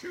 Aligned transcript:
Yo, 0.00 0.06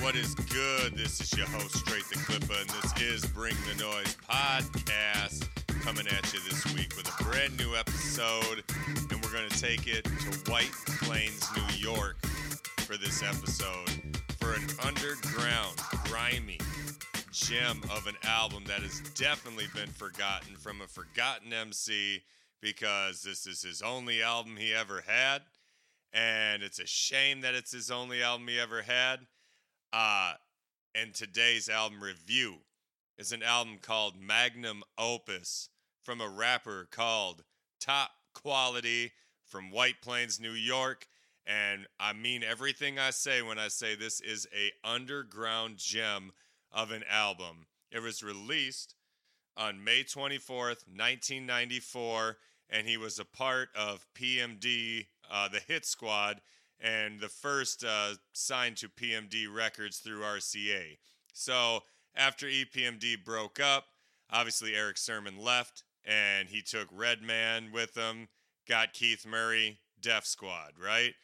what 0.00 0.14
is 0.14 0.36
good? 0.36 0.96
This 0.96 1.20
is 1.20 1.36
your 1.36 1.48
host, 1.48 1.78
Straight 1.78 2.04
the 2.04 2.14
Clipper, 2.24 2.54
and 2.60 2.70
this 2.70 3.02
is 3.02 3.26
Bring 3.26 3.56
the 3.66 3.82
Noise 3.82 4.16
podcast 4.30 5.48
coming 5.88 6.06
at 6.08 6.32
you 6.32 6.40
this 6.48 6.64
week 6.74 6.94
with 6.96 7.08
a 7.08 7.24
brand 7.24 7.56
new 7.56 7.74
episode. 7.74 8.62
And 9.10 9.24
we're 9.24 9.32
going 9.32 9.48
to 9.48 9.60
take 9.60 9.86
it 9.86 10.07
Plains, 11.08 11.48
New 11.56 11.78
York 11.78 12.18
for 12.80 12.98
this 12.98 13.22
episode 13.22 13.88
for 14.38 14.52
an 14.52 14.66
underground, 14.84 15.74
grimy 16.04 16.58
gem 17.32 17.80
of 17.84 18.06
an 18.06 18.16
album 18.24 18.62
that 18.66 18.82
has 18.82 19.00
definitely 19.14 19.64
been 19.74 19.88
forgotten 19.88 20.54
from 20.54 20.82
a 20.82 20.86
forgotten 20.86 21.50
MC 21.50 22.22
because 22.60 23.22
this 23.22 23.46
is 23.46 23.62
his 23.62 23.80
only 23.80 24.22
album 24.22 24.58
he 24.58 24.74
ever 24.74 25.02
had. 25.06 25.40
And 26.12 26.62
it's 26.62 26.78
a 26.78 26.86
shame 26.86 27.40
that 27.40 27.54
it's 27.54 27.72
his 27.72 27.90
only 27.90 28.22
album 28.22 28.46
he 28.46 28.60
ever 28.60 28.82
had. 28.82 29.20
Uh, 29.94 30.34
and 30.94 31.14
today's 31.14 31.70
album 31.70 32.02
review 32.02 32.56
is 33.16 33.32
an 33.32 33.42
album 33.42 33.78
called 33.80 34.20
Magnum 34.20 34.82
Opus 34.98 35.70
from 36.02 36.20
a 36.20 36.28
rapper 36.28 36.86
called 36.90 37.44
Top 37.80 38.10
Quality 38.34 39.12
from 39.48 39.70
White 39.70 40.00
Plains, 40.02 40.40
New 40.40 40.52
York. 40.52 41.06
And 41.46 41.86
I 41.98 42.12
mean 42.12 42.42
everything 42.42 42.98
I 42.98 43.10
say 43.10 43.42
when 43.42 43.58
I 43.58 43.68
say 43.68 43.94
this 43.94 44.20
is 44.20 44.46
a 44.54 44.70
underground 44.86 45.78
gem 45.78 46.32
of 46.70 46.90
an 46.90 47.04
album. 47.10 47.66
It 47.90 48.00
was 48.00 48.22
released 48.22 48.94
on 49.56 49.82
May 49.82 50.04
24th, 50.04 50.86
1994, 50.86 52.36
and 52.70 52.86
he 52.86 52.96
was 52.96 53.18
a 53.18 53.24
part 53.24 53.70
of 53.74 54.06
PMD, 54.14 55.06
uh, 55.30 55.48
the 55.48 55.60
Hit 55.66 55.86
Squad, 55.86 56.40
and 56.80 57.18
the 57.20 57.28
first 57.28 57.82
uh, 57.82 58.12
signed 58.32 58.76
to 58.76 58.88
PMD 58.88 59.52
Records 59.52 59.98
through 59.98 60.20
RCA. 60.20 60.98
So 61.32 61.80
after 62.14 62.46
EPMD 62.46 63.24
broke 63.24 63.58
up, 63.58 63.84
obviously 64.30 64.74
Erick 64.74 64.98
Sermon 64.98 65.38
left, 65.38 65.82
and 66.04 66.48
he 66.48 66.62
took 66.62 66.88
Redman 66.92 67.70
with 67.72 67.96
him, 67.96 68.28
got 68.68 68.92
Keith 68.92 69.26
Murray, 69.26 69.78
Def 70.00 70.26
Squad, 70.26 70.72
right? 70.82 71.14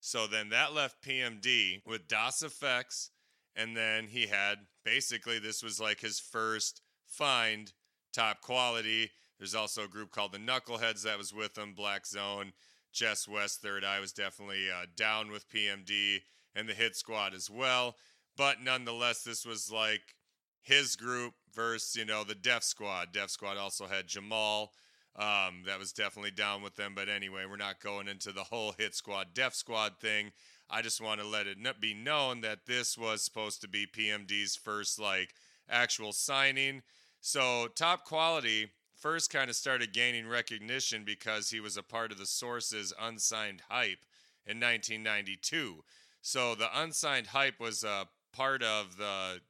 So 0.00 0.26
then 0.26 0.48
that 0.48 0.72
left 0.74 1.04
PMD 1.04 1.82
with 1.86 2.08
Das 2.08 2.42
EFX, 2.42 3.10
and 3.54 3.76
then 3.76 4.08
he 4.08 4.26
had 4.26 4.58
basically 4.84 5.38
this 5.38 5.62
was 5.62 5.80
like 5.80 6.00
his 6.00 6.18
first 6.18 6.80
find 7.06 7.72
top 8.12 8.40
quality. 8.40 9.10
There's 9.38 9.54
also 9.54 9.84
a 9.84 9.88
group 9.88 10.10
called 10.10 10.32
the 10.32 10.38
Knuckleheads 10.38 11.02
that 11.02 11.18
was 11.18 11.32
with 11.32 11.56
him, 11.56 11.74
Black 11.74 12.06
Zone, 12.06 12.52
Jess 12.92 13.28
West, 13.28 13.62
Third 13.62 13.84
Eye 13.84 14.00
was 14.00 14.12
definitely 14.12 14.70
uh, 14.70 14.86
down 14.96 15.30
with 15.30 15.48
PMD 15.48 16.18
and 16.54 16.68
the 16.68 16.74
Hit 16.74 16.96
Squad 16.96 17.34
as 17.34 17.48
well. 17.48 17.96
But 18.36 18.62
nonetheless, 18.62 19.22
this 19.22 19.44
was 19.44 19.70
like 19.70 20.14
his 20.62 20.96
group 20.96 21.34
versus 21.54 21.96
you 21.96 22.04
know 22.04 22.24
the 22.24 22.34
Def 22.34 22.64
Squad. 22.64 23.12
Def 23.12 23.30
Squad 23.30 23.56
also 23.56 23.86
had 23.86 24.06
Jamal. 24.06 24.72
Um, 25.16 25.64
that 25.66 25.78
was 25.78 25.92
definitely 25.92 26.30
down 26.30 26.62
with 26.62 26.76
them. 26.76 26.94
But 26.94 27.08
anyway, 27.08 27.44
we're 27.48 27.56
not 27.56 27.80
going 27.80 28.08
into 28.08 28.32
the 28.32 28.44
whole 28.44 28.74
Hit 28.78 28.94
Squad, 28.94 29.34
Def 29.34 29.54
Squad 29.54 29.98
thing. 30.00 30.32
I 30.70 30.82
just 30.82 31.00
want 31.00 31.20
to 31.20 31.26
let 31.26 31.46
it 31.46 31.58
be 31.80 31.94
known 31.94 32.42
that 32.42 32.66
this 32.66 32.96
was 32.96 33.22
supposed 33.22 33.60
to 33.62 33.68
be 33.68 33.86
PMD's 33.86 34.56
first 34.56 35.00
like 35.00 35.34
actual 35.68 36.12
signing. 36.12 36.82
So 37.20 37.66
top 37.74 38.04
quality 38.04 38.70
first 38.96 39.32
kind 39.32 39.50
of 39.50 39.56
started 39.56 39.92
gaining 39.92 40.28
recognition 40.28 41.04
because 41.04 41.50
he 41.50 41.58
was 41.58 41.76
a 41.76 41.82
part 41.82 42.12
of 42.12 42.18
the 42.18 42.26
Source's 42.26 42.92
unsigned 43.00 43.62
hype 43.68 44.04
in 44.46 44.60
1992. 44.60 45.82
So 46.22 46.54
the 46.54 46.68
unsigned 46.78 47.28
hype 47.28 47.58
was 47.58 47.82
a 47.82 48.06
part 48.32 48.62
of 48.62 48.96
the 48.96 49.40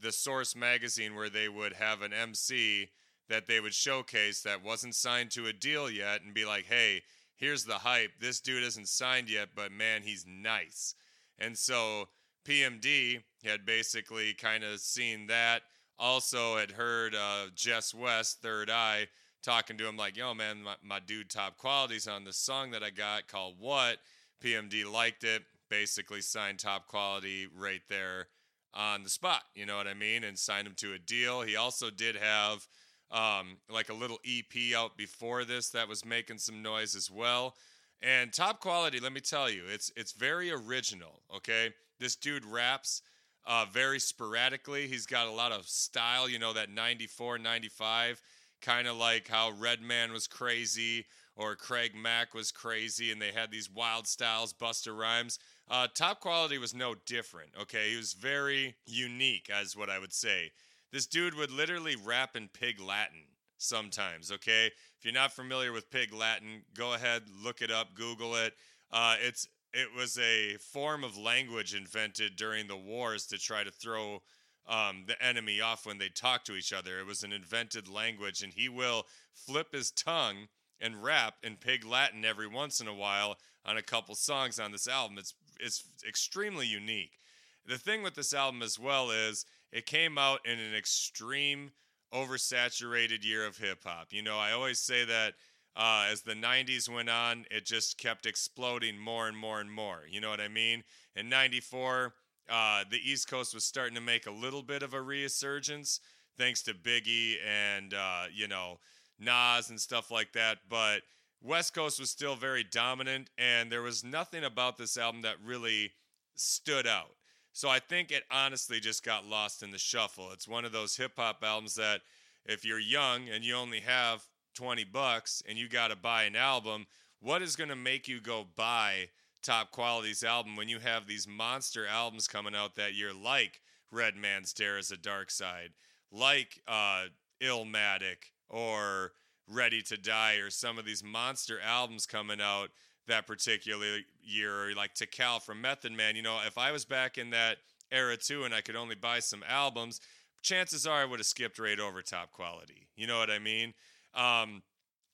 the 0.00 0.12
Source 0.12 0.56
magazine 0.56 1.14
where 1.14 1.30
they 1.30 1.48
would 1.48 1.74
have 1.74 2.02
an 2.02 2.12
MC 2.12 2.90
that 3.28 3.46
they 3.46 3.60
would 3.60 3.74
showcase 3.74 4.42
that 4.42 4.62
wasn't 4.62 4.94
signed 4.94 5.30
to 5.32 5.46
a 5.46 5.52
deal 5.52 5.90
yet 5.90 6.22
and 6.22 6.34
be 6.34 6.44
like, 6.44 6.66
"Hey, 6.66 7.02
here's 7.36 7.64
the 7.64 7.78
hype. 7.78 8.18
This 8.20 8.40
dude 8.40 8.62
isn't 8.62 8.88
signed 8.88 9.28
yet, 9.28 9.50
but 9.54 9.72
man, 9.72 10.02
he's 10.02 10.26
nice." 10.26 10.94
And 11.38 11.58
so 11.58 12.08
PMD 12.44 13.22
had 13.44 13.66
basically 13.66 14.34
kind 14.34 14.64
of 14.64 14.80
seen 14.80 15.26
that. 15.26 15.62
Also, 15.98 16.56
had 16.56 16.72
heard 16.72 17.14
uh, 17.14 17.46
Jess 17.54 17.94
West, 17.94 18.42
Third 18.42 18.68
Eye, 18.68 19.08
talking 19.42 19.78
to 19.78 19.86
him 19.88 19.96
like, 19.96 20.16
"Yo, 20.16 20.34
man, 20.34 20.62
my, 20.62 20.74
my 20.82 21.00
dude, 21.00 21.30
top 21.30 21.56
qualities 21.56 22.08
on 22.08 22.24
this 22.24 22.36
song 22.36 22.70
that 22.72 22.82
I 22.82 22.90
got 22.90 23.28
called 23.28 23.56
What." 23.58 23.98
PMD 24.42 24.90
liked 24.90 25.24
it. 25.24 25.42
Basically, 25.70 26.20
signed 26.20 26.58
top 26.58 26.86
quality 26.88 27.46
right 27.46 27.80
there 27.88 28.28
on 28.74 29.02
the 29.02 29.08
spot. 29.08 29.42
You 29.54 29.66
know 29.66 29.76
what 29.76 29.86
I 29.86 29.94
mean? 29.94 30.24
And 30.24 30.38
signed 30.38 30.66
him 30.66 30.74
to 30.78 30.92
a 30.92 30.98
deal. 30.98 31.42
He 31.42 31.56
also 31.56 31.90
did 31.90 32.16
have 32.16 32.66
um, 33.14 33.58
like 33.70 33.88
a 33.88 33.94
little 33.94 34.18
EP 34.26 34.76
out 34.76 34.96
before 34.96 35.44
this 35.44 35.70
that 35.70 35.88
was 35.88 36.04
making 36.04 36.38
some 36.38 36.60
noise 36.62 36.94
as 36.94 37.10
well. 37.10 37.54
And 38.02 38.32
top 38.32 38.60
quality, 38.60 39.00
let 39.00 39.12
me 39.12 39.20
tell 39.20 39.48
you, 39.48 39.62
it's 39.70 39.90
it's 39.96 40.12
very 40.12 40.50
original. 40.50 41.22
Okay, 41.36 41.72
this 42.00 42.16
dude 42.16 42.44
raps 42.44 43.00
uh, 43.46 43.64
very 43.72 44.00
sporadically. 44.00 44.88
He's 44.88 45.06
got 45.06 45.28
a 45.28 45.32
lot 45.32 45.52
of 45.52 45.66
style. 45.66 46.28
You 46.28 46.38
know 46.38 46.52
that 46.52 46.70
94, 46.70 47.38
95, 47.38 48.20
kind 48.60 48.88
of 48.88 48.96
like 48.96 49.28
how 49.28 49.52
Redman 49.52 50.12
was 50.12 50.26
crazy 50.26 51.06
or 51.36 51.56
Craig 51.56 51.94
Mack 51.96 52.34
was 52.34 52.52
crazy, 52.52 53.10
and 53.10 53.20
they 53.20 53.32
had 53.32 53.50
these 53.50 53.70
wild 53.70 54.06
styles, 54.06 54.52
Busta 54.52 54.96
Rhymes. 54.96 55.38
Uh, 55.68 55.88
top 55.92 56.20
quality 56.20 56.58
was 56.58 56.74
no 56.74 56.94
different. 57.06 57.50
Okay, 57.60 57.90
he 57.90 57.96
was 57.96 58.12
very 58.12 58.74
unique, 58.86 59.50
as 59.50 59.76
what 59.76 59.90
I 59.90 59.98
would 59.98 60.12
say. 60.12 60.52
This 60.94 61.06
dude 61.06 61.34
would 61.34 61.50
literally 61.50 61.96
rap 61.96 62.36
in 62.36 62.46
pig 62.46 62.78
Latin 62.78 63.24
sometimes. 63.58 64.30
Okay, 64.30 64.66
if 64.66 65.04
you're 65.04 65.12
not 65.12 65.32
familiar 65.32 65.72
with 65.72 65.90
pig 65.90 66.14
Latin, 66.14 66.62
go 66.72 66.94
ahead, 66.94 67.22
look 67.42 67.62
it 67.62 67.70
up, 67.72 67.96
Google 67.96 68.36
it. 68.36 68.54
Uh, 68.92 69.16
it's 69.20 69.48
it 69.72 69.88
was 69.92 70.16
a 70.20 70.56
form 70.58 71.02
of 71.02 71.18
language 71.18 71.74
invented 71.74 72.36
during 72.36 72.68
the 72.68 72.76
wars 72.76 73.26
to 73.26 73.38
try 73.38 73.64
to 73.64 73.72
throw 73.72 74.22
um, 74.68 75.02
the 75.08 75.20
enemy 75.20 75.60
off 75.60 75.84
when 75.84 75.98
they 75.98 76.10
talk 76.10 76.44
to 76.44 76.54
each 76.54 76.72
other. 76.72 77.00
It 77.00 77.06
was 77.06 77.24
an 77.24 77.32
invented 77.32 77.88
language, 77.88 78.40
and 78.44 78.52
he 78.52 78.68
will 78.68 79.02
flip 79.32 79.72
his 79.72 79.90
tongue 79.90 80.46
and 80.80 81.02
rap 81.02 81.34
in 81.42 81.56
pig 81.56 81.84
Latin 81.84 82.24
every 82.24 82.46
once 82.46 82.78
in 82.78 82.86
a 82.86 82.94
while 82.94 83.38
on 83.66 83.76
a 83.76 83.82
couple 83.82 84.14
songs 84.14 84.60
on 84.60 84.70
this 84.70 84.86
album. 84.86 85.18
It's 85.18 85.34
it's 85.58 85.82
extremely 86.08 86.68
unique. 86.68 87.18
The 87.66 87.78
thing 87.78 88.04
with 88.04 88.14
this 88.14 88.32
album 88.32 88.62
as 88.62 88.78
well 88.78 89.10
is 89.10 89.44
it 89.74 89.86
came 89.86 90.16
out 90.16 90.38
in 90.46 90.58
an 90.60 90.74
extreme 90.74 91.72
oversaturated 92.14 93.24
year 93.24 93.44
of 93.44 93.56
hip 93.56 93.80
hop. 93.84 94.12
You 94.12 94.22
know, 94.22 94.38
I 94.38 94.52
always 94.52 94.78
say 94.78 95.04
that 95.04 95.34
uh, 95.76 96.06
as 96.10 96.22
the 96.22 96.34
90s 96.34 96.88
went 96.88 97.10
on, 97.10 97.44
it 97.50 97.66
just 97.66 97.98
kept 97.98 98.24
exploding 98.24 98.96
more 98.96 99.26
and 99.26 99.36
more 99.36 99.60
and 99.60 99.70
more. 99.70 100.02
You 100.08 100.20
know 100.20 100.30
what 100.30 100.40
I 100.40 100.46
mean? 100.46 100.84
In 101.16 101.28
94, 101.28 102.14
uh, 102.48 102.84
the 102.88 103.00
East 103.04 103.28
Coast 103.28 103.52
was 103.52 103.64
starting 103.64 103.96
to 103.96 104.00
make 104.00 104.26
a 104.26 104.30
little 104.30 104.62
bit 104.62 104.84
of 104.84 104.94
a 104.94 105.02
resurgence 105.02 105.98
thanks 106.38 106.62
to 106.62 106.72
Biggie 106.74 107.34
and, 107.44 107.94
uh, 107.94 108.26
you 108.32 108.46
know, 108.46 108.78
Nas 109.18 109.70
and 109.70 109.80
stuff 109.80 110.08
like 110.08 110.32
that. 110.34 110.58
But 110.68 111.02
West 111.42 111.74
Coast 111.74 111.98
was 111.98 112.10
still 112.10 112.36
very 112.36 112.62
dominant, 112.62 113.30
and 113.38 113.72
there 113.72 113.82
was 113.82 114.04
nothing 114.04 114.44
about 114.44 114.78
this 114.78 114.96
album 114.96 115.22
that 115.22 115.36
really 115.44 115.92
stood 116.36 116.86
out. 116.86 117.16
So 117.54 117.68
I 117.68 117.78
think 117.78 118.10
it 118.10 118.24
honestly 118.32 118.80
just 118.80 119.04
got 119.04 119.24
lost 119.24 119.62
in 119.62 119.70
the 119.70 119.78
shuffle. 119.78 120.32
It's 120.32 120.48
one 120.48 120.64
of 120.64 120.72
those 120.72 120.96
hip 120.96 121.12
hop 121.16 121.44
albums 121.44 121.76
that 121.76 122.00
if 122.44 122.64
you're 122.64 122.80
young 122.80 123.28
and 123.28 123.44
you 123.44 123.54
only 123.54 123.78
have 123.78 124.24
20 124.56 124.82
bucks 124.82 125.40
and 125.48 125.56
you 125.56 125.68
got 125.68 125.88
to 125.88 125.96
buy 125.96 126.24
an 126.24 126.34
album, 126.34 126.86
what 127.20 127.42
is 127.42 127.54
going 127.54 127.70
to 127.70 127.76
make 127.76 128.08
you 128.08 128.20
go 128.20 128.44
buy 128.56 129.08
Top 129.40 129.70
Quality's 129.70 130.24
album 130.24 130.56
when 130.56 130.68
you 130.68 130.80
have 130.80 131.06
these 131.06 131.28
monster 131.28 131.86
albums 131.86 132.26
coming 132.26 132.56
out 132.56 132.74
that 132.74 132.94
year 132.94 133.12
like 133.14 133.60
Redman's 133.92 134.52
Dare 134.52 134.76
Iz 134.76 134.90
a 134.90 134.96
Darkside, 134.96 135.74
like 136.10 136.60
uh, 136.66 137.04
Illmatic 137.40 138.32
or 138.50 139.12
Ready 139.46 139.80
to 139.82 139.96
Die 139.96 140.36
or 140.36 140.50
some 140.50 140.76
of 140.76 140.86
these 140.86 141.04
monster 141.04 141.60
albums 141.60 142.04
coming 142.04 142.40
out 142.40 142.70
that 143.06 143.26
particular 143.26 143.98
year, 144.22 144.68
or 144.68 144.74
like 144.74 144.94
Tical 144.94 145.42
from 145.42 145.60
Method 145.60 145.92
Man. 145.92 146.16
You 146.16 146.22
know, 146.22 146.40
if 146.46 146.58
I 146.58 146.72
was 146.72 146.84
back 146.84 147.18
in 147.18 147.30
that 147.30 147.58
era 147.92 148.16
too 148.16 148.44
and 148.44 148.54
I 148.54 148.60
could 148.60 148.76
only 148.76 148.94
buy 148.94 149.20
some 149.20 149.44
albums, 149.48 150.00
chances 150.42 150.86
are 150.86 151.02
I 151.02 151.04
would 151.04 151.20
have 151.20 151.26
skipped 151.26 151.58
right 151.58 151.78
over 151.78 152.02
top 152.02 152.32
quality. 152.32 152.88
You 152.96 153.06
know 153.06 153.18
what 153.18 153.30
I 153.30 153.38
mean? 153.38 153.74
Um, 154.14 154.62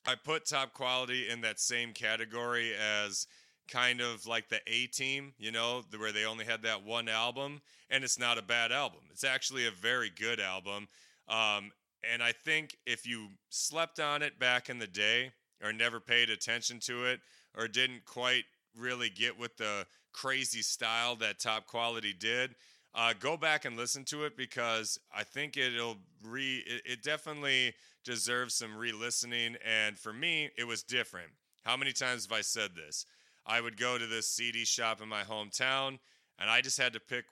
I 0.06 0.14
put 0.22 0.46
top 0.46 0.72
quality 0.72 1.28
in 1.28 1.42
that 1.42 1.60
same 1.60 1.92
category 1.92 2.72
as 2.74 3.26
kind 3.68 4.00
of 4.00 4.26
like 4.26 4.48
the 4.48 4.60
A 4.66 4.86
Team, 4.86 5.34
you 5.38 5.52
know, 5.52 5.82
where 5.96 6.12
they 6.12 6.24
only 6.24 6.44
had 6.44 6.62
that 6.62 6.84
one 6.84 7.08
album, 7.08 7.60
and 7.88 8.02
it's 8.02 8.18
not 8.18 8.38
a 8.38 8.42
bad 8.42 8.72
album. 8.72 9.00
It's 9.10 9.24
actually 9.24 9.66
a 9.66 9.70
very 9.70 10.10
good 10.10 10.40
album. 10.40 10.88
Um, 11.28 11.70
and 12.10 12.22
I 12.22 12.32
think 12.32 12.76
if 12.86 13.06
you 13.06 13.28
slept 13.50 14.00
on 14.00 14.22
it 14.22 14.38
back 14.38 14.68
in 14.68 14.78
the 14.78 14.86
day, 14.86 15.32
or 15.62 15.72
never 15.72 16.00
paid 16.00 16.30
attention 16.30 16.80
to 16.80 17.04
it, 17.04 17.20
or 17.56 17.68
didn't 17.68 18.04
quite 18.04 18.44
really 18.76 19.10
get 19.10 19.38
with 19.38 19.56
the 19.56 19.86
crazy 20.12 20.62
style 20.62 21.16
that 21.16 21.38
Top 21.38 21.66
Quality 21.66 22.12
did, 22.12 22.54
uh, 22.94 23.12
go 23.18 23.36
back 23.36 23.64
and 23.64 23.76
listen 23.76 24.04
to 24.04 24.24
it 24.24 24.36
because 24.36 24.98
I 25.14 25.22
think 25.22 25.56
it'll 25.56 25.98
re. 26.24 26.62
It, 26.66 26.82
it 26.84 27.02
definitely 27.02 27.74
deserves 28.04 28.54
some 28.54 28.76
re-listening. 28.76 29.56
And 29.64 29.98
for 29.98 30.12
me, 30.12 30.50
it 30.56 30.64
was 30.64 30.82
different. 30.82 31.30
How 31.64 31.76
many 31.76 31.92
times 31.92 32.26
have 32.26 32.36
I 32.36 32.40
said 32.40 32.70
this? 32.74 33.06
I 33.46 33.60
would 33.60 33.76
go 33.76 33.98
to 33.98 34.06
this 34.06 34.28
CD 34.28 34.64
shop 34.64 35.00
in 35.00 35.08
my 35.08 35.22
hometown, 35.22 35.98
and 36.38 36.50
I 36.50 36.60
just 36.60 36.78
had 36.78 36.92
to 36.94 37.00
pick 37.00 37.24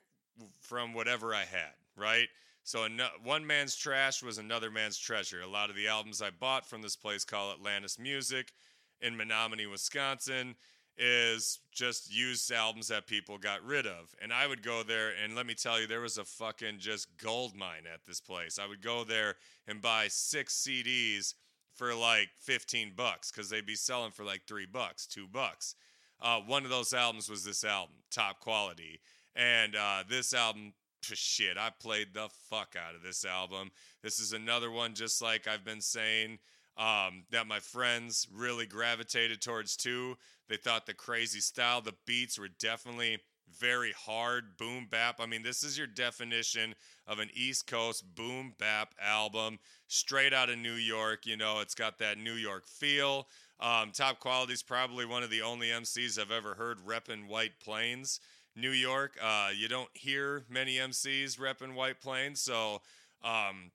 from 0.60 0.94
whatever 0.94 1.34
I 1.34 1.44
had, 1.44 1.72
right? 1.96 2.28
So 2.62 2.86
one 3.24 3.46
man's 3.46 3.74
trash 3.74 4.22
was 4.22 4.38
another 4.38 4.70
man's 4.70 4.98
treasure. 4.98 5.40
A 5.40 5.46
lot 5.46 5.70
of 5.70 5.76
the 5.76 5.88
albums 5.88 6.20
I 6.20 6.30
bought 6.30 6.68
from 6.68 6.82
this 6.82 6.96
place 6.96 7.24
called 7.24 7.54
Atlantis 7.54 7.98
Music 7.98 8.52
in 9.00 9.16
Menominee, 9.16 9.66
Wisconsin, 9.66 10.56
is 10.98 11.60
just 11.72 12.12
used 12.12 12.50
albums 12.50 12.88
that 12.88 13.06
people 13.06 13.38
got 13.38 13.64
rid 13.64 13.86
of. 13.86 14.14
And 14.20 14.32
I 14.32 14.46
would 14.46 14.62
go 14.62 14.82
there, 14.82 15.12
and 15.22 15.36
let 15.36 15.46
me 15.46 15.54
tell 15.54 15.80
you, 15.80 15.86
there 15.86 16.00
was 16.00 16.18
a 16.18 16.24
fucking 16.24 16.78
just 16.78 17.06
gold 17.22 17.54
mine 17.54 17.84
at 17.92 18.04
this 18.04 18.20
place. 18.20 18.58
I 18.58 18.66
would 18.66 18.82
go 18.82 19.04
there 19.04 19.36
and 19.66 19.80
buy 19.80 20.08
six 20.08 20.66
CDs 20.66 21.34
for 21.74 21.94
like 21.94 22.30
15 22.40 22.92
bucks 22.96 23.30
because 23.30 23.48
they'd 23.48 23.64
be 23.64 23.76
selling 23.76 24.10
for 24.10 24.24
like 24.24 24.42
three 24.46 24.66
bucks, 24.66 25.06
two 25.06 25.28
bucks. 25.28 25.76
Uh, 26.20 26.40
one 26.40 26.64
of 26.64 26.70
those 26.70 26.92
albums 26.92 27.30
was 27.30 27.44
this 27.44 27.62
album, 27.62 27.94
Top 28.10 28.40
Quality. 28.40 29.00
And 29.36 29.76
uh, 29.76 30.02
this 30.08 30.34
album, 30.34 30.72
shit, 31.02 31.56
I 31.56 31.70
played 31.80 32.08
the 32.12 32.28
fuck 32.50 32.74
out 32.76 32.96
of 32.96 33.02
this 33.02 33.24
album. 33.24 33.70
This 34.02 34.18
is 34.18 34.32
another 34.32 34.72
one, 34.72 34.94
just 34.94 35.22
like 35.22 35.46
I've 35.46 35.64
been 35.64 35.80
saying, 35.80 36.40
um, 36.78 37.25
that 37.30 37.46
my 37.46 37.58
friends 37.58 38.28
really 38.32 38.66
gravitated 38.66 39.42
towards 39.42 39.76
too. 39.76 40.16
They 40.48 40.56
thought 40.56 40.86
the 40.86 40.94
crazy 40.94 41.40
style, 41.40 41.80
the 41.80 41.94
beats 42.06 42.38
were 42.38 42.48
definitely 42.48 43.19
very 43.58 43.92
hard 43.92 44.56
boom 44.56 44.86
bap. 44.90 45.20
I 45.20 45.26
mean, 45.26 45.42
this 45.42 45.62
is 45.62 45.76
your 45.76 45.86
definition 45.86 46.75
of 47.06 47.19
an 47.19 47.30
East 47.34 47.66
Coast 47.66 48.04
boom 48.14 48.54
bap 48.58 48.94
album, 49.02 49.58
straight 49.88 50.32
out 50.32 50.50
of 50.50 50.58
New 50.58 50.75
York. 50.75 51.26
You 51.26 51.36
know, 51.36 51.60
it's 51.60 51.75
got 51.75 51.98
that 51.98 52.19
New 52.19 52.34
York 52.34 52.66
feel. 52.66 53.26
Um, 53.60 53.90
Top 53.92 54.20
Quality 54.20 54.52
is 54.52 54.62
probably 54.62 55.04
one 55.04 55.22
of 55.22 55.30
the 55.30 55.42
only 55.42 55.69
MCs 55.69 56.19
I've 56.19 56.30
ever 56.30 56.54
heard 56.54 56.78
repping 56.86 57.26
White 57.26 57.58
Plains, 57.62 58.20
New 58.54 58.70
York. 58.70 59.19
Uh, 59.20 59.48
you 59.56 59.66
don't 59.69 59.90
hear 59.94 60.44
many 60.48 60.76
MCs 60.76 61.38
repping 61.38 61.75
White 61.75 62.00
Plains, 62.00 62.40
so 62.40 62.82
um, 63.25 63.72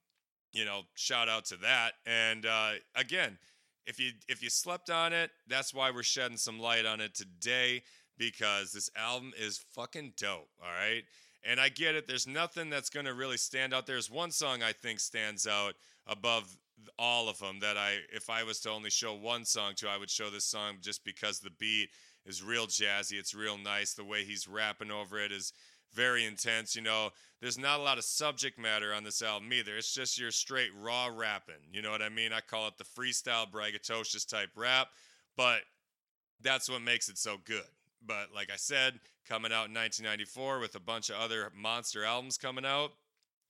you 0.54 0.64
know, 0.64 0.82
shout 0.94 1.28
out 1.28 1.44
to 1.46 1.56
that. 1.58 1.92
And 2.06 2.46
uh, 2.46 2.72
again, 2.94 3.38
if 3.86 4.00
you 4.00 4.12
if 4.28 4.42
you 4.42 4.48
slept 4.48 4.88
on 4.88 5.12
it, 5.12 5.30
that's 5.46 5.74
why 5.74 5.90
we're 5.90 6.02
shedding 6.02 6.38
some 6.38 6.58
light 6.58 6.86
on 6.86 7.00
it 7.00 7.14
today 7.14 7.82
because 8.16 8.72
this 8.72 8.88
album 8.96 9.32
is 9.38 9.64
fucking 9.74 10.14
dope. 10.16 10.48
All 10.62 10.70
right. 10.70 11.02
And 11.46 11.60
I 11.60 11.68
get 11.68 11.94
it. 11.94 12.06
There's 12.06 12.26
nothing 12.26 12.70
that's 12.70 12.88
going 12.88 13.04
to 13.04 13.12
really 13.12 13.36
stand 13.36 13.74
out. 13.74 13.86
There's 13.86 14.10
one 14.10 14.30
song 14.30 14.62
I 14.62 14.72
think 14.72 15.00
stands 15.00 15.46
out 15.46 15.74
above 16.06 16.56
all 16.98 17.28
of 17.28 17.38
them 17.38 17.60
that 17.60 17.76
I, 17.76 17.98
if 18.12 18.30
I 18.30 18.44
was 18.44 18.60
to 18.60 18.70
only 18.70 18.88
show 18.90 19.14
one 19.14 19.44
song 19.44 19.72
to, 19.76 19.88
I 19.88 19.98
would 19.98 20.10
show 20.10 20.30
this 20.30 20.46
song 20.46 20.76
just 20.80 21.04
because 21.04 21.40
the 21.40 21.50
beat 21.50 21.90
is 22.24 22.42
real 22.42 22.66
jazzy. 22.66 23.18
It's 23.18 23.34
real 23.34 23.58
nice. 23.58 23.92
The 23.92 24.04
way 24.04 24.24
he's 24.24 24.48
rapping 24.48 24.90
over 24.90 25.18
it 25.18 25.32
is 25.32 25.52
very 25.94 26.24
intense. 26.24 26.74
You 26.74 26.82
know, 26.82 27.10
there's 27.40 27.58
not 27.58 27.80
a 27.80 27.82
lot 27.82 27.98
of 27.98 28.04
subject 28.04 28.58
matter 28.58 28.92
on 28.92 29.04
this 29.04 29.22
album 29.22 29.52
either. 29.52 29.76
It's 29.76 29.94
just 29.94 30.18
your 30.18 30.30
straight 30.30 30.70
raw 30.80 31.10
rapping. 31.14 31.54
You 31.72 31.82
know 31.82 31.90
what 31.90 32.02
I 32.02 32.08
mean? 32.08 32.32
I 32.32 32.40
call 32.40 32.68
it 32.68 32.78
the 32.78 32.84
freestyle 32.84 33.50
braggadocious 33.50 34.26
type 34.28 34.50
rap, 34.56 34.88
but 35.36 35.60
that's 36.42 36.68
what 36.68 36.82
makes 36.82 37.08
it 37.08 37.18
so 37.18 37.36
good. 37.44 37.62
But 38.06 38.28
like 38.34 38.50
I 38.52 38.56
said, 38.56 39.00
coming 39.28 39.52
out 39.52 39.68
in 39.68 39.74
1994 39.74 40.58
with 40.58 40.74
a 40.74 40.80
bunch 40.80 41.10
of 41.10 41.16
other 41.16 41.50
monster 41.56 42.04
albums 42.04 42.36
coming 42.36 42.66
out, 42.66 42.92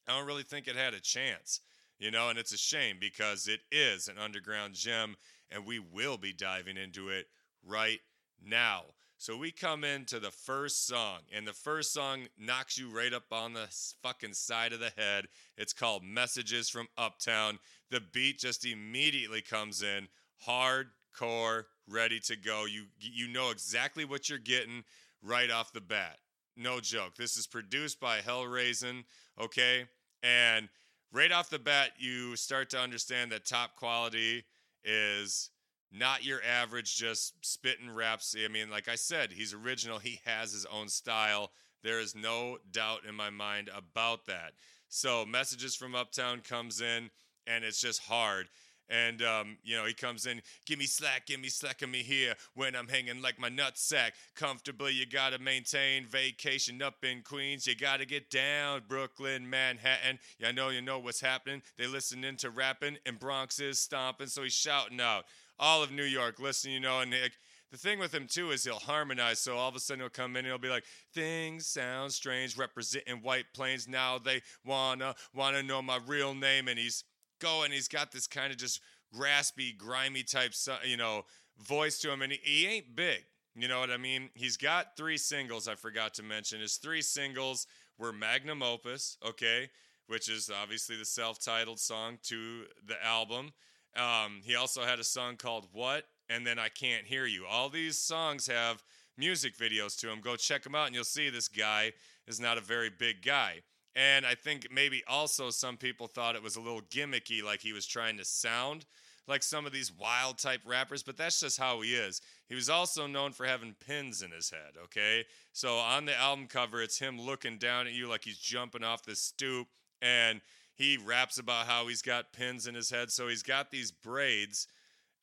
I 0.09 0.17
don't 0.17 0.27
really 0.27 0.43
think 0.43 0.69
it 0.69 0.77
had 0.77 0.95
a 0.95 1.01
chance. 1.01 1.61
You 1.99 2.11
know, 2.11 2.29
and 2.29 2.39
it's 2.39 2.53
a 2.53 2.59
shame 2.59 2.97
because 3.01 3.47
it 3.49 3.61
is 3.71 4.09
an 4.09 4.19
underground 4.19 4.75
gem 4.75 5.17
and 5.51 5.65
we 5.65 5.79
will 5.79 6.19
be 6.19 6.33
diving 6.33 6.77
into 6.77 7.09
it 7.09 7.27
right 7.65 8.01
now. 8.45 8.83
So 9.25 9.39
we 9.39 9.53
come 9.53 9.85
into 9.85 10.21
the 10.21 10.31
first 10.31 10.87
song, 10.87 11.21
and 11.35 11.47
the 11.47 11.55
first 11.55 11.95
song 11.95 12.27
knocks 12.39 12.77
you 12.77 12.91
right 12.91 13.15
up 13.15 13.33
on 13.33 13.55
the 13.55 13.69
fucking 14.03 14.35
side 14.35 14.75
of 14.75 14.81
the 14.81 14.93
head. 14.99 15.29
It's 15.57 15.73
called 15.73 16.05
Messages 16.05 16.69
from 16.69 16.89
Uptown. 16.99 17.59
The 17.91 18.03
beat 18.13 18.39
just 18.39 18.67
immediately 18.67 19.41
comes 19.41 19.83
in 19.83 20.09
hardcore, 20.47 21.65
ready 21.89 22.21
to 22.21 22.37
go. 22.37 22.67
You 22.67 22.83
you 23.01 23.29
know 23.29 23.49
exactly 23.49 24.05
what 24.05 24.29
you're 24.29 24.39
getting 24.39 24.85
right 25.23 25.51
off 25.51 25.73
the 25.73 25.81
bat. 25.81 26.19
No 26.55 26.81
joke. 26.81 27.15
This 27.17 27.39
is 27.39 27.47
produced 27.47 27.99
by 28.01 28.19
Hellraisin, 28.19 29.05
okay? 29.41 29.87
And 30.23 30.69
right 31.15 31.33
off 31.33 31.49
the 31.49 31.59
bat, 31.59 31.93
you 31.97 32.37
start 32.37 32.69
to 32.71 32.79
understand 32.79 33.33
that 33.33 33.47
top 33.47 33.75
quality 33.77 34.45
is 34.85 35.49
not 35.95 36.25
your 36.25 36.41
average 36.43 36.97
just 36.97 37.35
spitting 37.45 37.91
raps. 37.91 38.35
I 38.43 38.49
mean, 38.49 38.71
like 38.71 38.89
I 38.89 38.97
said, 38.97 39.33
he's 39.33 39.55
original. 39.55 39.99
He 39.99 40.21
has 40.25 40.53
his 40.53 40.67
own 40.67 40.89
style. 40.89 41.53
There 41.83 42.01
is 42.01 42.15
no 42.15 42.59
doubt 42.73 43.01
in 43.09 43.15
my 43.15 43.31
mind 43.31 43.71
about 43.75 44.27
that. 44.27 44.53
So, 44.89 45.25
messages 45.25 45.75
from 45.75 45.95
Uptown 45.95 46.41
comes 46.41 46.81
in, 46.81 47.11
and 47.47 47.65
it's 47.65 47.81
just 47.81 48.01
hard. 48.03 48.49
And 48.89 49.23
um, 49.23 49.57
you 49.63 49.77
know, 49.77 49.87
he 49.87 49.95
comes 49.95 50.27
in, 50.27 50.43
give 50.67 50.79
me 50.79 50.85
slack, 50.85 51.27
give 51.27 51.41
me 51.41 51.49
slack 51.49 51.81
of 51.83 51.89
me 51.89 52.03
here 52.03 52.35
when 52.55 52.77
I'm 52.77 52.89
hanging 52.89 53.23
like 53.23 53.39
my 53.39 53.49
nutsack. 53.49 54.11
Comfortably, 54.35 54.93
you 54.93 55.07
gotta 55.07 55.39
maintain 55.39 56.05
vacation 56.05 56.83
up 56.83 57.03
in 57.03 57.23
Queens. 57.23 57.67
You 57.67 57.75
gotta 57.77 58.05
get 58.05 58.31
down, 58.31 58.83
Brooklyn, 58.87 59.49
Manhattan. 59.49 60.19
Yeah, 60.39 60.49
I 60.49 60.53
know 60.53 60.69
you 60.69 60.83
know 60.83 60.99
what's 60.99 61.21
happening. 61.21 61.63
They 61.79 61.87
listening 61.87 62.37
to 62.39 62.51
rapping, 62.51 62.99
and 63.07 63.19
Bronx 63.19 63.59
is 63.59 63.79
stomping, 63.79 64.27
so 64.27 64.43
he's 64.43 64.53
shouting 64.53 65.01
out. 65.01 65.25
All 65.59 65.83
of 65.83 65.93
New 65.93 66.05
York, 66.05 66.39
listen, 66.41 66.71
you 66.71 66.81
know, 66.81 67.01
and 67.01 67.13
like, 67.13 67.39
the 67.71 67.79
thing 67.79 67.99
with 67.99 68.15
him 68.15 68.29
too 68.29 68.53
is 68.53 68.65
he'll 68.65 68.77
harmonize. 68.77 69.41
So 69.41 69.57
all 69.57 69.69
of 69.69 69.75
a 69.75 69.81
sudden 69.81 70.01
he'll 70.01 70.09
come 70.09 70.37
in 70.37 70.45
and 70.45 70.47
he'll 70.47 70.59
be 70.59 70.69
like, 70.69 70.85
"Things 71.13 71.67
sound 71.67 72.13
strange, 72.13 72.57
representing 72.57 73.21
White 73.21 73.47
Plains. 73.53 73.89
Now 73.89 74.19
they 74.19 74.43
wanna 74.65 75.17
wanna 75.33 75.63
know 75.63 75.83
my 75.83 75.99
real 76.07 76.35
name." 76.35 76.69
And 76.69 76.79
he's 76.79 77.03
going. 77.41 77.73
He's 77.73 77.89
got 77.89 78.13
this 78.13 78.29
kind 78.29 78.53
of 78.53 78.59
just 78.59 78.81
graspy, 79.13 79.77
grimy 79.77 80.23
type, 80.23 80.53
you 80.85 80.97
know, 80.97 81.25
voice 81.59 81.99
to 82.01 82.13
him, 82.13 82.23
and 82.23 82.33
he, 82.33 82.39
he 82.43 82.67
ain't 82.67 82.95
big. 82.95 83.25
You 83.57 83.69
know 83.69 83.81
what 83.81 83.91
I 83.91 83.97
mean? 83.97 84.31
He's 84.35 84.57
got 84.57 84.97
three 84.97 85.17
singles. 85.17 85.69
I 85.69 85.75
forgot 85.75 86.15
to 86.15 86.23
mention 86.23 86.61
his 86.61 86.77
three 86.77 87.03
singles 87.03 87.67
were 87.99 88.13
Magnum 88.13 88.63
Opus, 88.63 89.17
okay, 89.25 89.71
which 90.07 90.29
is 90.29 90.51
obviously 90.51 90.97
the 90.97 91.05
self-titled 91.05 91.79
song 91.79 92.19
to 92.25 92.67
the 92.85 93.05
album. 93.05 93.53
Um, 93.97 94.41
he 94.45 94.57
also 94.57 94.83
had 94.83 94.99
a 94.99 95.05
song 95.05 95.37
called 95.37 95.69
What, 95.73 96.05
and 96.29 96.47
then 96.47 96.59
I 96.59 96.69
Can't 96.69 97.07
Hear 97.07 97.27
You. 97.27 97.47
All 97.47 97.69
these 97.69 97.99
songs 97.99 98.47
have 98.47 98.83
music 99.17 99.57
videos 99.57 99.99
to 100.01 100.07
them. 100.07 100.21
Go 100.21 100.37
check 100.37 100.63
them 100.63 100.75
out, 100.75 100.87
and 100.87 100.95
you'll 100.95 101.05
see 101.05 101.31
this 101.31 101.49
guy 101.49 101.93
is 102.27 102.41
not 102.41 102.59
a 102.59 102.63
very 102.63 102.91
big 102.91 103.23
guy. 103.23 103.61
And 103.95 104.27
I 104.27 104.35
think 104.35 104.67
maybe 104.73 105.03
also 105.07 105.51
some 105.51 105.77
people 105.77 106.09
thought 106.09 106.35
it 106.35 106.43
was 106.43 106.57
a 106.57 106.61
little 106.61 106.83
gimmicky, 106.83 107.43
like 107.43 107.61
he 107.61 107.73
was 107.73 107.87
trying 107.87 108.17
to 108.19 108.25
sound 108.25 108.87
like 109.27 109.43
some 109.43 109.65
of 109.67 109.73
these 109.73 109.93
wild 109.93 110.39
type 110.39 110.61
rappers, 110.67 111.03
but 111.03 111.17
that's 111.17 111.41
just 111.41 111.59
how 111.59 111.81
he 111.81 111.95
is. 111.95 112.21
He 112.49 112.55
was 112.55 112.69
also 112.69 113.07
known 113.07 113.33
for 113.33 113.47
having 113.47 113.75
pins 113.87 114.21
in 114.21 114.31
his 114.33 114.51
head, 114.51 114.75
okay? 114.85 115.25
So 115.53 115.77
on 115.77 116.05
the 116.05 116.19
album 116.19 116.47
cover, 116.47 116.83
it's 116.83 116.99
him 116.99 117.19
looking 117.21 117.57
down 117.57 117.87
at 117.87 117.95
you 117.95 118.09
like 118.09 118.25
he's 118.25 118.39
jumping 118.39 118.85
off 118.85 119.05
the 119.05 119.17
stoop, 119.17 119.69
and 120.03 120.41
he 120.75 120.97
raps 120.97 121.39
about 121.39 121.67
how 121.67 121.87
he's 121.87 122.03
got 122.03 122.33
pins 122.33 122.67
in 122.67 122.75
his 122.75 122.91
head. 122.91 123.11
So 123.11 123.29
he's 123.29 123.43
got 123.43 123.71
these 123.71 123.91
braids, 123.93 124.67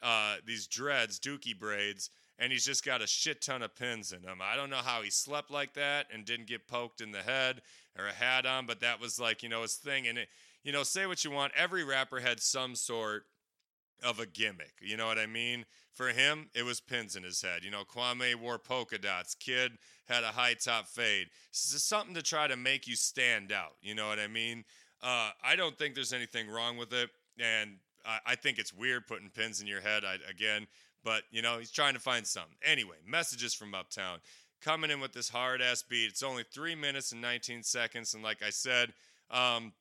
uh, 0.02 0.36
these 0.46 0.68
dreads, 0.68 1.20
dookie 1.20 1.58
braids, 1.58 2.10
and 2.40 2.52
he's 2.52 2.66
just 2.66 2.86
got 2.86 3.02
a 3.02 3.08
shit 3.08 3.42
ton 3.42 3.62
of 3.62 3.76
pins 3.76 4.12
in 4.12 4.24
him. 4.24 4.40
I 4.42 4.56
don't 4.56 4.70
know 4.70 4.78
how 4.78 5.02
he 5.02 5.10
slept 5.10 5.52
like 5.52 5.74
that 5.74 6.08
and 6.14 6.26
didn't 6.26 6.48
get 6.48 6.68
poked 6.68 7.02
in 7.02 7.12
the 7.12 7.22
head 7.22 7.62
or 7.98 8.08
a 8.08 8.14
hat 8.14 8.46
on, 8.46 8.66
but 8.66 8.80
that 8.80 9.00
was 9.00 9.20
like, 9.20 9.44
you 9.44 9.50
know, 9.50 9.62
his 9.62 9.76
thing. 9.76 10.08
And 10.08 10.18
it, 10.18 10.30
you 10.64 10.72
know, 10.72 10.84
say 10.84 11.06
what 11.06 11.24
you 11.24 11.32
want, 11.32 11.54
every 11.56 11.84
rapper 11.84 12.20
had 12.20 12.40
some 12.40 12.76
sort 12.76 13.26
of 14.04 14.20
a 14.20 14.26
gimmick. 14.26 14.74
You 14.82 14.98
know 14.98 15.06
what 15.06 15.20
I 15.20 15.28
mean? 15.28 15.66
For 15.94 16.10
him, 16.10 16.50
it 16.56 16.64
was 16.64 16.80
pins 16.80 17.16
in 17.16 17.24
his 17.24 17.42
head. 17.42 17.64
You 17.64 17.72
know, 17.72 17.84
Kwame 17.84 18.36
wore 18.36 18.58
polka 18.58 18.98
dots. 18.98 19.36
Kid 19.36 19.74
had 20.08 20.24
a 20.24 20.28
high 20.28 20.54
top 20.54 20.88
fade. 20.88 21.28
This 21.52 21.74
is 21.74 21.84
something 21.84 22.16
to 22.16 22.24
try 22.24 22.48
to 22.48 22.56
make 22.56 22.88
you 22.88 22.96
stand 22.96 23.52
out. 23.52 23.76
You 23.82 23.94
know 23.94 24.08
what 24.08 24.20
I 24.20 24.28
mean? 24.28 24.64
Uh, 25.04 25.32
I 25.44 25.56
don't 25.56 25.78
think 25.78 25.96
there's 25.96 26.14
anything 26.14 26.50
wrong 26.50 26.78
with 26.78 26.94
it, 26.94 27.10
and 27.40 27.78
I, 28.06 28.20
I 28.28 28.36
think 28.36 28.60
it's 28.60 28.74
weird 28.74 29.08
putting 29.08 29.30
pins 29.30 29.62
in 29.62 29.68
your 29.68 29.82
head. 29.82 30.04
I, 30.06 30.18
again, 30.30 30.68
but 31.04 31.24
you 31.32 31.42
know, 31.42 31.58
he's 31.58 31.72
trying 31.72 31.94
to 31.94 32.00
find 32.00 32.26
something. 32.26 32.58
Anyway, 32.64 32.98
messages 33.06 33.54
from 33.54 33.74
Uptown 33.74 34.20
coming 34.62 34.92
in 34.92 35.00
with 35.00 35.14
this 35.14 35.30
hard 35.30 35.62
ass 35.62 35.84
beat. 35.84 36.10
It's 36.10 36.24
only 36.24 36.44
three 36.44 36.76
minutes 36.76 37.12
and 37.12 37.22
19 37.22 37.64
seconds, 37.64 38.14
and 38.14 38.24
like 38.24 38.44
I 38.44 38.52
said, 38.52 38.94
um, 39.32 39.74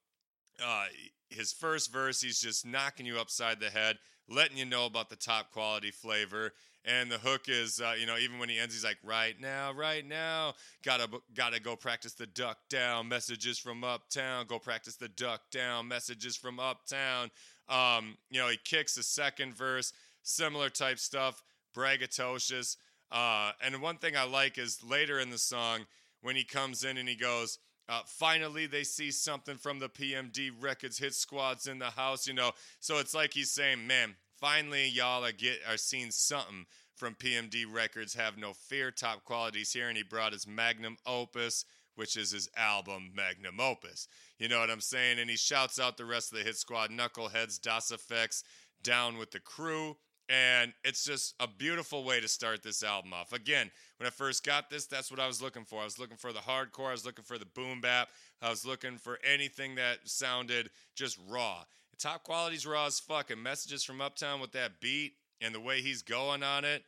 uh, 0.65 0.87
his 1.29 1.53
first 1.53 1.93
verse, 1.93 2.21
he's 2.21 2.41
just 2.41 2.67
knocking 2.67 3.07
you 3.07 3.19
upside 3.19 3.61
the 3.61 3.71
head, 3.71 3.99
letting 4.29 4.57
you 4.57 4.65
know 4.65 4.87
about 4.87 5.11
the 5.11 5.17
top 5.17 5.53
quality 5.53 5.91
flavor. 5.91 6.53
And 6.85 7.11
the 7.11 7.19
hook 7.19 7.43
is, 7.49 7.81
uh, 7.81 7.95
you 7.99 8.07
know, 8.07 8.17
even 8.17 8.39
when 8.39 8.49
he 8.49 8.59
ends, 8.59 8.75
he's 8.75 8.85
like, 8.85 8.99
"Right 9.03 9.39
now, 9.39 9.73
right 9.73 10.05
now, 10.05 10.55
gotta 10.83 11.09
gotta 11.35 11.61
go 11.61 11.77
practice 11.77 12.15
the 12.15 12.27
duck 12.27 12.59
down 12.71 13.09
messages 13.09 13.59
from 13.59 13.85
uptown. 13.85 14.47
Go 14.47 14.59
practice 14.59 14.97
the 14.97 15.09
duck 15.09 15.43
down 15.51 15.89
messages 15.89 16.37
from 16.37 16.59
uptown." 16.59 17.31
Um, 17.69 18.17
you 18.31 18.41
know, 18.41 18.49
he 18.49 18.57
kicks 18.57 18.95
the 18.95 19.03
second 19.03 19.55
verse, 19.55 19.93
similar 20.23 20.71
type 20.71 20.99
stuff, 20.99 21.43
braggadocious. 21.75 22.77
Uh, 23.13 23.53
and 23.63 23.83
one 23.83 23.99
thing 23.99 24.17
I 24.17 24.25
like 24.25 24.57
is 24.57 24.83
later 24.83 25.21
in 25.21 25.31
the 25.31 25.39
song 25.39 25.87
when 26.23 26.37
he 26.37 26.45
comes 26.45 26.85
in 26.85 26.97
and 26.97 27.09
he 27.09 27.17
goes, 27.17 27.59
uh, 27.91 28.03
finally, 28.07 28.67
they 28.67 28.85
see 28.85 29.11
something 29.11 29.57
from 29.57 29.81
the 29.81 29.89
PMD 29.89 30.53
Records 30.61 30.99
hit 30.99 31.13
squads 31.13 31.67
in 31.67 31.81
the 31.81 31.91
house, 31.91 32.25
you 32.25 32.33
know. 32.33 32.53
So 32.79 32.99
it's 32.99 33.15
like 33.15 33.35
he's 33.35 33.51
saying, 33.51 33.85
"Man, 33.85 34.15
finally, 34.41 34.89
y'all 34.89 35.25
are 35.25 35.33
get 35.33 35.61
are 35.69 35.77
seeing 35.77 36.11
something 36.11 36.67
from 36.95 37.15
PMD 37.15 37.65
Records. 37.71 38.15
Have 38.15 38.37
no 38.37 38.53
fear, 38.53 38.91
top 38.91 39.25
qualities 39.25 39.73
here." 39.73 39.89
And 39.89 39.97
he 39.97 40.03
brought 40.03 40.33
his 40.33 40.47
magnum 40.47 40.97
opus, 41.07 41.65
which 41.95 42.17
is 42.17 42.31
his 42.31 42.49
album 42.57 43.13
Magnum 43.15 43.61
Opus. 43.61 44.09
You 44.39 44.49
know 44.49 44.61
what 44.61 44.71
I'm 44.71 44.81
saying? 44.81 45.19
And 45.19 45.29
he 45.29 45.37
shouts 45.37 45.79
out 45.79 45.97
the 45.97 46.05
rest 46.05 46.33
of 46.33 46.39
the 46.39 46.45
hit 46.45 46.57
squad, 46.57 46.91
Knuckleheads, 46.91 47.61
Das 47.61 47.93
EFX, 47.93 48.43
down 48.83 49.19
with 49.19 49.33
the 49.33 49.41
crew. 49.41 49.97
And 50.31 50.73
it's 50.85 51.05
just 51.05 51.35
a 51.41 51.49
beautiful 51.49 52.05
way 52.05 52.21
to 52.21 52.29
start 52.29 52.63
this 52.63 52.85
album 52.85 53.13
off. 53.13 53.33
Again, 53.33 53.71
when 53.99 54.07
I 54.07 54.11
first 54.11 54.45
got 54.45 54.71
this, 54.71 54.87
that's 54.87 55.11
what 55.11 55.19
I 55.19 55.27
was 55.27 55.43
looking 55.43 55.65
for. 55.65 55.81
I 55.81 55.85
was 55.85 55.99
looking 55.99 56.17
for 56.17 56.33
the 56.33 56.39
hardcore, 56.39 56.89
I 56.89 56.93
was 56.93 57.05
looking 57.05 57.25
for 57.25 57.37
the 57.37 57.47
boom 57.47 57.81
bap, 57.81 58.09
I 58.41 58.49
was 58.49 58.65
looking 58.65 58.97
for 58.97 59.19
anything 59.25 59.75
that 59.75 60.09
sounded 60.09 60.71
just 60.95 61.19
raw. 61.29 61.65
Top 62.01 62.25
quality's 62.25 62.67
raw 62.67 62.87
as 62.87 62.99
fuck. 62.99 63.31
And 63.31 63.43
messages 63.43 63.85
from 63.85 64.01
Uptown 64.01 64.41
with 64.41 64.53
that 64.53 64.81
beat 64.81 65.13
and 65.41 65.55
the 65.55 65.61
way 65.61 65.83
he's 65.83 66.03
going 66.03 66.43
on 66.43 66.65
it, 66.65 66.83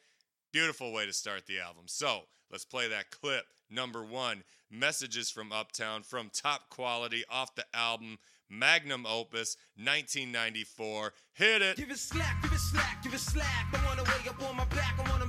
beautiful 0.53 0.93
way 0.93 1.05
to 1.05 1.13
start 1.13 1.47
the 1.47 1.61
album. 1.61 1.85
So 1.87 2.23
let's 2.51 2.65
play 2.65 2.89
that 2.89 3.11
clip. 3.11 3.45
Number 3.71 4.03
one, 4.03 4.43
messages 4.71 5.31
from 5.31 5.53
Uptown 5.53 6.03
from 6.03 6.31
top 6.33 6.71
quality 6.71 7.25
off 7.31 7.55
the 7.55 7.65
album 7.75 8.19
Magnum 8.49 9.07
Opus 9.07 9.57
1994. 9.77 11.13
Hit 11.33 11.63
it. 11.63 11.77
Give 11.77 11.91
it 11.91 11.99
slack, 11.99 12.43
give 12.43 12.53
it 12.53 12.59
slack, 12.59 13.03
give 13.03 13.15
it 13.15 13.21
slack. 13.21 13.67
I 13.73 13.85
wanna 13.87 14.03
wake 14.05 14.29
up 14.29 14.43
on 14.43 14.57
my 14.57 14.67
back, 14.67 14.99
I 14.99 15.11
want 15.11 15.22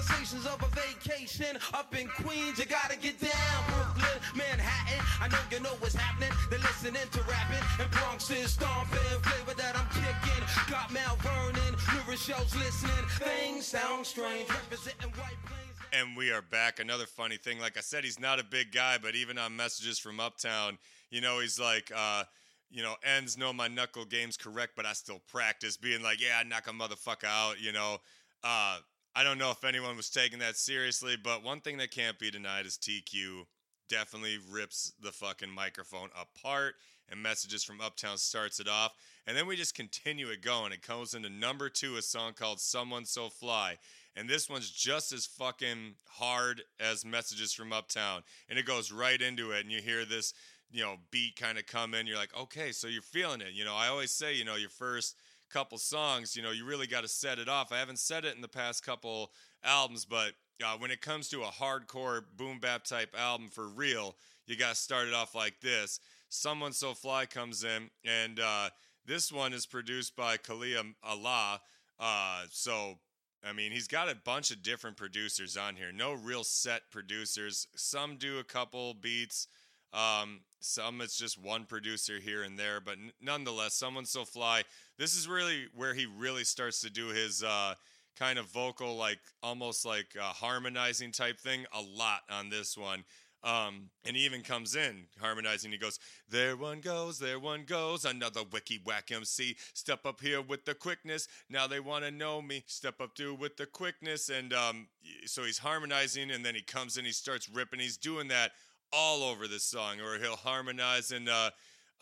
Conversations 0.00 0.46
of 0.46 0.62
a 0.62 0.68
vacation 0.68 1.58
up 1.74 1.94
in 1.94 2.08
Queens, 2.08 2.58
you 2.58 2.64
gotta 2.64 2.96
get 2.96 3.20
down. 3.20 3.64
Brooklyn, 3.68 4.18
Manhattan, 4.34 5.04
I 5.20 5.28
know 5.28 5.38
you 5.50 5.60
know 5.60 5.76
what's 5.80 5.94
happening. 5.94 6.30
They're 6.48 6.58
listening 6.58 6.94
to 7.10 7.22
rapping, 7.24 7.62
and 7.78 7.90
Bronx 7.90 8.30
is 8.30 8.52
stomping. 8.52 8.98
Flavor 9.20 9.52
that 9.60 9.76
I'm 9.76 9.86
kicking, 9.88 10.42
got 10.70 10.90
Mount 10.90 11.20
Vernon, 11.20 11.76
New 11.92 12.10
Rochelle's 12.10 12.56
listening. 12.56 13.04
Things 13.18 13.66
sound 13.66 14.06
strange, 14.06 14.48
representing 14.48 15.10
White 15.10 15.36
Plains. 15.44 15.76
And 15.92 16.16
we 16.16 16.30
are 16.30 16.40
back. 16.42 16.80
Another 16.80 17.04
funny 17.04 17.36
thing, 17.36 17.60
like 17.60 17.76
I 17.76 17.80
said, 17.80 18.02
he's 18.02 18.18
not 18.18 18.40
a 18.40 18.44
big 18.44 18.72
guy, 18.72 18.96
but 18.96 19.14
even 19.14 19.36
on 19.36 19.54
messages 19.54 19.98
from 19.98 20.18
Uptown, 20.18 20.78
you 21.10 21.20
know, 21.20 21.40
he's 21.40 21.60
like, 21.60 21.92
uh, 21.94 22.24
you 22.70 22.82
know, 22.82 22.94
ends 23.04 23.36
know 23.36 23.52
my 23.52 23.68
knuckle 23.68 24.06
game's 24.06 24.38
correct, 24.38 24.72
but 24.76 24.86
I 24.86 24.94
still 24.94 25.20
practice 25.30 25.76
being 25.76 26.02
like, 26.02 26.22
yeah, 26.22 26.40
I 26.40 26.44
knock 26.44 26.68
a 26.68 26.70
motherfucker 26.70 27.24
out, 27.24 27.60
you 27.60 27.72
know. 27.72 27.98
Uh, 28.42 28.78
I 29.14 29.24
don't 29.24 29.38
know 29.38 29.50
if 29.50 29.64
anyone 29.64 29.96
was 29.96 30.08
taking 30.08 30.38
that 30.38 30.56
seriously, 30.56 31.16
but 31.22 31.42
one 31.42 31.60
thing 31.60 31.78
that 31.78 31.90
can't 31.90 32.18
be 32.18 32.30
denied 32.30 32.66
is 32.66 32.78
TQ 32.78 33.44
definitely 33.88 34.38
rips 34.50 34.92
the 35.02 35.10
fucking 35.10 35.50
microphone 35.50 36.10
apart 36.18 36.74
and 37.08 37.20
messages 37.20 37.64
from 37.64 37.80
uptown 37.80 38.18
starts 38.18 38.60
it 38.60 38.68
off. 38.68 38.94
And 39.26 39.36
then 39.36 39.48
we 39.48 39.56
just 39.56 39.74
continue 39.74 40.28
it 40.28 40.42
going. 40.42 40.72
It 40.72 40.82
comes 40.82 41.14
into 41.14 41.28
number 41.28 41.68
two 41.68 41.96
a 41.96 42.02
song 42.02 42.34
called 42.34 42.60
someone 42.60 43.04
so 43.04 43.28
fly. 43.28 43.78
And 44.14 44.28
this 44.28 44.48
one's 44.48 44.70
just 44.70 45.12
as 45.12 45.26
fucking 45.26 45.96
hard 46.08 46.62
as 46.78 47.04
messages 47.04 47.52
from 47.52 47.72
uptown. 47.72 48.22
And 48.48 48.60
it 48.60 48.64
goes 48.64 48.92
right 48.92 49.20
into 49.20 49.50
it. 49.50 49.62
And 49.62 49.72
you 49.72 49.80
hear 49.80 50.04
this 50.04 50.34
you 50.72 50.82
know 50.82 50.96
beat 51.10 51.36
kind 51.36 51.58
of 51.58 51.66
come 51.66 51.94
in. 51.94 52.06
You're 52.06 52.16
like 52.16 52.36
okay 52.38 52.72
so 52.72 52.86
you're 52.86 53.02
feeling 53.02 53.40
it. 53.40 53.52
You 53.52 53.64
know 53.64 53.74
i 53.74 53.88
always 53.88 54.12
say 54.12 54.34
you 54.34 54.44
know 54.44 54.56
your 54.56 54.70
first 54.70 55.16
couple 55.50 55.76
songs 55.78 56.36
you 56.36 56.42
know 56.42 56.50
you 56.50 56.64
really 56.64 56.86
got 56.86 57.02
to 57.02 57.08
set 57.08 57.38
it 57.38 57.48
off 57.48 57.72
i 57.72 57.78
haven't 57.78 57.98
said 57.98 58.24
it 58.24 58.34
in 58.36 58.40
the 58.40 58.48
past 58.48 58.84
couple 58.84 59.30
albums 59.64 60.04
but 60.04 60.32
uh, 60.64 60.76
when 60.78 60.90
it 60.90 61.00
comes 61.00 61.28
to 61.28 61.42
a 61.42 61.46
hardcore 61.46 62.22
boom 62.36 62.58
bap 62.58 62.84
type 62.84 63.14
album 63.18 63.48
for 63.48 63.68
real, 63.68 64.16
you 64.46 64.56
got 64.56 64.70
to 64.70 64.74
start 64.74 65.08
it 65.08 65.14
off 65.14 65.34
like 65.34 65.60
this. 65.60 66.00
Someone 66.28 66.72
So 66.72 66.94
Fly 66.94 67.26
comes 67.26 67.64
in, 67.64 67.90
and 68.04 68.38
uh, 68.38 68.70
this 69.06 69.32
one 69.32 69.52
is 69.52 69.66
produced 69.66 70.16
by 70.16 70.36
Kalia 70.36 70.94
Allah. 71.02 71.60
Uh, 71.98 72.42
so, 72.50 72.98
I 73.44 73.52
mean, 73.52 73.72
he's 73.72 73.88
got 73.88 74.10
a 74.10 74.14
bunch 74.14 74.50
of 74.50 74.62
different 74.62 74.96
producers 74.96 75.56
on 75.56 75.76
here. 75.76 75.92
No 75.92 76.12
real 76.12 76.44
set 76.44 76.82
producers. 76.90 77.66
Some 77.74 78.16
do 78.16 78.38
a 78.38 78.44
couple 78.44 78.94
beats. 78.94 79.48
Um, 79.92 80.40
some 80.60 81.00
it's 81.00 81.16
just 81.18 81.42
one 81.42 81.64
producer 81.64 82.18
here 82.18 82.42
and 82.42 82.58
there, 82.58 82.80
but 82.80 82.94
n- 82.94 83.12
nonetheless, 83.20 83.74
Someone 83.74 84.04
So 84.04 84.24
Fly. 84.24 84.62
This 84.98 85.16
is 85.16 85.26
really 85.26 85.66
where 85.74 85.94
he 85.94 86.06
really 86.06 86.44
starts 86.44 86.80
to 86.82 86.90
do 86.90 87.08
his 87.08 87.42
uh, 87.42 87.74
kind 88.18 88.38
of 88.38 88.46
vocal, 88.46 88.96
like 88.96 89.18
almost 89.42 89.84
like 89.84 90.16
uh, 90.20 90.24
harmonizing 90.24 91.12
type 91.12 91.40
thing 91.40 91.64
a 91.72 91.80
lot 91.80 92.20
on 92.30 92.50
this 92.50 92.76
one. 92.76 93.04
Um, 93.42 93.88
and 94.04 94.14
he 94.14 94.26
even 94.26 94.42
comes 94.42 94.76
in 94.76 95.06
harmonizing. 95.18 95.72
He 95.72 95.78
goes, 95.78 95.98
There 96.28 96.56
one 96.56 96.80
goes, 96.80 97.18
there 97.18 97.38
one 97.38 97.64
goes, 97.64 98.04
another 98.04 98.42
wiki 98.52 98.80
whack 98.84 99.10
MC. 99.10 99.56
Step 99.72 100.04
up 100.04 100.20
here 100.20 100.42
with 100.42 100.66
the 100.66 100.74
quickness. 100.74 101.26
Now 101.48 101.66
they 101.66 101.80
want 101.80 102.04
to 102.04 102.10
know 102.10 102.42
me. 102.42 102.64
Step 102.66 103.00
up 103.00 103.16
through 103.16 103.36
with 103.36 103.56
the 103.56 103.64
quickness. 103.64 104.28
And 104.28 104.52
um, 104.52 104.88
so 105.24 105.44
he's 105.44 105.58
harmonizing, 105.58 106.30
and 106.30 106.44
then 106.44 106.54
he 106.54 106.60
comes 106.60 106.98
in, 106.98 107.06
he 107.06 107.12
starts 107.12 107.48
ripping. 107.48 107.80
He's 107.80 107.96
doing 107.96 108.28
that 108.28 108.52
all 108.92 109.22
over 109.22 109.46
this 109.48 109.64
song, 109.64 110.00
or 110.00 110.18
he'll 110.18 110.36
harmonize 110.36 111.10
and 111.10 111.28
uh, 111.28 111.50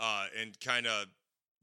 uh, 0.01 0.27
and 0.39 0.59
kind 0.61 0.87
of 0.87 1.07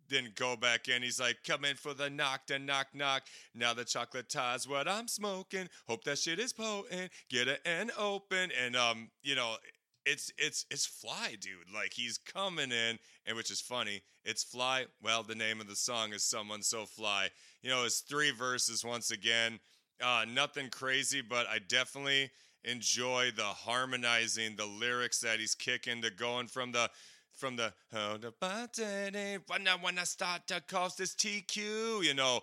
then 0.10 0.32
go 0.36 0.56
back 0.56 0.88
in. 0.88 1.02
He's 1.02 1.20
like, 1.20 1.38
come 1.46 1.66
in 1.66 1.76
for 1.76 1.94
the 1.94 2.10
knock, 2.10 2.48
the 2.48 2.60
knock, 2.60 2.88
knock. 2.94 3.24
Now 3.54 3.74
the 3.74 3.86
chocolate 3.86 4.30
tie's 4.30 4.68
what 4.68 4.88
I'm 4.88 5.08
smoking. 5.08 5.68
Hope 5.88 6.04
that 6.04 6.20
shit 6.20 6.40
is 6.40 6.54
potent. 6.54 7.12
Get 7.30 7.48
it 7.48 7.62
and 7.66 7.92
open. 7.98 8.52
And 8.64 8.76
um, 8.76 9.10
you 9.24 9.36
know, 9.36 9.56
it's 10.06 10.32
it's 10.38 10.66
it's 10.70 10.86
fly, 10.86 11.36
dude. 11.40 11.74
Like 11.74 11.94
he's 11.94 12.18
coming 12.18 12.72
in, 12.72 13.00
and 13.26 13.36
which 13.36 13.52
is 13.52 13.62
funny. 13.62 14.02
It's 14.24 14.44
fly. 14.44 14.86
Well, 15.02 15.24
the 15.24 15.36
name 15.36 15.60
of 15.60 15.68
the 15.68 15.76
song 15.76 16.14
is 16.14 16.24
someone 16.24 16.62
so 16.62 16.86
fly. 16.86 17.30
You 17.62 17.70
know, 17.70 17.86
it's 17.86 18.02
three 18.02 18.32
verses 18.32 18.86
once 18.86 19.12
again. 19.12 19.60
Uh, 20.04 20.26
nothing 20.32 20.70
crazy, 20.70 21.22
but 21.22 21.48
I 21.48 21.60
definitely 21.60 22.30
enjoy 22.66 23.32
the 23.36 23.44
harmonizing, 23.44 24.56
the 24.56 24.66
lyrics 24.66 25.20
that 25.20 25.40
he's 25.40 25.56
kicking, 25.56 26.02
the 26.02 26.12
going 26.12 26.48
from 26.48 26.72
the 26.72 26.90
from 27.34 27.56
the 27.56 27.74
how 27.92 28.18
the 28.18 28.34
button 28.40 29.16
when 29.48 29.98
I 29.98 30.02
I 30.02 30.04
start 30.04 30.48
to 30.48 30.62
cause 30.62 30.96
this 30.96 31.16
TQ, 31.16 32.04
you 32.04 32.14
know, 32.14 32.42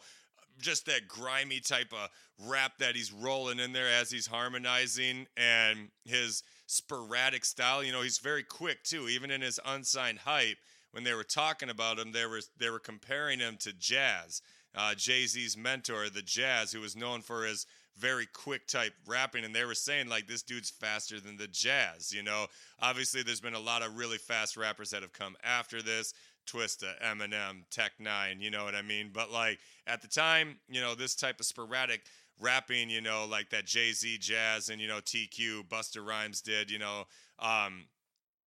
just 0.60 0.86
that 0.86 1.08
grimy 1.08 1.60
type 1.60 1.92
of 1.92 2.08
rap 2.48 2.72
that 2.78 2.94
he's 2.94 3.12
rolling 3.12 3.58
in 3.58 3.72
there 3.72 3.88
as 3.88 4.10
he's 4.10 4.26
harmonizing 4.26 5.26
and 5.36 5.88
his 6.04 6.42
sporadic 6.66 7.44
style. 7.44 7.82
You 7.82 7.92
know, 7.92 8.02
he's 8.02 8.18
very 8.18 8.42
quick 8.42 8.82
too, 8.84 9.08
even 9.08 9.30
in 9.30 9.40
his 9.40 9.58
unsigned 9.64 10.20
hype. 10.20 10.58
When 10.92 11.04
they 11.04 11.14
were 11.14 11.24
talking 11.24 11.70
about 11.70 11.98
him, 11.98 12.12
they 12.12 12.26
were 12.26 12.42
they 12.58 12.68
were 12.68 12.78
comparing 12.78 13.40
him 13.40 13.56
to 13.60 13.70
Jaz, 13.70 14.42
uh, 14.74 14.94
Jay 14.94 15.26
Z's 15.26 15.56
mentor, 15.56 16.10
the 16.10 16.20
Jaz, 16.20 16.74
who 16.74 16.80
was 16.80 16.94
known 16.94 17.22
for 17.22 17.44
his 17.44 17.66
very 17.98 18.26
quick 18.26 18.66
type 18.66 18.92
rapping, 19.06 19.44
and 19.44 19.54
they 19.54 19.64
were 19.64 19.74
saying 19.74 20.08
like 20.08 20.26
this 20.26 20.42
dude's 20.42 20.70
faster 20.70 21.20
than 21.20 21.36
the 21.36 21.48
Jaz. 21.48 22.12
You 22.12 22.22
know, 22.22 22.46
obviously 22.80 23.22
there's 23.22 23.40
been 23.40 23.54
a 23.54 23.60
lot 23.60 23.82
of 23.82 23.96
really 23.96 24.18
fast 24.18 24.56
rappers 24.56 24.90
that 24.90 25.02
have 25.02 25.12
come 25.12 25.36
after 25.44 25.82
this. 25.82 26.14
Twista, 26.46 27.00
Eminem, 27.04 27.62
Tech 27.70 27.92
N9ne, 28.00 28.40
you 28.40 28.50
know 28.50 28.64
what 28.64 28.74
I 28.74 28.82
mean? 28.82 29.10
But 29.12 29.30
like 29.30 29.60
at 29.86 30.02
the 30.02 30.08
time, 30.08 30.56
you 30.68 30.80
know, 30.80 30.94
this 30.94 31.14
type 31.14 31.38
of 31.38 31.46
sporadic 31.46 32.02
rapping, 32.40 32.90
you 32.90 33.00
know, 33.00 33.26
like 33.30 33.50
that 33.50 33.66
Jay 33.66 33.92
Z 33.92 34.18
Jaz 34.20 34.70
and 34.70 34.80
you 34.80 34.88
know 34.88 34.98
TQ, 34.98 35.68
Busta 35.68 36.04
Rhymes 36.04 36.40
did, 36.40 36.70
you 36.70 36.78
know, 36.78 37.04
um, 37.38 37.84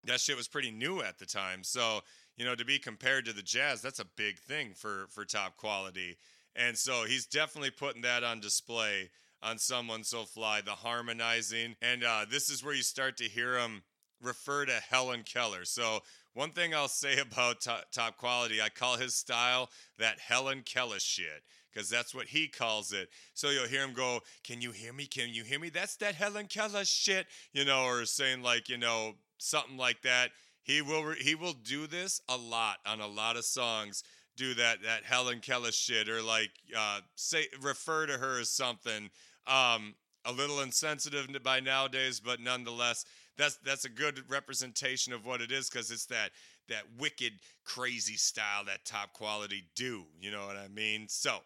that 0.05 0.19
shit 0.19 0.35
was 0.35 0.47
pretty 0.47 0.71
new 0.71 1.01
at 1.01 1.19
the 1.19 1.25
time. 1.25 1.63
So 1.63 2.01
you 2.37 2.45
know, 2.45 2.55
to 2.55 2.65
be 2.65 2.79
compared 2.79 3.25
to 3.25 3.33
the 3.33 3.43
Jaz, 3.43 3.81
that's 3.81 3.99
a 3.99 4.05
big 4.05 4.39
thing 4.39 4.73
for 4.75 5.05
for 5.09 5.25
top 5.25 5.57
quality. 5.57 6.17
And 6.55 6.77
so 6.77 7.05
he's 7.05 7.25
definitely 7.25 7.71
putting 7.71 8.03
that 8.03 8.23
on 8.23 8.39
display 8.39 9.09
on 9.43 9.57
someone 9.57 10.03
so 10.03 10.23
fly, 10.23 10.61
the 10.61 10.71
harmonizing, 10.71 11.75
and 11.81 12.03
uh, 12.03 12.25
this 12.29 12.49
is 12.49 12.63
where 12.63 12.73
you 12.73 12.83
start 12.83 13.17
to 13.17 13.25
hear 13.25 13.57
him 13.57 13.83
refer 14.21 14.65
to 14.65 14.79
Helen 14.89 15.23
Keller. 15.23 15.65
So 15.65 15.99
one 16.33 16.51
thing 16.51 16.73
I'll 16.73 16.87
say 16.87 17.19
about 17.19 17.61
top, 17.61 17.85
top 17.91 18.17
quality, 18.17 18.61
I 18.61 18.69
call 18.69 18.97
his 18.97 19.15
style 19.15 19.69
that 19.99 20.19
Helen 20.19 20.63
Keller 20.65 20.99
shit 20.99 21.43
because 21.71 21.89
that's 21.89 22.13
what 22.13 22.27
he 22.27 22.47
calls 22.47 22.91
it. 22.91 23.09
So 23.33 23.49
you'll 23.49 23.67
hear 23.67 23.83
him 23.83 23.93
go, 23.93 24.19
"Can 24.43 24.61
you 24.61 24.71
hear 24.71 24.93
me? 24.93 25.05
Can 25.05 25.29
you 25.29 25.43
hear 25.43 25.59
me?" 25.59 25.69
That's 25.69 25.95
that 25.97 26.15
Helen 26.15 26.47
Keller 26.47 26.85
shit, 26.85 27.27
you 27.51 27.65
know, 27.65 27.85
or 27.85 28.05
saying 28.05 28.43
like, 28.43 28.69
you 28.69 28.77
know, 28.77 29.13
something 29.37 29.77
like 29.77 30.01
that. 30.03 30.31
He 30.61 30.81
will 30.81 31.03
re- 31.03 31.21
he 31.21 31.35
will 31.35 31.53
do 31.53 31.87
this 31.87 32.21
a 32.29 32.37
lot 32.37 32.77
on 32.85 33.01
a 33.01 33.07
lot 33.07 33.37
of 33.37 33.45
songs. 33.45 34.03
Do 34.37 34.53
that 34.55 34.81
that 34.83 35.03
Helen 35.03 35.39
Keller 35.39 35.71
shit 35.71 36.09
or 36.09 36.21
like 36.21 36.51
uh, 36.77 37.01
say 37.15 37.47
refer 37.61 38.05
to 38.05 38.17
her 38.17 38.39
as 38.39 38.49
something. 38.49 39.09
Um, 39.47 39.95
a 40.25 40.31
little 40.31 40.61
insensitive 40.61 41.27
by 41.43 41.59
nowadays, 41.59 42.19
but 42.19 42.39
nonetheless, 42.39 43.05
that's 43.37 43.57
that's 43.57 43.85
a 43.85 43.89
good 43.89 44.23
representation 44.29 45.13
of 45.13 45.25
what 45.25 45.41
it 45.41 45.51
is 45.51 45.69
because 45.69 45.91
it's 45.91 46.05
that 46.07 46.31
that 46.69 46.83
wicked, 46.97 47.33
crazy 47.65 48.15
style 48.15 48.63
that 48.65 48.85
top 48.85 49.13
quality 49.13 49.63
do. 49.75 50.05
You 50.19 50.31
know 50.31 50.45
what 50.45 50.55
I 50.55 50.67
mean? 50.67 51.07
So 51.09 51.39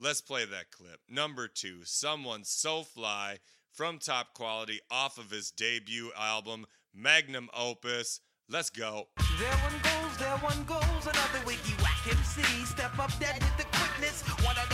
let's 0.00 0.20
play 0.20 0.44
that 0.44 0.70
clip. 0.70 1.00
Number 1.08 1.48
two, 1.48 1.80
someone 1.84 2.44
so 2.44 2.82
fly 2.82 3.38
from 3.72 3.98
top 3.98 4.34
quality 4.34 4.80
off 4.90 5.18
of 5.18 5.30
his 5.30 5.50
debut 5.50 6.10
album, 6.18 6.66
Magnum 6.94 7.48
Opus. 7.54 8.20
Let's 8.48 8.70
go. 8.70 9.08
There 9.38 9.50
one 9.50 9.80
goes, 9.82 10.16
there 10.18 10.36
one 10.38 10.64
goes, 10.64 11.02
another 11.02 11.40
wiggy 11.46 11.74
whack 11.82 12.06
MC. 12.06 12.42
Step 12.66 12.98
up 12.98 13.10
with 13.18 13.56
the 13.56 13.64
quickness. 13.72 14.22
Wanna 14.44 14.60
know 14.70 14.73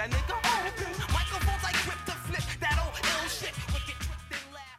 a 0.00 0.02
nigga 0.02 0.38
open. 0.38 1.12
Microphones 1.12 1.82
grip 1.82 2.04
to 2.06 2.12
flip. 2.12 2.60
That 2.60 2.78
old 2.84 2.94
ill 3.02 3.28
shit. 3.28 3.52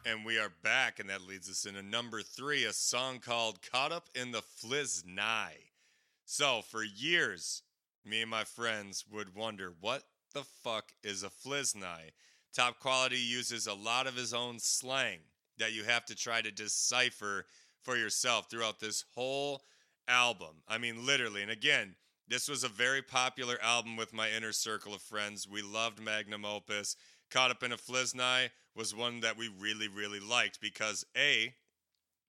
And 0.06 0.24
we 0.24 0.38
are 0.38 0.50
back, 0.62 0.98
and 0.98 1.10
that 1.10 1.26
leads 1.26 1.50
us 1.50 1.66
into 1.66 1.82
number 1.82 2.22
three, 2.22 2.64
a 2.64 2.72
song 2.72 3.18
called 3.18 3.60
Caught 3.70 3.92
Up 3.92 4.08
in 4.14 4.32
the 4.32 4.40
Fliznai. 4.40 5.50
So, 6.24 6.62
for 6.62 6.82
years, 6.82 7.62
me 8.04 8.22
and 8.22 8.30
my 8.30 8.44
friends 8.44 9.04
would 9.12 9.34
wonder 9.34 9.74
what 9.80 10.04
the 10.32 10.42
fuck 10.42 10.92
is 11.04 11.22
a 11.22 11.28
Fliznai? 11.28 12.12
Top 12.54 12.80
Quality 12.80 13.18
uses 13.18 13.66
a 13.66 13.74
lot 13.74 14.06
of 14.06 14.16
his 14.16 14.32
own 14.32 14.58
slang 14.58 15.18
that 15.58 15.72
you 15.72 15.84
have 15.84 16.06
to 16.06 16.14
try 16.14 16.40
to 16.40 16.50
decipher 16.50 17.44
for 17.82 17.96
yourself 17.96 18.50
throughout 18.50 18.80
this 18.80 19.04
whole 19.14 19.62
album. 20.08 20.62
I 20.66 20.78
mean, 20.78 21.04
literally. 21.04 21.42
And 21.42 21.50
again, 21.50 21.94
this 22.30 22.48
was 22.48 22.62
a 22.62 22.68
very 22.68 23.02
popular 23.02 23.58
album 23.60 23.96
with 23.96 24.12
my 24.12 24.30
inner 24.30 24.52
circle 24.52 24.94
of 24.94 25.02
friends. 25.02 25.48
We 25.48 25.62
loved 25.62 26.00
Magnum 26.00 26.44
Opus. 26.44 26.96
Caught 27.28 27.50
Up 27.50 27.62
in 27.64 27.72
a 27.72 27.76
Fliznai 27.76 28.50
was 28.76 28.94
one 28.94 29.18
that 29.20 29.36
we 29.36 29.50
really, 29.58 29.88
really 29.88 30.20
liked 30.20 30.60
because 30.60 31.04
A, 31.16 31.52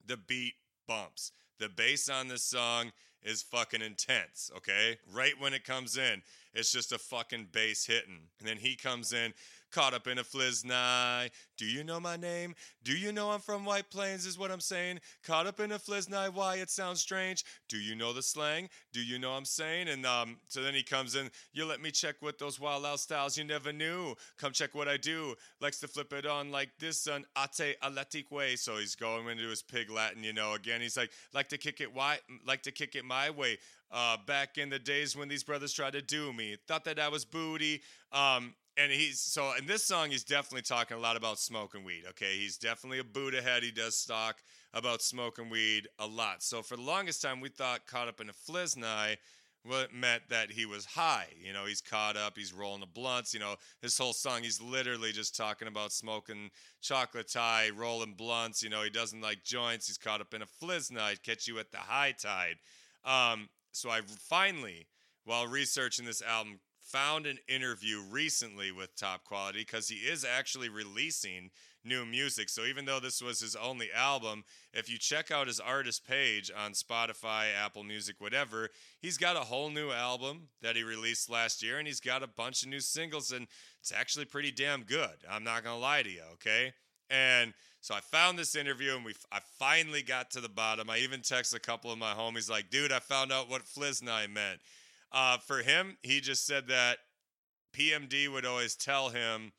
the 0.03 0.17
beat 0.17 0.55
bumps. 0.87 1.31
The 1.59 1.69
bass 1.69 2.09
on 2.09 2.27
this 2.27 2.41
song 2.41 2.91
is 3.21 3.43
fucking 3.43 3.83
intense, 3.83 4.49
okay? 4.57 4.97
Right 5.13 5.33
when 5.37 5.53
it 5.53 5.63
comes 5.63 5.95
in, 5.95 6.23
it's 6.55 6.71
just 6.71 6.91
a 6.91 6.97
fucking 6.97 7.49
bass 7.51 7.85
hitting. 7.85 8.21
And 8.39 8.49
then 8.49 8.57
he 8.57 8.75
comes 8.75 9.13
in, 9.13 9.35
caught 9.71 9.93
up 9.93 10.07
in 10.07 10.17
a 10.17 10.23
fliznai. 10.23 11.29
Do 11.57 11.65
you 11.65 11.83
know 11.83 11.99
my 11.99 12.17
name? 12.17 12.55
Do 12.83 12.93
you 12.93 13.11
know 13.11 13.31
I'm 13.31 13.39
from 13.39 13.65
White 13.65 13.89
Plains, 13.89 14.25
is 14.25 14.37
what 14.37 14.51
I'm 14.51 14.59
saying? 14.59 14.99
Caught 15.23 15.47
up 15.47 15.59
in 15.59 15.71
a 15.71 15.79
fliznai, 15.79 16.33
why 16.33 16.55
it 16.55 16.69
sounds 16.69 17.01
strange. 17.01 17.45
Do 17.69 17.77
you 17.77 17.95
know 17.95 18.13
the 18.13 18.23
slang? 18.23 18.69
Do 18.93 19.01
you 19.01 19.19
know 19.19 19.31
I'm 19.31 19.45
saying? 19.45 19.87
And 19.87 20.05
um, 20.05 20.37
so 20.47 20.61
then 20.61 20.73
he 20.73 20.83
comes 20.83 21.15
in, 21.15 21.29
you 21.53 21.65
let 21.65 21.81
me 21.81 21.91
check 21.91 22.15
what 22.19 22.39
those 22.39 22.59
wild 22.59 22.85
out 22.85 22.99
styles 22.99 23.37
you 23.37 23.43
never 23.43 23.71
knew. 23.71 24.15
Come 24.37 24.51
check 24.51 24.73
what 24.73 24.87
I 24.87 24.97
do. 24.97 25.35
Likes 25.59 25.79
to 25.81 25.87
flip 25.87 26.13
it 26.13 26.25
on 26.25 26.51
like 26.51 26.69
this 26.79 27.07
on 27.07 27.25
ate 27.37 27.79
aletic 27.81 28.31
way. 28.31 28.55
So 28.55 28.77
he's 28.77 28.95
going 28.95 29.27
into 29.27 29.47
his 29.47 29.61
pig 29.61 29.89
Latin, 29.89 30.23
you 30.23 30.33
know. 30.33 30.53
Again, 30.53 30.81
he's 30.81 30.97
like, 30.97 31.11
like 31.33 31.49
to 31.49 31.57
kick 31.57 31.81
it 31.81 31.93
why 31.93 32.19
like 32.45 32.63
to 32.63 32.71
kick 32.71 32.95
it 32.95 33.05
my 33.05 33.29
way. 33.29 33.57
Uh, 33.93 34.15
back 34.25 34.57
in 34.57 34.69
the 34.69 34.79
days 34.79 35.17
when 35.17 35.27
these 35.27 35.43
brothers 35.43 35.73
tried 35.73 35.91
to 35.91 36.01
do 36.01 36.31
me, 36.31 36.55
thought 36.65 36.85
that 36.85 36.97
I 36.97 37.09
was 37.09 37.25
booty. 37.25 37.81
Um, 38.13 38.53
and 38.77 38.91
he's 38.91 39.19
so 39.19 39.53
in 39.57 39.65
this 39.65 39.83
song, 39.83 40.11
he's 40.11 40.23
definitely 40.23 40.63
talking 40.63 40.97
a 40.97 40.99
lot 40.99 41.17
about 41.17 41.39
smoking 41.39 41.83
weed. 41.83 42.03
Okay, 42.09 42.37
he's 42.37 42.57
definitely 42.57 42.99
a 42.99 43.03
Buddha 43.03 43.41
head. 43.41 43.63
He 43.63 43.71
does 43.71 44.05
talk 44.05 44.37
about 44.73 45.01
smoking 45.01 45.49
weed 45.49 45.87
a 45.99 46.07
lot. 46.07 46.43
So 46.43 46.61
for 46.61 46.75
the 46.75 46.83
longest 46.83 47.21
time, 47.21 47.41
we 47.41 47.49
thought 47.49 47.85
caught 47.87 48.07
up 48.07 48.21
in 48.21 48.29
a 48.29 48.33
fliznai 48.33 49.17
well, 49.63 49.81
it 49.81 49.93
meant 49.93 50.23
that 50.29 50.51
he 50.51 50.65
was 50.65 50.85
high. 50.85 51.27
You 51.39 51.53
know, 51.53 51.65
he's 51.65 51.81
caught 51.81 52.17
up, 52.17 52.35
he's 52.35 52.53
rolling 52.53 52.79
the 52.79 52.87
blunts. 52.87 53.33
You 53.33 53.39
know, 53.39 53.55
this 53.81 53.97
whole 53.97 54.13
song, 54.13 54.41
he's 54.41 54.59
literally 54.59 55.11
just 55.11 55.35
talking 55.35 55.67
about 55.67 55.91
smoking 55.91 56.49
chocolate 56.81 57.31
tie, 57.31 57.69
rolling 57.75 58.13
blunts. 58.13 58.63
You 58.63 58.69
know, 58.69 58.81
he 58.81 58.89
doesn't 58.89 59.21
like 59.21 59.43
joints. 59.43 59.87
He's 59.87 59.99
caught 59.99 60.21
up 60.21 60.33
in 60.33 60.41
a 60.41 60.45
fliznai, 60.45 61.21
catch 61.21 61.47
you 61.47 61.59
at 61.59 61.71
the 61.71 61.77
high 61.77 62.13
tide. 62.13 62.55
Um, 63.05 63.49
so 63.71 63.89
I 63.91 64.01
finally, 64.19 64.87
while 65.25 65.45
researching 65.45 66.05
this 66.05 66.23
album, 66.23 66.59
found 66.91 67.25
an 67.25 67.37
interview 67.47 68.01
recently 68.09 68.71
with 68.71 68.95
Top 68.95 69.23
Quality 69.23 69.59
because 69.59 69.87
he 69.87 69.95
is 69.95 70.25
actually 70.25 70.67
releasing 70.67 71.51
new 71.83 72.05
music. 72.05 72.49
So 72.49 72.63
even 72.65 72.85
though 72.85 72.99
this 72.99 73.21
was 73.21 73.39
his 73.39 73.55
only 73.55 73.89
album, 73.95 74.43
if 74.73 74.89
you 74.89 74.97
check 74.97 75.31
out 75.31 75.47
his 75.47 75.59
artist 75.59 76.05
page 76.05 76.51
on 76.55 76.73
Spotify, 76.73 77.47
Apple 77.57 77.83
Music, 77.83 78.17
whatever, 78.19 78.69
he's 78.99 79.17
got 79.17 79.37
a 79.37 79.41
whole 79.41 79.69
new 79.69 79.91
album 79.91 80.49
that 80.61 80.75
he 80.75 80.83
released 80.83 81.29
last 81.29 81.63
year 81.63 81.79
and 81.79 81.87
he's 81.87 82.01
got 82.01 82.23
a 82.23 82.27
bunch 82.27 82.63
of 82.63 82.69
new 82.69 82.81
singles 82.81 83.31
and 83.31 83.47
it's 83.79 83.93
actually 83.93 84.25
pretty 84.25 84.51
damn 84.51 84.83
good. 84.83 85.15
I'm 85.29 85.43
not 85.43 85.63
going 85.63 85.75
to 85.75 85.81
lie 85.81 86.03
to 86.03 86.09
you, 86.09 86.23
okay? 86.33 86.73
And 87.09 87.53
so 87.81 87.95
I 87.95 87.99
found 87.99 88.37
this 88.37 88.55
interview 88.55 88.95
and 88.95 89.03
we 89.03 89.13
I 89.31 89.39
finally 89.57 90.03
got 90.03 90.31
to 90.31 90.41
the 90.41 90.49
bottom. 90.49 90.89
I 90.89 90.99
even 90.99 91.21
texted 91.21 91.55
a 91.55 91.59
couple 91.59 91.91
of 91.91 91.97
my 91.97 92.13
homies 92.13 92.49
like, 92.49 92.69
"Dude, 92.69 92.91
I 92.91 92.99
found 92.99 93.31
out 93.31 93.49
what 93.49 93.63
Fliznai 93.63 94.31
meant." 94.31 94.61
Uh, 95.11 95.37
for 95.37 95.59
him, 95.59 95.97
he 96.03 96.21
just 96.21 96.45
said 96.45 96.67
that 96.67 96.97
PMD 97.73 98.31
would 98.31 98.45
always 98.45 98.75
tell 98.75 99.09
him 99.09 99.51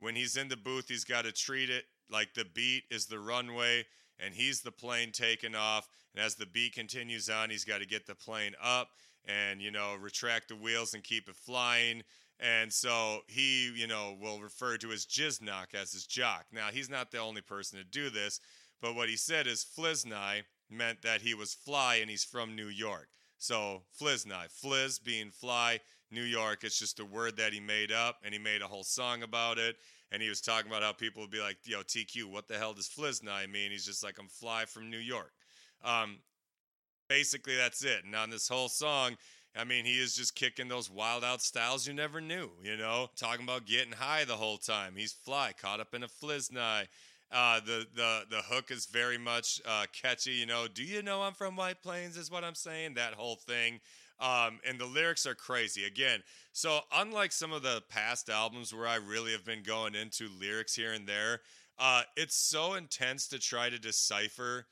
when 0.00 0.16
he's 0.16 0.36
in 0.36 0.48
the 0.48 0.56
booth, 0.56 0.88
he's 0.88 1.04
got 1.04 1.24
to 1.24 1.32
treat 1.32 1.70
it 1.70 1.84
like 2.10 2.34
the 2.34 2.44
beat 2.44 2.84
is 2.90 3.06
the 3.06 3.18
runway 3.18 3.84
and 4.18 4.34
he's 4.34 4.60
the 4.60 4.72
plane 4.72 5.10
taking 5.12 5.54
off. 5.54 5.88
And 6.14 6.24
as 6.24 6.34
the 6.34 6.46
beat 6.46 6.74
continues 6.74 7.30
on, 7.30 7.50
he's 7.50 7.64
got 7.64 7.80
to 7.80 7.86
get 7.86 8.06
the 8.06 8.14
plane 8.14 8.54
up 8.62 8.88
and, 9.24 9.60
you 9.60 9.70
know, 9.70 9.94
retract 10.00 10.48
the 10.48 10.56
wheels 10.56 10.94
and 10.94 11.02
keep 11.02 11.28
it 11.28 11.36
flying. 11.36 12.02
And 12.40 12.72
so 12.72 13.20
he, 13.28 13.72
you 13.74 13.86
know, 13.86 14.16
will 14.20 14.40
refer 14.40 14.76
to 14.78 14.88
his 14.88 15.06
jiznock 15.06 15.74
as 15.74 15.92
his 15.92 16.06
jock. 16.06 16.46
Now, 16.52 16.68
he's 16.72 16.90
not 16.90 17.10
the 17.10 17.18
only 17.18 17.40
person 17.40 17.78
to 17.78 17.84
do 17.84 18.10
this, 18.10 18.40
but 18.80 18.94
what 18.94 19.08
he 19.08 19.16
said 19.16 19.46
is 19.46 19.64
Fliznai 19.64 20.42
meant 20.68 21.02
that 21.02 21.22
he 21.22 21.34
was 21.34 21.54
fly 21.54 21.96
and 21.96 22.10
he's 22.10 22.24
from 22.24 22.56
New 22.56 22.66
York. 22.66 23.08
So 23.42 23.82
Fliznai, 24.00 24.48
Fliz 24.48 25.00
being 25.00 25.32
fly, 25.32 25.80
New 26.12 26.22
York, 26.22 26.62
it's 26.62 26.78
just 26.78 27.00
a 27.00 27.04
word 27.04 27.38
that 27.38 27.52
he 27.52 27.58
made 27.58 27.90
up 27.90 28.18
and 28.22 28.32
he 28.32 28.38
made 28.38 28.62
a 28.62 28.68
whole 28.68 28.84
song 28.84 29.24
about 29.24 29.58
it. 29.58 29.74
And 30.12 30.22
he 30.22 30.28
was 30.28 30.40
talking 30.40 30.70
about 30.70 30.84
how 30.84 30.92
people 30.92 31.22
would 31.22 31.32
be 31.32 31.40
like, 31.40 31.56
yo, 31.64 31.80
TQ, 31.80 32.26
what 32.26 32.46
the 32.46 32.56
hell 32.56 32.72
does 32.72 32.88
Fliznai 32.88 33.50
mean? 33.50 33.72
He's 33.72 33.84
just 33.84 34.04
like, 34.04 34.16
I'm 34.20 34.28
fly 34.28 34.66
from 34.66 34.90
New 34.90 34.98
York. 34.98 35.32
Um, 35.84 36.18
basically, 37.08 37.56
that's 37.56 37.82
it. 37.82 38.04
And 38.04 38.14
on 38.14 38.30
this 38.30 38.46
whole 38.46 38.68
song, 38.68 39.16
I 39.56 39.64
mean, 39.64 39.86
he 39.86 40.00
is 40.00 40.14
just 40.14 40.36
kicking 40.36 40.68
those 40.68 40.88
wild 40.88 41.24
out 41.24 41.42
styles 41.42 41.84
you 41.84 41.94
never 41.94 42.20
knew, 42.20 42.48
you 42.62 42.76
know, 42.76 43.08
talking 43.16 43.42
about 43.42 43.66
getting 43.66 43.92
high 43.92 44.24
the 44.24 44.36
whole 44.36 44.58
time. 44.58 44.94
He's 44.94 45.12
fly, 45.12 45.52
caught 45.60 45.80
up 45.80 45.94
in 45.94 46.04
a 46.04 46.08
Fliznai. 46.08 46.86
Uh, 47.32 47.60
the 47.60 47.86
the 47.94 48.22
the 48.30 48.42
hook 48.42 48.70
is 48.70 48.86
very 48.86 49.18
much 49.18 49.60
uh, 49.66 49.86
catchy. 49.92 50.32
You 50.32 50.46
know, 50.46 50.66
do 50.72 50.82
you 50.82 51.02
know 51.02 51.22
I'm 51.22 51.32
from 51.32 51.56
White 51.56 51.82
Plains? 51.82 52.16
Is 52.16 52.30
what 52.30 52.44
I'm 52.44 52.54
saying. 52.54 52.94
That 52.94 53.14
whole 53.14 53.36
thing, 53.36 53.80
um, 54.20 54.60
and 54.68 54.78
the 54.78 54.86
lyrics 54.86 55.24
are 55.24 55.34
crazy. 55.34 55.84
Again, 55.84 56.22
so 56.52 56.80
unlike 56.94 57.32
some 57.32 57.52
of 57.52 57.62
the 57.62 57.82
past 57.88 58.28
albums 58.28 58.74
where 58.74 58.86
I 58.86 58.96
really 58.96 59.32
have 59.32 59.44
been 59.44 59.62
going 59.62 59.94
into 59.94 60.28
lyrics 60.38 60.74
here 60.74 60.92
and 60.92 61.06
there, 61.06 61.40
uh, 61.78 62.02
it's 62.16 62.36
so 62.36 62.74
intense 62.74 63.28
to 63.28 63.38
try 63.38 63.70
to 63.70 63.78
decipher 63.78 64.66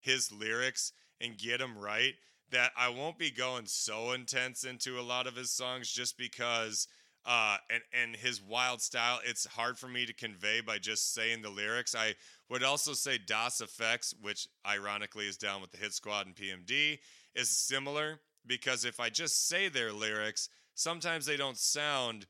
his 0.00 0.30
lyrics 0.30 0.92
and 1.20 1.38
get 1.38 1.58
them 1.58 1.78
right 1.78 2.14
that 2.50 2.72
I 2.76 2.88
won't 2.88 3.18
be 3.18 3.30
going 3.30 3.66
so 3.66 4.12
intense 4.12 4.64
into 4.64 4.98
a 4.98 5.02
lot 5.02 5.26
of 5.26 5.36
his 5.36 5.50
songs 5.50 5.90
just 5.90 6.18
because 6.18 6.88
uh, 7.26 7.56
and 7.68 7.82
and 7.92 8.16
his 8.16 8.42
wild 8.42 8.80
style. 8.80 9.20
It's 9.24 9.46
hard 9.46 9.78
for 9.78 9.88
me 9.88 10.06
to 10.06 10.12
convey 10.12 10.60
by 10.60 10.78
just 10.78 11.12
saying 11.14 11.42
the 11.42 11.50
lyrics. 11.50 11.94
I 11.94 12.14
would 12.48 12.62
also 12.62 12.92
say 12.92 13.18
Das 13.18 13.60
EFX, 13.60 14.14
which 14.20 14.48
ironically 14.66 15.26
is 15.26 15.36
down 15.36 15.60
with 15.60 15.70
the 15.70 15.78
Hit 15.78 15.92
Squad 15.92 16.26
and 16.26 16.34
PMD, 16.34 16.98
is 17.34 17.48
similar 17.48 18.20
because 18.46 18.84
if 18.84 19.00
I 19.00 19.10
just 19.10 19.48
say 19.48 19.68
their 19.68 19.92
lyrics, 19.92 20.48
sometimes 20.74 21.26
they 21.26 21.36
don't 21.36 21.58
sound 21.58 22.26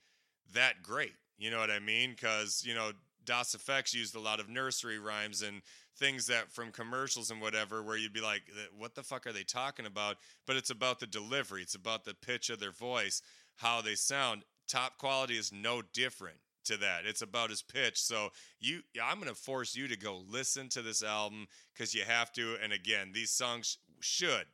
that 0.55 0.83
great. 0.83 1.14
You 1.38 1.50
know 1.50 1.59
what 1.59 1.70
I 1.70 1.79
mean? 1.79 2.11
Because 2.11 2.62
you 2.66 2.74
know 2.74 2.92
Das 3.24 3.55
EFX 3.55 3.94
used 3.94 4.14
a 4.16 4.20
lot 4.20 4.40
of 4.40 4.48
nursery 4.48 4.98
rhymes 4.98 5.42
and 5.42 5.62
things 5.96 6.26
that 6.26 6.50
from 6.50 6.72
commercials 6.72 7.31
and 7.31 7.40
whatever, 7.40 7.83
where 7.83 7.96
you'd 7.96 8.12
be 8.12 8.20
like, 8.20 8.42
what 8.76 8.94
the 8.94 9.03
fuck 9.03 9.26
are 9.26 9.33
they 9.33 9.42
talking 9.42 9.87
about? 9.87 10.16
But 10.46 10.57
it's 10.57 10.70
about 10.70 10.98
the 10.98 11.07
delivery, 11.07 11.62
it's 11.62 11.74
about 11.74 12.05
the 12.05 12.14
pitch 12.14 12.50
of 12.50 12.59
their 12.59 12.72
voice, 12.72 13.22
how 13.57 13.83
they 13.83 13.94
sound. 13.94 14.42
Top 14.70 14.98
quality 14.98 15.37
is 15.37 15.52
no 15.52 15.83
different 15.92 16.37
to 16.66 16.76
that. 16.76 17.04
It's 17.04 17.22
about 17.22 17.50
his 17.50 17.61
pitch. 17.61 18.00
So 18.00 18.28
you, 18.61 18.83
I'm 19.02 19.18
gonna 19.18 19.35
force 19.35 19.74
you 19.74 19.88
to 19.88 19.96
go 19.96 20.22
listen 20.28 20.68
to 20.70 20.83
this 20.83 21.02
album 21.02 21.48
because 21.74 21.92
you 21.92 22.02
have 22.06 22.33
to. 22.35 22.56
And 22.62 22.72
again, 22.72 23.11
these 23.12 23.33
songs 23.33 23.78
should 23.98 24.46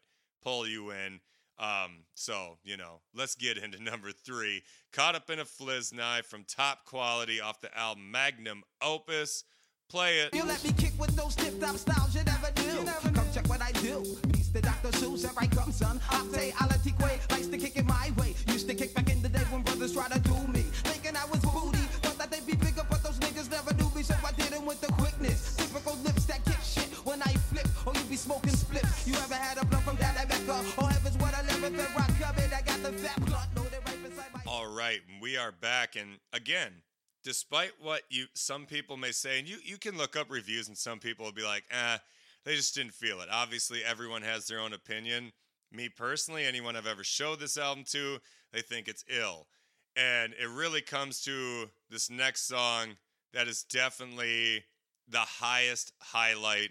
pull 0.42 0.66
you 0.66 0.90
in. 0.90 1.20
Um, 1.58 2.04
so 2.14 2.56
you 2.64 2.78
know, 2.78 3.00
let's 3.14 3.34
get 3.34 3.58
into 3.62 3.82
number 3.82 4.10
three. 4.10 4.62
Caught 4.92 5.16
up 5.16 5.28
in 5.28 5.38
a 5.38 5.44
Fliznai 5.44 6.24
from 6.24 6.44
top 6.44 6.86
quality 6.86 7.38
off 7.38 7.60
the 7.60 7.76
album 7.76 8.10
Magnum 8.10 8.62
Opus. 8.80 9.44
Play 9.90 10.20
it. 10.20 10.34
You 10.34 10.44
let 10.44 10.64
me 10.64 10.72
kick 10.72 10.98
with 10.98 11.14
those 11.14 11.36
tip 11.36 11.60
top 11.60 11.76
styles 11.76 12.14
you 12.14 12.24
never 12.24 12.50
do. 12.54 13.12
Come 13.12 13.26
check 13.32 13.46
what 13.48 13.60
I 13.60 13.70
do. 13.72 14.16
The 14.56 14.62
Dr. 14.62 14.88
Seuss, 14.88 15.20
here 15.20 15.36
I 15.36 15.46
come, 15.48 15.70
son. 15.70 16.00
I 16.08 16.24
say 16.32 16.50
Alatique 16.52 16.98
way, 17.04 17.20
likes 17.30 17.48
to 17.48 17.58
kick 17.58 17.76
it 17.76 17.84
my 17.84 18.10
way. 18.16 18.34
Used 18.48 18.66
to 18.68 18.74
kick 18.74 18.94
back 18.94 19.10
in 19.10 19.20
the 19.20 19.28
day 19.28 19.44
when 19.52 19.60
brothers 19.60 19.92
try 19.92 20.08
to 20.08 20.18
do 20.18 20.32
me. 20.48 20.62
Thinking 20.88 21.14
I 21.14 21.26
was 21.26 21.40
booty, 21.40 21.84
thought 22.00 22.16
that 22.16 22.30
they'd 22.30 22.46
be 22.46 22.56
bigger, 22.56 22.80
but 22.88 23.02
those 23.02 23.18
niggas 23.18 23.50
never 23.50 23.74
knew 23.74 23.92
me, 23.94 24.02
so 24.02 24.14
I 24.24 24.32
did 24.32 24.54
'em 24.54 24.64
with 24.64 24.80
the 24.80 24.86
quickness. 24.94 25.56
Typical 25.56 25.96
lips 25.96 26.24
that 26.24 26.42
kick 26.46 26.56
shit 26.64 26.88
when 27.04 27.20
I 27.20 27.34
flip, 27.52 27.68
or 27.86 27.92
you 28.00 28.04
be 28.08 28.16
smoking 28.16 28.54
spliffs. 28.54 29.06
You 29.06 29.16
ever 29.16 29.34
had 29.34 29.58
a 29.58 29.64
blunt 29.66 29.84
from 29.84 29.96
down 29.96 30.16
at 30.16 30.26
Mecca? 30.26 30.64
Or 30.78 30.88
heaven's 30.88 31.18
what 31.18 31.34
I 31.34 31.42
live 31.42 31.60
with 31.60 31.76
the 31.76 31.88
rock 31.92 32.12
covered. 32.18 32.50
I 32.50 32.62
got 32.62 32.82
the 32.82 32.92
fat 32.92 33.20
blunt 33.26 33.54
loaded 33.56 33.82
right 33.84 34.02
beside 34.08 34.32
my. 34.32 34.40
All 34.46 34.68
right, 34.68 35.02
we 35.20 35.36
are 35.36 35.52
back, 35.52 35.96
and 35.96 36.18
again, 36.32 36.80
despite 37.22 37.72
what 37.78 38.04
you 38.08 38.24
some 38.32 38.64
people 38.64 38.96
may 38.96 39.12
say, 39.12 39.38
and 39.38 39.46
you 39.46 39.58
you 39.62 39.76
can 39.76 39.98
look 39.98 40.16
up 40.16 40.30
reviews, 40.30 40.66
and 40.66 40.78
some 40.78 40.98
people 40.98 41.26
will 41.26 41.32
be 41.32 41.44
like, 41.44 41.64
eh, 41.70 41.98
they 42.46 42.54
just 42.54 42.74
didn't 42.74 42.94
feel 42.94 43.20
it. 43.20 43.28
Obviously, 43.30 43.84
everyone 43.84 44.22
has 44.22 44.46
their 44.46 44.60
own 44.60 44.72
opinion. 44.72 45.32
Me 45.72 45.90
personally, 45.90 46.46
anyone 46.46 46.76
I've 46.76 46.86
ever 46.86 47.04
showed 47.04 47.40
this 47.40 47.58
album 47.58 47.84
to, 47.88 48.18
they 48.52 48.62
think 48.62 48.88
it's 48.88 49.04
ill, 49.08 49.48
and 49.96 50.32
it 50.40 50.48
really 50.48 50.80
comes 50.80 51.20
to 51.22 51.68
this 51.90 52.08
next 52.08 52.46
song 52.46 52.96
that 53.34 53.48
is 53.48 53.64
definitely 53.64 54.64
the 55.08 55.18
highest 55.18 55.92
highlight 56.00 56.70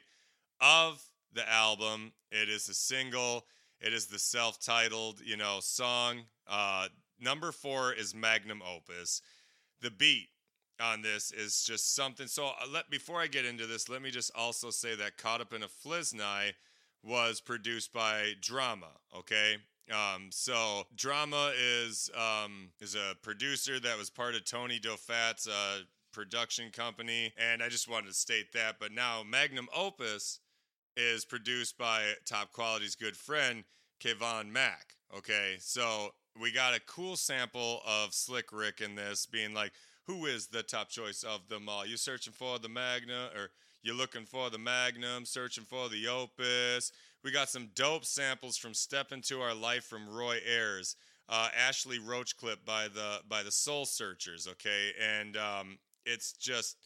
of 0.61 1.03
the 1.33 1.47
album. 1.47 2.13
It 2.31 2.49
is 2.49 2.69
a 2.69 2.73
single. 2.73 3.45
It 3.81 3.93
is 3.93 4.07
the 4.07 4.17
self-titled, 4.17 5.19
you 5.23 5.35
know, 5.35 5.59
song. 5.61 6.21
Uh, 6.47 6.87
number 7.19 7.51
four 7.51 7.91
is 7.93 8.15
Magnum 8.15 8.61
Opus. 8.63 9.21
The 9.81 9.91
beat 9.91 10.29
on 10.81 11.01
this 11.01 11.31
is 11.31 11.63
just 11.63 11.95
something. 11.95 12.27
So 12.27 12.47
uh, 12.47 12.67
let 12.71 12.89
before 12.89 13.21
I 13.21 13.27
get 13.27 13.45
into 13.45 13.65
this, 13.65 13.89
let 13.89 14.01
me 14.01 14.11
just 14.11 14.31
also 14.35 14.69
say 14.69 14.95
that 14.95 15.17
Caught 15.17 15.41
Up 15.41 15.53
in 15.53 15.63
a 15.63 15.67
Fliznai 15.67 16.53
was 17.03 17.41
produced 17.41 17.93
by 17.93 18.33
Drama. 18.41 18.91
Okay. 19.15 19.57
Um, 19.91 20.29
so 20.31 20.87
Drama 20.95 21.51
is 21.55 22.09
um, 22.15 22.69
is 22.81 22.95
a 22.95 23.15
producer 23.21 23.79
that 23.79 23.97
was 23.97 24.09
part 24.09 24.35
of 24.35 24.43
Tony 24.43 24.79
Dofat's 24.79 25.47
uh, 25.47 25.81
production 26.11 26.71
company, 26.71 27.33
and 27.37 27.61
I 27.61 27.69
just 27.69 27.89
wanted 27.89 28.07
to 28.07 28.13
state 28.13 28.53
that. 28.53 28.77
But 28.79 28.91
now 28.91 29.21
Magnum 29.23 29.67
Opus 29.75 30.39
is 30.97 31.25
produced 31.25 31.77
by 31.77 32.13
Top 32.25 32.51
Quality's 32.51 32.95
good 32.95 33.15
friend 33.15 33.63
Kevon 34.01 34.49
Mack. 34.49 34.95
Okay, 35.15 35.57
so 35.59 36.09
we 36.39 36.51
got 36.51 36.75
a 36.75 36.79
cool 36.81 37.15
sample 37.15 37.81
of 37.85 38.13
Slick 38.13 38.51
Rick 38.51 38.81
in 38.81 38.95
this, 38.95 39.25
being 39.25 39.53
like, 39.53 39.71
"Who 40.07 40.25
is 40.25 40.47
the 40.47 40.63
top 40.63 40.89
choice 40.89 41.23
of 41.23 41.47
them 41.47 41.67
all? 41.69 41.85
You're 41.85 41.97
searching 41.97 42.33
for 42.33 42.59
the 42.59 42.69
Magnum, 42.69 43.29
or 43.35 43.51
you're 43.81 43.95
looking 43.95 44.25
for 44.25 44.49
the 44.49 44.57
Magnum? 44.57 45.25
Searching 45.25 45.65
for 45.65 45.89
the 45.89 46.07
Opus?" 46.07 46.91
We 47.23 47.31
got 47.31 47.49
some 47.49 47.71
dope 47.73 48.05
samples 48.05 48.57
from 48.57 48.73
"Step 48.73 49.11
Into 49.11 49.41
Our 49.41 49.55
Life" 49.55 49.85
from 49.85 50.07
Roy 50.07 50.39
Ayers, 50.45 50.95
uh, 51.27 51.49
Ashley 51.57 51.99
Roach 51.99 52.37
clip 52.37 52.65
by 52.65 52.87
the 52.87 53.21
by 53.27 53.43
the 53.43 53.51
Soul 53.51 53.85
Searchers. 53.85 54.47
Okay, 54.47 54.91
and 55.01 55.35
um, 55.35 55.79
it's 56.05 56.33
just, 56.33 56.77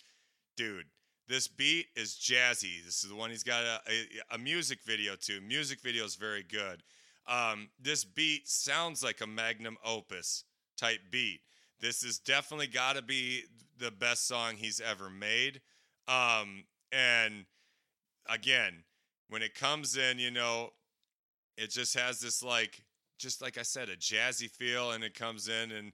dude. 0.56 0.86
This 1.28 1.48
beat 1.48 1.86
is 1.96 2.16
jazzy. 2.16 2.84
This 2.84 3.04
is 3.04 3.10
the 3.10 3.16
one 3.16 3.30
he's 3.30 3.44
got 3.44 3.64
a, 3.64 3.80
a, 3.88 4.36
a 4.36 4.38
music 4.40 4.80
video 4.84 5.16
to. 5.16 5.40
Music 5.42 5.80
video 5.80 6.04
is 6.04 6.16
very 6.16 6.42
good. 6.42 6.82
Um, 7.28 7.70
this 7.80 8.04
beat 8.04 8.48
sounds 8.48 9.04
like 9.04 9.22
a 9.22 9.28
magnum 9.28 9.78
opus 9.86 10.46
type 10.76 11.02
beat. 11.12 11.42
This 11.82 12.04
is 12.04 12.20
definitely 12.20 12.68
got 12.68 12.96
to 12.96 13.02
be 13.02 13.44
the 13.78 13.92
best 13.92 14.28
song 14.28 14.56
he's 14.58 14.82
ever 14.82 15.10
made. 15.10 15.62
Um, 16.08 16.66
and 16.92 17.46
again, 18.28 18.84
when 19.30 19.42
it 19.42 19.56
comes 19.56 19.96
in, 19.96 20.20
you 20.20 20.32
know, 20.32 20.72
it 21.58 21.72
just 21.72 21.98
has 21.98 22.20
this 22.20 22.44
like, 22.44 22.84
just 23.18 23.42
like 23.42 23.58
I 23.58 23.64
said, 23.64 23.90
a 23.90 23.96
jazzy 23.96 24.50
feel, 24.50 24.92
and 24.92 25.04
it 25.04 25.14
comes 25.14 25.48
in 25.48 25.72
and 25.72 25.92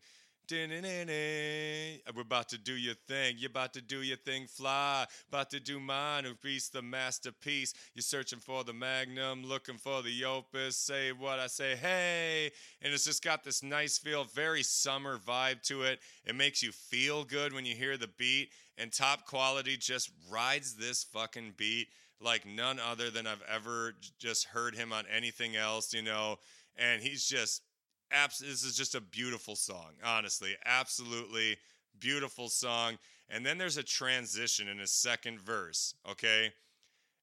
we're 2.16 2.22
about 2.22 2.50
to 2.50 2.58
do 2.58 2.74
your 2.74 2.96
thing. 3.08 3.36
You're 3.38 3.50
about 3.50 3.74
to 3.74 3.82
do 3.82 4.02
your 4.02 4.18
thing, 4.18 4.48
fly. 4.48 5.06
About 5.30 5.50
to 5.52 5.60
do 5.60 5.80
mine, 5.80 6.24
who 6.24 6.34
beats 6.36 6.70
the 6.70 6.82
masterpiece. 6.82 7.74
You're 7.94 8.04
searching 8.04 8.40
for 8.40 8.64
the 8.64 8.74
magnum, 8.74 9.44
looking 9.44 9.78
for 9.78 10.02
the 10.02 10.26
opus. 10.26 10.78
Say 10.78 11.12
what 11.12 11.40
I 11.40 11.48
say, 11.48 11.76
hey. 11.76 12.52
And 12.82 12.94
it's 12.94 13.06
just 13.06 13.24
got 13.24 13.44
this 13.44 13.64
nice 13.64 13.98
feel, 13.98 14.24
very 14.24 14.64
summer 14.64 15.18
vibe 15.18 15.62
to 15.64 15.84
it. 15.84 16.00
It 16.26 16.36
makes 16.36 16.62
you 16.64 16.72
feel 16.72 17.24
good 17.24 17.54
when 17.54 17.66
you 17.66 17.76
hear 17.76 17.98
the 17.98 18.10
beat. 18.18 18.50
And 18.78 18.92
top 18.92 19.26
quality 19.26 19.78
just 19.78 20.12
rides 20.30 20.76
this 20.76 21.04
fucking 21.04 21.54
beat 21.58 21.88
like 22.22 22.46
none 22.46 22.80
other 22.80 23.10
than 23.10 23.28
I've 23.28 23.44
ever 23.54 23.94
just 24.20 24.46
heard 24.46 24.76
him 24.76 24.94
on 24.94 25.06
anything 25.14 25.56
else, 25.56 25.94
you 25.94 26.02
know. 26.02 26.38
And 26.78 27.02
he's 27.02 27.26
just 27.26 27.62
abs- 28.12 28.40
this 28.40 28.64
is 28.64 28.76
just 28.76 28.96
a 28.96 29.02
beautiful 29.02 29.56
song, 29.56 29.94
honestly. 30.04 30.56
Absolutely 30.66 31.58
beautiful 32.00 32.50
song. 32.50 32.98
And 33.30 33.46
then 33.46 33.58
there's 33.58 33.78
a 33.78 33.84
transition 33.84 34.68
in 34.68 34.80
his 34.80 34.92
second 34.92 35.40
verse, 35.40 35.96
okay? 36.10 36.52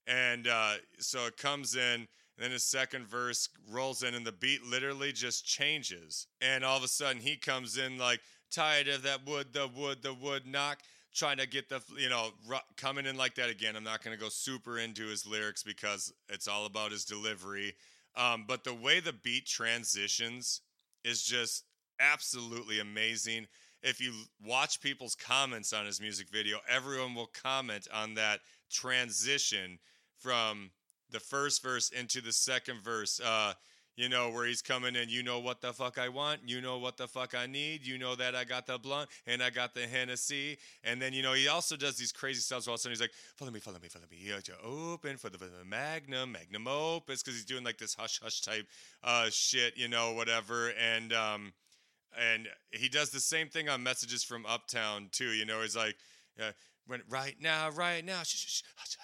And 0.06 0.48
uh, 0.48 0.74
so 0.98 1.26
it 1.26 1.36
comes 1.36 1.76
in, 1.76 1.80
and 1.82 2.08
then 2.38 2.50
his 2.50 2.64
second 2.64 3.06
verse 3.06 3.48
rolls 3.70 4.02
in, 4.02 4.14
and 4.14 4.26
the 4.26 4.32
beat 4.32 4.64
literally 4.64 5.12
just 5.12 5.46
changes. 5.46 6.26
And 6.40 6.64
all 6.64 6.76
of 6.76 6.82
a 6.82 6.88
sudden, 6.88 7.22
he 7.22 7.36
comes 7.36 7.78
in 7.78 7.98
like, 7.98 8.20
tired 8.52 8.88
of 8.88 9.02
that 9.02 9.26
wood, 9.26 9.52
the 9.52 9.66
wood, 9.66 10.02
the 10.02 10.14
wood 10.14 10.46
knock, 10.46 10.80
trying 11.14 11.38
to 11.38 11.46
get 11.46 11.68
the, 11.68 11.80
you 11.96 12.08
know, 12.08 12.30
ru- 12.46 12.56
coming 12.76 13.06
in 13.06 13.16
like 13.16 13.34
that 13.34 13.50
again. 13.50 13.76
I'm 13.76 13.84
not 13.84 14.04
going 14.04 14.16
to 14.16 14.22
go 14.22 14.28
super 14.28 14.78
into 14.78 15.06
his 15.06 15.26
lyrics 15.26 15.62
because 15.62 16.12
it's 16.28 16.46
all 16.46 16.66
about 16.66 16.92
his 16.92 17.04
delivery. 17.04 17.74
Um, 18.14 18.44
but 18.46 18.64
the 18.64 18.74
way 18.74 19.00
the 19.00 19.12
beat 19.12 19.46
transitions 19.46 20.60
is 21.04 21.22
just 21.22 21.64
absolutely 22.00 22.80
amazing. 22.80 23.46
If 23.82 24.00
you 24.00 24.12
watch 24.44 24.80
people's 24.80 25.14
comments 25.14 25.72
on 25.72 25.86
his 25.86 26.00
music 26.00 26.28
video, 26.30 26.58
everyone 26.68 27.14
will 27.14 27.30
comment 27.42 27.88
on 27.92 28.14
that 28.14 28.40
transition 28.70 29.78
from 30.18 30.70
the 31.10 31.20
first 31.20 31.62
verse 31.62 31.90
into 31.90 32.20
the 32.20 32.32
second 32.32 32.82
verse. 32.82 33.20
Uh, 33.20 33.54
you 33.96 34.08
know, 34.08 34.30
where 34.30 34.46
he's 34.46 34.62
coming 34.62 34.96
in, 34.96 35.08
you 35.08 35.22
know 35.22 35.38
what 35.38 35.60
the 35.60 35.72
fuck 35.72 35.98
I 35.98 36.08
want, 36.08 36.40
you 36.46 36.60
know 36.60 36.78
what 36.78 36.96
the 36.96 37.06
fuck 37.06 37.34
I 37.34 37.46
need, 37.46 37.86
you 37.86 37.98
know 37.98 38.14
that 38.16 38.34
I 38.34 38.44
got 38.44 38.66
the 38.66 38.78
blunt 38.78 39.10
and 39.26 39.42
I 39.42 39.50
got 39.50 39.74
the 39.74 39.86
Hennessy. 39.86 40.58
And 40.82 41.00
then, 41.00 41.12
you 41.12 41.22
know, 41.22 41.34
he 41.34 41.48
also 41.48 41.76
does 41.76 41.96
these 41.96 42.12
crazy 42.12 42.40
stuff. 42.40 42.62
So 42.62 42.70
all 42.70 42.74
of 42.74 42.78
a 42.78 42.82
sudden 42.82 42.92
he's 42.92 43.00
like, 43.00 43.12
follow 43.36 43.50
me, 43.50 43.60
follow 43.60 43.78
me, 43.82 43.88
follow 43.88 44.06
me. 44.10 44.16
You 44.18 44.40
to 44.40 44.52
open 44.64 45.16
for 45.18 45.28
the, 45.28 45.38
Magnum, 45.66 46.32
Magnum 46.32 46.66
Opus, 46.66 47.22
because 47.22 47.34
he's 47.34 47.44
doing 47.44 47.64
like 47.64 47.78
this 47.78 47.94
hush 47.94 48.20
hush 48.22 48.40
type 48.40 48.66
uh, 49.04 49.26
shit, 49.30 49.76
you 49.76 49.88
know, 49.88 50.12
whatever. 50.12 50.70
And, 50.70 51.12
um, 51.12 51.52
and 52.18 52.48
he 52.70 52.88
does 52.88 53.10
the 53.10 53.20
same 53.20 53.48
thing 53.48 53.68
on 53.68 53.82
messages 53.82 54.24
from 54.24 54.46
Uptown 54.46 55.08
too. 55.12 55.32
You 55.32 55.44
know, 55.44 55.60
he's 55.60 55.76
like, 55.76 55.96
uh, 56.40 56.52
right 57.08 57.36
now, 57.40 57.70
right 57.70 58.04
now, 58.04 58.22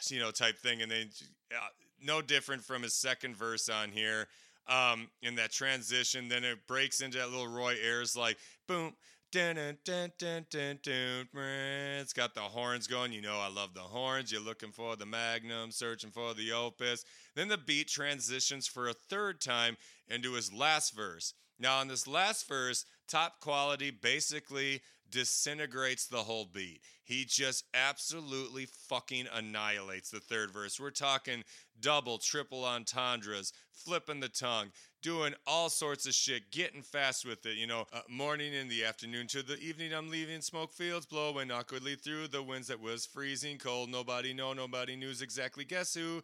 you 0.09 0.21
know, 0.21 0.31
type 0.31 0.59
thing. 0.59 0.83
And 0.83 0.91
then 0.91 1.11
uh, 1.53 1.69
no 2.03 2.23
different 2.23 2.63
from 2.63 2.83
his 2.83 2.95
second 2.95 3.37
verse 3.37 3.69
on 3.69 3.91
here. 3.91 4.29
Um, 4.69 5.09
in 5.23 5.37
that 5.37 5.51
transition, 5.51 6.29
then 6.29 6.45
it 6.45 6.67
breaks 6.67 7.01
into 7.01 7.17
that 7.17 7.31
little 7.31 7.49
Roy 7.49 7.77
Ayers 7.83 8.15
like 8.15 8.37
boom. 8.67 8.93
It's 9.35 10.53
got 12.15 12.35
the 12.35 12.41
horns 12.41 12.87
going. 12.87 13.13
You 13.13 13.23
know, 13.23 13.39
I 13.39 13.49
love 13.49 13.75
the 13.75 13.81
horns. 13.81 14.33
You're 14.33 14.41
looking 14.41 14.73
for 14.73 14.97
the 14.97 15.07
Magnum, 15.07 15.71
searching 15.71 16.11
for 16.11 16.35
the 16.35 16.53
Opus. 16.53 17.05
Then 17.35 17.49
the 17.49 17.59
beat 17.59 17.89
transitions 17.89 18.67
for 18.67 18.89
a 18.89 18.95
third 18.95 19.41
time 19.41 19.77
into 20.07 20.35
his 20.35 20.53
last 20.53 20.95
verse. 20.95 21.35
Now, 21.59 21.83
in 21.83 21.89
this 21.89 22.07
last 22.07 22.49
verse, 22.49 22.85
top 23.09 23.41
quality 23.41 23.91
basically 23.91 24.81
disintegrates 25.11 26.07
the 26.07 26.19
whole 26.19 26.45
beat. 26.45 26.81
He 27.05 27.25
just 27.25 27.65
absolutely 27.73 28.67
fucking 28.67 29.27
annihilates 29.33 30.11
the 30.11 30.21
third 30.21 30.51
verse. 30.51 30.79
We're 30.79 30.91
talking 30.91 31.45
double, 31.81 32.19
triple 32.19 32.65
entendres, 32.65 33.53
flipping 33.73 34.21
the 34.21 34.29
tongue, 34.29 34.73
doing 35.03 35.35
all 35.47 35.71
sorts 35.71 36.07
of 36.07 36.13
shit, 36.13 36.51
getting 36.51 36.83
fast 36.83 37.25
with 37.25 37.47
it. 37.47 37.57
You 37.57 37.67
know, 37.67 37.87
uh, 37.93 38.01
morning 38.09 38.53
in 38.53 38.69
the 38.69 38.85
afternoon 38.85 39.27
to 39.29 39.43
the 39.43 39.59
evening, 39.59 39.95
I'm 39.95 40.11
leaving 40.11 40.41
smoke 40.41 40.73
fields 40.73 41.07
blowing 41.07 41.51
awkwardly 41.51 41.95
through 41.95 42.29
the 42.29 42.43
winds 42.43 42.69
that 42.69 42.81
was 42.81 43.07
freezing 43.07 43.59
cold. 43.59 43.89
Nobody 43.89 44.35
know, 44.35 44.53
nobody 44.53 44.97
knows 44.97 45.23
exactly 45.23 45.65
guess 45.65 45.95
who. 45.95 46.23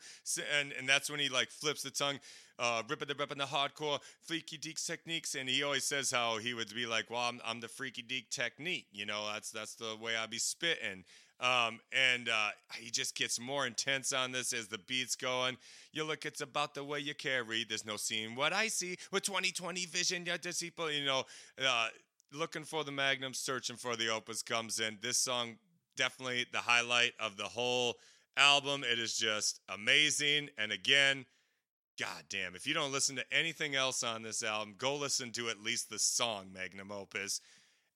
And 0.58 0.72
and 0.72 0.88
that's 0.88 1.10
when 1.10 1.20
he 1.20 1.28
like 1.28 1.50
flips 1.50 1.82
the 1.82 1.90
tongue. 1.90 2.18
Uh, 2.58 2.82
ripping 2.88 3.08
the 3.08 3.14
ripping 3.14 3.38
the 3.38 3.44
hardcore 3.44 3.98
freaky 4.22 4.56
deek 4.56 4.76
techniques, 4.76 5.34
and 5.34 5.48
he 5.48 5.62
always 5.62 5.84
says 5.84 6.10
how 6.10 6.38
he 6.38 6.54
would 6.54 6.72
be 6.74 6.86
like, 6.86 7.10
"Well, 7.10 7.20
I'm, 7.20 7.40
I'm 7.44 7.60
the 7.60 7.68
freaky 7.68 8.02
deek 8.02 8.30
technique," 8.30 8.86
you 8.92 9.06
know. 9.06 9.28
That's 9.32 9.50
that's 9.50 9.74
the 9.74 9.96
way 10.00 10.12
I 10.16 10.26
be 10.26 10.38
spitting. 10.38 11.04
Um, 11.40 11.80
and 11.92 12.28
uh, 12.28 12.50
he 12.78 12.90
just 12.90 13.16
gets 13.16 13.40
more 13.40 13.66
intense 13.66 14.12
on 14.12 14.32
this 14.32 14.52
as 14.52 14.68
the 14.68 14.78
beat's 14.78 15.16
going. 15.16 15.56
You 15.92 16.04
look, 16.04 16.24
it's 16.24 16.40
about 16.40 16.74
the 16.74 16.84
way 16.84 17.00
you 17.00 17.14
carry. 17.14 17.64
There's 17.64 17.84
no 17.84 17.96
seeing 17.96 18.36
what 18.36 18.52
I 18.52 18.68
see 18.68 18.96
with 19.10 19.24
2020 19.24 19.86
vision. 19.86 20.24
Yeah, 20.26 20.36
there's 20.40 20.60
people, 20.60 20.90
you 20.90 21.04
know, 21.04 21.24
uh, 21.62 21.88
looking 22.32 22.62
for 22.64 22.84
the 22.84 22.92
Magnum, 22.92 23.34
searching 23.34 23.76
for 23.76 23.96
the 23.96 24.10
Opus 24.10 24.42
comes 24.42 24.78
in. 24.78 24.98
This 25.02 25.18
song 25.18 25.56
definitely 25.96 26.46
the 26.52 26.58
highlight 26.58 27.12
of 27.20 27.36
the 27.36 27.44
whole 27.44 27.96
album. 28.36 28.84
It 28.84 28.98
is 28.98 29.16
just 29.16 29.60
amazing. 29.68 30.48
And 30.58 30.72
again, 30.72 31.26
God 31.98 32.24
damn, 32.28 32.56
if 32.56 32.66
you 32.66 32.74
don't 32.74 32.92
listen 32.92 33.14
to 33.16 33.24
anything 33.32 33.76
else 33.76 34.02
on 34.02 34.22
this 34.22 34.42
album, 34.42 34.74
go 34.76 34.96
listen 34.96 35.30
to 35.32 35.48
at 35.48 35.62
least 35.62 35.90
the 35.90 35.98
song 35.98 36.46
Magnum 36.52 36.90
Opus, 36.90 37.40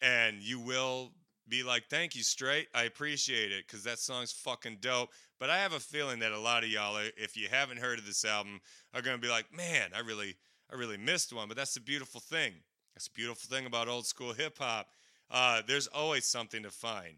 and 0.00 0.40
you 0.40 0.60
will 0.60 1.10
be 1.48 1.64
like, 1.64 1.84
thank 1.88 2.14
you, 2.14 2.22
straight. 2.22 2.68
I 2.74 2.84
appreciate 2.84 3.50
it 3.50 3.66
because 3.66 3.82
that 3.84 3.98
song's 3.98 4.30
fucking 4.30 4.78
dope. 4.80 5.10
But 5.40 5.50
I 5.50 5.58
have 5.58 5.72
a 5.72 5.80
feeling 5.80 6.20
that 6.20 6.32
a 6.32 6.38
lot 6.38 6.62
of 6.62 6.70
y'all, 6.70 6.98
if 7.16 7.36
you 7.36 7.48
haven't 7.50 7.78
heard 7.78 7.98
of 7.98 8.06
this 8.06 8.24
album, 8.24 8.60
are 8.94 9.02
gonna 9.02 9.18
be 9.18 9.28
like, 9.28 9.52
man, 9.56 9.90
I 9.96 10.00
really, 10.00 10.36
I 10.70 10.76
really 10.76 10.96
missed 10.96 11.32
one. 11.32 11.48
But 11.48 11.56
that's 11.56 11.74
the 11.74 11.80
beautiful 11.80 12.20
thing. 12.20 12.52
That's 12.94 13.08
the 13.08 13.14
beautiful 13.14 13.48
thing 13.48 13.66
about 13.66 13.88
old 13.88 14.06
school 14.06 14.32
hip 14.32 14.58
hop. 14.58 14.88
Uh, 15.30 15.62
there's 15.66 15.86
always 15.88 16.24
something 16.24 16.62
to 16.62 16.70
find. 16.70 17.16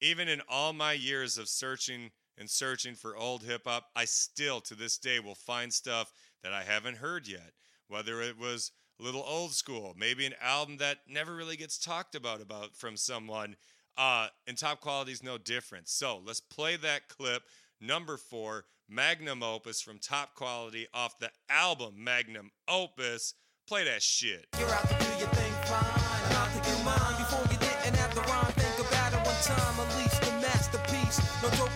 Even 0.00 0.28
in 0.28 0.42
all 0.48 0.72
my 0.72 0.92
years 0.92 1.38
of 1.38 1.48
searching 1.48 2.10
and 2.38 2.48
searching 2.48 2.94
for 2.94 3.16
old 3.16 3.42
hip 3.42 3.62
hop, 3.66 3.86
I 3.96 4.04
still 4.04 4.60
to 4.62 4.74
this 4.74 4.98
day 4.98 5.20
will 5.20 5.34
find 5.34 5.72
stuff 5.72 6.12
that 6.42 6.52
I 6.52 6.62
haven't 6.62 6.98
heard 6.98 7.26
yet. 7.26 7.52
Whether 7.88 8.20
it 8.22 8.38
was 8.38 8.72
a 9.00 9.02
little 9.02 9.24
old 9.26 9.52
school, 9.52 9.94
maybe 9.96 10.26
an 10.26 10.34
album 10.40 10.76
that 10.78 10.98
never 11.08 11.34
really 11.34 11.56
gets 11.56 11.78
talked 11.78 12.14
about 12.14 12.42
about 12.42 12.74
from 12.76 12.96
someone. 12.96 13.56
Uh, 13.96 14.28
and 14.46 14.56
top 14.56 14.80
quality 14.80 15.12
is 15.12 15.22
no 15.22 15.38
different. 15.38 15.88
So 15.88 16.20
let's 16.24 16.40
play 16.40 16.76
that 16.76 17.08
clip. 17.08 17.42
Number 17.80 18.16
four, 18.16 18.64
Magnum 18.88 19.42
Opus 19.42 19.80
from 19.80 19.98
Top 19.98 20.34
Quality 20.34 20.86
off 20.94 21.18
the 21.18 21.30
album 21.50 21.94
Magnum 22.02 22.50
Opus. 22.66 23.34
Play 23.66 23.84
that 23.84 24.02
shit. 24.02 24.46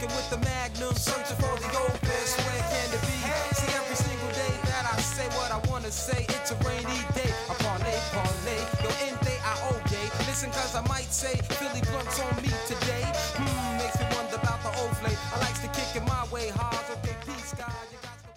No 0.03 0.09
joking 0.09 0.17
with 0.17 0.31
the 0.31 0.39
magnum, 0.39 0.95
searching 0.95 1.37
for 1.37 1.55
the. 1.61 1.69
Where 1.71 2.59
can 2.59 2.89
it 2.91 3.03
be? 3.07 3.19
See, 3.55 3.71
every 3.71 3.95
single 3.95 4.29
day 4.35 4.55
that 4.67 4.91
I 4.93 5.01
say 5.01 5.29
what 5.39 5.53
I 5.53 5.59
wanna 5.71 5.93
say, 5.93 6.27
it's 6.29 6.51
a 6.51 6.57
rainy 6.67 7.07
day. 7.15 7.31
Parlay, 7.47 7.99
parlay. 8.11 8.59
Yo, 8.83 8.91
in 9.07 9.15
day 9.23 9.39
I 9.45 9.55
okay. 9.79 10.03
Listen, 10.27 10.51
cause 10.51 10.75
I 10.75 10.83
might 10.89 11.13
say 11.13 11.37
Philly 11.55 11.83
blunts 11.93 12.19
on 12.19 12.35
me 12.43 12.51
today. 12.67 13.05
Hmm, 13.39 13.79
makes 13.79 13.99
me 14.01 14.07
wonder 14.17 14.43
about 14.43 14.61
the 14.63 14.75
old. 14.81 14.91
I 15.07 15.39
likes 15.39 15.61
to 15.61 15.69
kick 15.69 15.95
it 15.95 16.05
my 16.09 16.27
way 16.33 16.49
hard. 16.49 16.99
Okay, 16.99 17.17
peace, 17.25 17.55
God. 17.55 17.71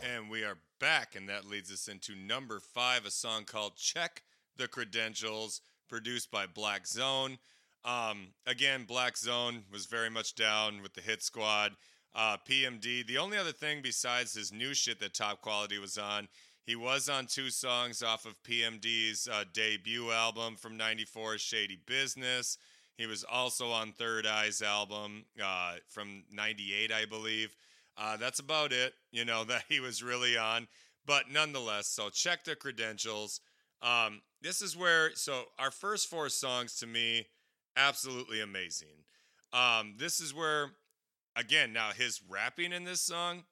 And 0.03 0.29
we 0.29 0.43
are 0.43 0.59
back, 0.79 1.15
and 1.15 1.27
that 1.29 1.45
leads 1.45 1.71
us 1.71 1.87
into 1.87 2.15
number 2.15 2.59
five, 2.59 3.05
a 3.05 3.11
song 3.11 3.43
called 3.43 3.75
Check 3.75 4.21
the 4.55 4.67
Credentials, 4.67 5.61
produced 5.89 6.29
by 6.29 6.45
Black 6.45 6.85
Zone. 6.85 7.39
Um, 7.85 8.29
again, 8.47 8.85
Black 8.87 9.15
Zone 9.15 9.63
was 9.71 9.85
very 9.85 10.09
much 10.09 10.33
down 10.33 10.81
with 10.81 10.93
the 10.95 11.01
hit 11.01 11.21
squad. 11.21 11.73
Uh, 12.15 12.37
PMD, 12.49 13.05
the 13.05 13.17
only 13.17 13.37
other 13.37 13.51
thing 13.51 13.81
besides 13.83 14.33
his 14.33 14.51
new 14.51 14.73
shit 14.73 14.99
that 15.01 15.13
Top 15.13 15.41
Quality 15.41 15.77
was 15.77 15.97
on, 15.97 16.27
he 16.65 16.75
was 16.75 17.09
on 17.09 17.27
two 17.27 17.51
songs 17.51 18.01
off 18.01 18.25
of 18.25 18.41
PMD's 18.41 19.27
uh, 19.27 19.43
debut 19.53 20.11
album 20.11 20.55
from 20.55 20.77
94, 20.77 21.37
Shade 21.37 21.77
Business. 21.85 22.57
He 22.97 23.05
was 23.05 23.23
also 23.23 23.69
on 23.69 23.91
Third 23.91 24.25
Eye's 24.25 24.63
album 24.63 25.25
uh, 25.43 25.73
from 25.87 26.23
98, 26.31 26.91
I 26.91 27.05
believe. 27.05 27.55
Uh, 27.97 28.17
that's 28.17 28.39
about 28.39 28.71
it, 28.71 28.93
you 29.11 29.25
know, 29.25 29.43
that 29.47 29.65
he 29.69 29.79
was 29.79 30.01
really 30.01 30.37
on. 30.37 30.67
But 31.05 31.25
nonetheless, 31.31 31.87
so 31.87 32.09
check 32.09 32.45
the 32.45 32.55
credentials. 32.55 33.41
Um, 33.83 34.21
this 34.41 34.61
is 34.61 34.75
where, 34.75 35.11
so 35.13 35.43
our 35.59 35.69
first 35.69 36.09
four 36.09 36.29
songs 36.29 36.77
to 36.77 36.87
me, 36.87 37.27
absolutely 37.75 38.41
amazing. 38.41 39.05
Um, 39.53 39.95
this 39.97 40.19
is 40.19 40.33
where, 40.33 40.71
again, 41.35 41.73
now 41.73 41.91
his 41.91 42.21
rapping 42.27 42.73
in 42.73 42.83
this 42.83 43.01
song, 43.01 43.43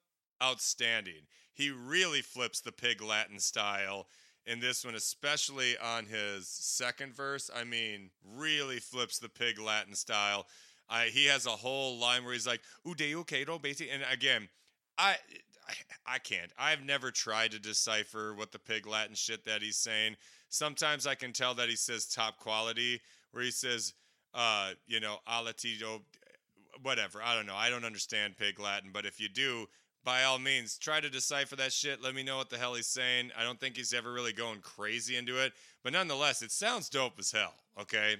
outstanding. 0.42 1.26
He 1.52 1.70
really 1.70 2.20
flips 2.20 2.60
the 2.60 2.72
pig 2.72 3.00
Latin 3.00 3.38
style 3.38 4.08
in 4.46 4.60
this 4.60 4.84
one, 4.84 4.94
especially 4.94 5.76
on 5.78 6.06
his 6.06 6.48
second 6.48 7.14
verse. 7.14 7.50
I 7.54 7.64
mean, 7.64 8.10
really 8.36 8.78
flips 8.80 9.18
the 9.18 9.28
pig 9.28 9.58
Latin 9.58 9.94
style. 9.94 10.46
I, 10.88 11.06
he 11.06 11.26
has 11.26 11.46
a 11.46 11.50
whole 11.50 11.98
line 11.98 12.24
where 12.24 12.34
he's 12.34 12.46
like, 12.46 12.60
"Ude 12.86 13.00
okay, 13.00 13.44
no 13.46 13.58
basic," 13.58 13.88
and 13.90 14.02
again, 14.12 14.48
I, 14.98 15.16
I 16.06 16.18
can't. 16.18 16.52
I've 16.58 16.84
never 16.84 17.10
tried 17.10 17.52
to 17.52 17.58
decipher 17.58 18.34
what 18.34 18.52
the 18.52 18.58
pig 18.58 18.86
Latin 18.86 19.14
shit 19.14 19.44
that 19.44 19.62
he's 19.62 19.78
saying. 19.78 20.16
Sometimes 20.48 21.06
I 21.06 21.14
can 21.14 21.32
tell 21.32 21.54
that 21.54 21.68
he 21.68 21.76
says 21.76 22.06
top 22.06 22.38
quality, 22.38 23.00
where 23.32 23.42
he 23.42 23.50
says, 23.50 23.94
uh, 24.34 24.70
you 24.86 25.00
know, 25.00 25.18
alatito, 25.28 26.00
whatever. 26.82 27.22
I 27.22 27.34
don't 27.34 27.46
know. 27.46 27.54
I 27.54 27.70
don't 27.70 27.84
understand 27.84 28.36
pig 28.36 28.58
Latin, 28.58 28.90
but 28.92 29.06
if 29.06 29.20
you 29.20 29.28
do, 29.28 29.66
by 30.04 30.24
all 30.24 30.38
means, 30.38 30.76
try 30.76 31.00
to 31.00 31.08
decipher 31.08 31.56
that 31.56 31.72
shit. 31.72 32.02
Let 32.02 32.14
me 32.14 32.22
know 32.22 32.36
what 32.36 32.50
the 32.50 32.58
hell 32.58 32.74
he's 32.74 32.86
saying. 32.86 33.30
I 33.38 33.42
don't 33.42 33.58
think 33.58 33.76
he's 33.76 33.94
ever 33.94 34.12
really 34.12 34.32
going 34.32 34.60
crazy 34.60 35.16
into 35.16 35.42
it, 35.42 35.52
but 35.82 35.92
nonetheless, 35.92 36.42
it 36.42 36.52
sounds 36.52 36.90
dope 36.90 37.18
as 37.18 37.32
hell. 37.32 37.54
Okay. 37.80 38.16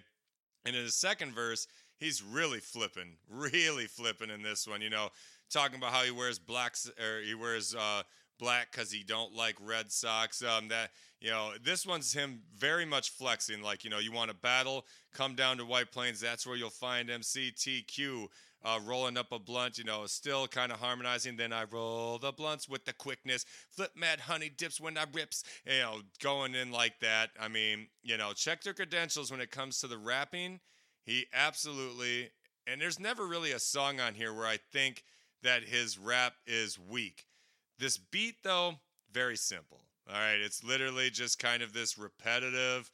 And 0.64 0.74
in 0.74 0.82
his 0.82 0.94
second 0.94 1.34
verse, 1.34 1.66
he's 1.98 2.22
really 2.22 2.60
flipping, 2.60 3.16
really 3.28 3.86
flipping 3.86 4.30
in 4.30 4.42
this 4.42 4.66
one. 4.66 4.80
You 4.80 4.90
know, 4.90 5.08
talking 5.50 5.76
about 5.76 5.92
how 5.92 6.02
he 6.02 6.10
wears 6.10 6.38
blacks 6.38 6.90
or 6.98 7.20
he 7.20 7.34
wears 7.34 7.74
uh, 7.74 8.02
black 8.38 8.70
because 8.70 8.90
he 8.90 9.02
don't 9.02 9.34
like 9.34 9.56
red 9.60 9.90
Sox. 9.90 10.42
Um, 10.42 10.68
that 10.68 10.90
you 11.20 11.30
know, 11.30 11.52
this 11.62 11.86
one's 11.86 12.12
him 12.12 12.42
very 12.56 12.84
much 12.84 13.10
flexing. 13.10 13.62
Like 13.62 13.84
you 13.84 13.90
know, 13.90 13.98
you 13.98 14.12
want 14.12 14.30
to 14.30 14.36
battle, 14.36 14.86
come 15.12 15.34
down 15.34 15.58
to 15.58 15.64
White 15.64 15.92
Plains. 15.92 16.20
That's 16.20 16.46
where 16.46 16.56
you'll 16.56 16.70
find 16.70 17.08
MCTQ. 17.08 18.26
Uh, 18.66 18.80
rolling 18.86 19.18
up 19.18 19.30
a 19.30 19.38
blunt, 19.38 19.76
you 19.76 19.84
know, 19.84 20.06
still 20.06 20.46
kind 20.46 20.72
of 20.72 20.80
harmonizing. 20.80 21.36
Then 21.36 21.52
I 21.52 21.64
roll 21.64 22.16
the 22.16 22.32
blunts 22.32 22.66
with 22.66 22.86
the 22.86 22.94
quickness. 22.94 23.44
Flip 23.70 23.90
mad 23.94 24.20
honey 24.20 24.48
dips 24.48 24.80
when 24.80 24.96
I 24.96 25.04
rips, 25.12 25.44
you 25.66 25.80
know, 25.80 26.00
going 26.22 26.54
in 26.54 26.72
like 26.72 26.98
that. 27.00 27.28
I 27.38 27.48
mean, 27.48 27.88
you 28.02 28.16
know, 28.16 28.32
check 28.32 28.62
their 28.62 28.72
credentials 28.72 29.30
when 29.30 29.42
it 29.42 29.50
comes 29.50 29.80
to 29.80 29.86
the 29.86 29.98
rapping. 29.98 30.60
He 31.04 31.26
absolutely, 31.34 32.30
and 32.66 32.80
there's 32.80 32.98
never 32.98 33.26
really 33.26 33.52
a 33.52 33.58
song 33.58 34.00
on 34.00 34.14
here 34.14 34.32
where 34.32 34.46
I 34.46 34.58
think 34.72 35.04
that 35.42 35.62
his 35.64 35.98
rap 35.98 36.32
is 36.46 36.78
weak. 36.78 37.26
This 37.78 37.98
beat, 37.98 38.36
though, 38.42 38.74
very 39.12 39.36
simple. 39.36 39.80
All 40.08 40.18
right. 40.18 40.40
It's 40.40 40.62
literally 40.62 41.10
just 41.10 41.38
kind 41.38 41.62
of 41.62 41.72
this 41.72 41.98
repetitive 41.98 42.90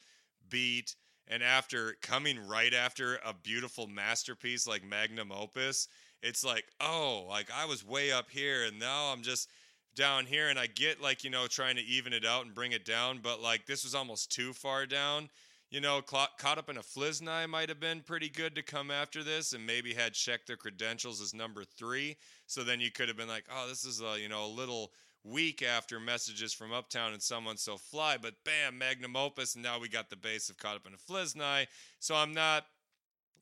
beat. 0.49 0.95
And 1.29 1.43
after 1.43 1.97
coming 2.03 2.47
right 2.47 2.75
after 2.75 3.17
a 3.25 3.33
beautiful 3.33 3.87
masterpiece 3.87 4.67
like 4.67 4.85
Magnum 4.85 5.33
Opus, 5.33 5.89
it's 6.23 6.45
like, 6.45 6.65
oh, 6.81 7.25
like 7.29 7.51
I 7.55 7.65
was 7.65 7.87
way 7.87 8.13
up 8.13 8.31
here 8.31 8.65
and 8.65 8.79
now 8.79 9.13
I'm 9.13 9.23
just 9.23 9.49
down 9.95 10.27
here. 10.27 10.49
And 10.49 10.59
I 10.59 10.67
get 10.67 11.01
like, 11.01 11.25
you 11.25 11.31
know, 11.31 11.47
trying 11.47 11.77
to 11.77 11.83
even 11.83 12.13
it 12.13 12.25
out 12.25 12.45
and 12.45 12.55
bring 12.55 12.73
it 12.73 12.85
down, 12.85 13.21
but 13.23 13.41
like 13.41 13.67
this 13.67 13.85
was 13.85 13.95
almost 13.95 14.33
too 14.33 14.53
far 14.53 14.87
down. 14.87 15.31
You 15.71 15.81
know, 15.81 16.03
cla- 16.03 16.31
caught 16.37 16.59
up 16.59 16.69
in 16.69 16.77
a 16.77 16.83
Fliznai 16.83 17.49
might 17.49 17.69
have 17.69 17.79
been 17.79 18.01
pretty 18.01 18.29
good 18.29 18.57
to 18.57 18.63
come 18.63 18.91
after 18.91 19.23
this 19.23 19.53
and 19.53 19.65
maybe 19.65 19.95
had 19.95 20.15
checked 20.15 20.49
their 20.49 20.57
credentials 20.57 21.21
as 21.21 21.33
number 21.33 21.63
three. 21.65 22.17
So 22.47 22.65
then 22.65 22.81
you 22.81 22.91
could 22.91 23.07
have 23.07 23.17
been 23.17 23.29
like, 23.29 23.45
oh, 23.55 23.69
this 23.69 23.85
is, 23.85 24.01
a, 24.01 24.19
you 24.21 24.29
know, 24.29 24.45
a 24.45 24.49
little 24.49 24.91
week 25.23 25.63
after 25.63 26.01
messages 26.01 26.53
from 26.53 26.73
Uptown 26.73 27.13
and 27.13 27.23
Someone 27.23 27.57
So 27.57 27.77
Fly, 27.77 28.17
but 28.21 28.35
bam, 28.45 28.79
Magnum 28.79 29.15
Opus, 29.15 29.55
and 29.55 29.63
now 29.63 29.79
we 29.79 29.89
got 29.89 30.11
the 30.11 30.17
base 30.17 30.51
of 30.51 30.59
Caught 30.59 30.77
Up 30.77 30.87
in 30.89 30.95
a 30.95 30.97
Fliznai. 30.97 31.67
So 32.01 32.17
I'm 32.17 32.33
not 32.33 32.65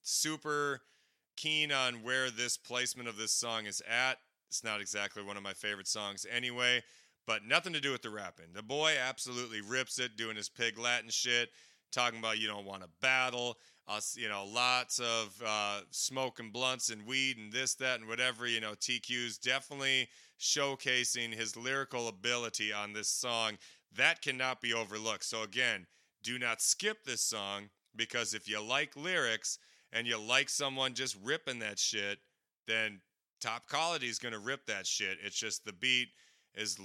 super 0.02 0.82
keen 1.36 1.72
on 1.72 2.02
where 2.02 2.30
this 2.30 2.58
placement 2.58 3.08
of 3.08 3.16
this 3.16 3.32
song 3.32 3.64
is 3.64 3.80
at. 3.88 4.18
It's 4.48 4.64
not 4.64 4.80
exactly 4.80 5.22
one 5.22 5.36
of 5.36 5.42
my 5.42 5.52
favorite 5.54 5.88
songs 5.88 6.26
anyway, 6.30 6.82
but 7.26 7.44
nothing 7.46 7.72
to 7.74 7.80
do 7.80 7.92
with 7.92 8.02
the 8.02 8.10
rapping. 8.10 8.52
The 8.54 8.62
boy 8.62 8.94
absolutely 9.00 9.60
rips 9.60 9.98
it, 9.98 10.16
doing 10.16 10.36
his 10.36 10.48
pig 10.48 10.78
Latin 10.78 11.10
shit, 11.10 11.50
talking 11.92 12.18
about 12.18 12.38
you 12.38 12.48
don't 12.48 12.66
want 12.66 12.82
to 12.82 12.88
battle. 13.00 13.58
Us, 13.86 14.16
you 14.18 14.28
know, 14.28 14.44
lots 14.44 14.98
of 14.98 15.42
uh, 15.44 15.80
smoking 15.90 16.50
blunts 16.50 16.90
and 16.90 17.06
weed 17.06 17.38
and 17.38 17.52
this, 17.52 17.74
that, 17.76 18.00
and 18.00 18.08
whatever. 18.08 18.46
You 18.46 18.60
know, 18.60 18.72
TQ's 18.72 19.38
definitely 19.38 20.08
showcasing 20.38 21.34
his 21.34 21.56
lyrical 21.56 22.08
ability 22.08 22.72
on 22.72 22.92
this 22.92 23.08
song. 23.08 23.58
that 23.96 24.20
cannot 24.20 24.60
be 24.60 24.74
overlooked. 24.74 25.24
So 25.24 25.42
again, 25.42 25.86
do 26.22 26.38
not 26.38 26.60
skip 26.60 27.04
this 27.04 27.22
song 27.22 27.70
because 27.96 28.34
if 28.34 28.48
you 28.48 28.62
like 28.62 28.94
lyrics 28.96 29.58
and 29.92 30.06
you 30.06 30.20
like 30.20 30.48
someone 30.48 30.94
just 30.94 31.16
ripping 31.22 31.60
that 31.60 31.78
shit, 31.78 32.18
then 32.66 33.00
top 33.40 33.68
quality 33.68 34.08
is 34.08 34.18
going 34.18 34.32
to 34.34 34.38
rip 34.38 34.66
that 34.66 34.86
shit. 34.86 35.18
It's 35.24 35.38
just 35.38 35.64
the 35.64 35.72
beat 35.72 36.08
is 36.54 36.78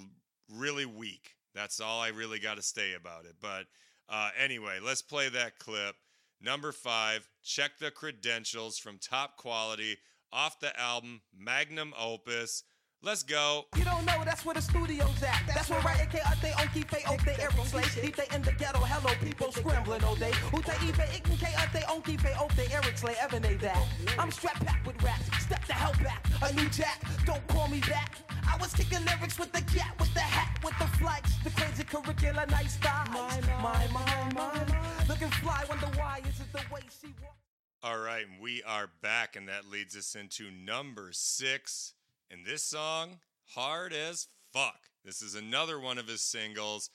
really 0.49 0.85
weak. 0.85 1.35
That's 1.53 1.79
all 1.79 1.99
I 1.99 2.09
really 2.09 2.39
got 2.39 2.55
to 2.57 2.63
say 2.63 2.93
about 2.93 3.25
it. 3.25 3.35
But 3.41 3.65
uh, 4.09 4.29
anyway, 4.37 4.79
let's 4.83 5.01
play 5.01 5.29
that 5.29 5.59
clip. 5.59 5.95
Number 6.41 6.71
five, 6.71 7.29
check 7.43 7.77
the 7.79 7.91
credentials 7.91 8.77
from 8.77 8.97
top 8.97 9.37
quality 9.37 9.97
off 10.31 10.59
the 10.59 10.77
album 10.79 11.21
Magnum 11.37 11.93
Opus. 11.97 12.63
Let's 13.01 13.21
go. 13.21 13.65
You 13.75 13.83
don't 13.83 14.05
know 14.05 14.23
that's 14.23 14.45
where 14.45 14.55
the 14.55 14.61
studio's 14.61 15.21
at. 15.23 15.43
That's 15.45 15.69
where 15.69 15.81
right 15.81 15.99
AK 16.01 16.25
out 16.25 16.41
they 16.41 16.53
on 16.53 16.69
keep 16.73 16.89
they 16.89 17.03
on 17.03 17.17
they 17.25 17.35
Eric 17.37 17.55
Slay. 17.65 17.83
Deep 18.01 18.15
they 18.15 18.27
in 18.33 18.41
the 18.43 18.53
ghetto, 18.53 18.79
hello 18.79 19.13
people 19.21 19.51
scrambling 19.51 20.03
all 20.05 20.15
day. 20.15 20.31
Who 20.51 20.61
take 20.61 20.81
Ife 20.81 21.21
Icken 21.21 21.37
K 21.37 21.53
out 21.57 21.73
they 21.73 21.83
on 21.83 22.01
keep 22.01 22.21
they 22.21 22.31
on 22.33 22.47
they 22.55 22.67
Eric 22.71 22.97
Slay, 22.97 23.15
ever 23.21 23.39
they 23.39 23.55
that. 23.55 23.85
I'm 24.17 24.31
strapped 24.31 24.65
packed 24.65 24.87
with 24.87 25.01
raps, 25.03 25.25
step 25.43 25.65
the 25.67 25.73
hell 25.73 25.93
back. 26.01 26.25
A 26.43 26.53
new 26.53 26.69
jack, 26.69 27.01
don't 27.25 27.45
call 27.47 27.67
me 27.67 27.81
back. 27.81 28.15
I 28.47 28.57
was 28.57 28.73
kicking 28.73 29.05
lyrics 29.05 29.39
with 29.39 29.51
the 29.51 29.61
cat, 29.61 29.95
with 29.99 30.13
the 30.13 30.19
hat, 30.19 30.59
with 30.63 30.77
the 30.79 30.87
flags, 30.97 31.31
the 31.43 31.49
crazy 31.51 31.83
curricular, 31.83 32.49
nice 32.49 32.73
style. 32.73 33.05
My, 33.11 33.41
my, 33.61 33.87
my, 33.91 34.31
my, 34.33 35.05
Looking 35.07 35.29
fly, 35.29 35.63
wonder 35.69 35.87
why 35.97 36.21
is 36.27 36.39
it 36.39 36.51
the 36.51 36.73
way 36.73 36.81
she 37.01 37.07
walks? 37.21 37.37
All 37.81 37.99
right, 37.99 38.25
and 38.25 38.41
we 38.41 38.63
are 38.63 38.89
back, 39.01 39.35
and 39.35 39.49
that 39.49 39.69
leads 39.69 39.95
us 39.95 40.15
into 40.15 40.49
number 40.51 41.09
six. 41.11 41.93
And 42.31 42.45
this 42.45 42.63
song, 42.63 43.19
hard 43.49 43.93
as 43.93 44.27
fuck. 44.51 44.89
This 45.03 45.21
is 45.21 45.35
another 45.35 45.79
one 45.79 45.97
of 45.97 46.07
his 46.07 46.21
singles, 46.21 46.89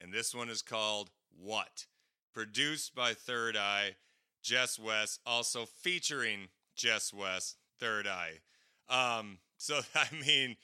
and 0.00 0.12
this 0.12 0.34
one 0.34 0.48
is 0.48 0.62
called 0.62 1.10
What? 1.36 1.86
Produced 2.32 2.94
by 2.94 3.14
Third 3.14 3.56
Eye, 3.56 3.96
Jess 4.42 4.78
West, 4.78 5.20
also 5.26 5.66
featuring 5.66 6.48
Jess 6.76 7.12
West, 7.12 7.56
Third 7.80 8.06
Eye. 8.06 8.38
Um, 8.88 9.38
so, 9.56 9.80
I 9.94 10.06
mean, 10.24 10.56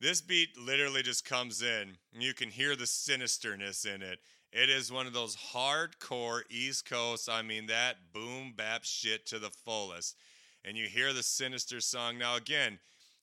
this 0.00 0.20
beat 0.20 0.50
literally 0.58 1.02
just 1.02 1.24
comes 1.24 1.62
in, 1.62 1.96
you 2.12 2.34
can 2.34 2.50
hear 2.50 2.76
the 2.76 2.84
sinisterness 2.84 3.86
in 3.86 4.02
it. 4.02 4.18
It 4.52 4.70
is 4.70 4.92
one 4.92 5.06
of 5.06 5.12
those 5.12 5.36
hardcore 5.36 6.42
East 6.50 6.88
Coast, 6.88 7.28
I 7.28 7.42
mean, 7.42 7.66
that 7.66 8.12
boom 8.12 8.52
bap 8.56 8.84
shit 8.84 9.26
to 9.26 9.38
the 9.38 9.50
fullest. 9.50 10.16
And 10.64 10.76
you 10.76 10.86
hear 10.86 11.12
the 11.12 11.22
sinister 11.22 11.80
song. 11.80 12.18
Now, 12.18 12.36
again, 12.36 12.78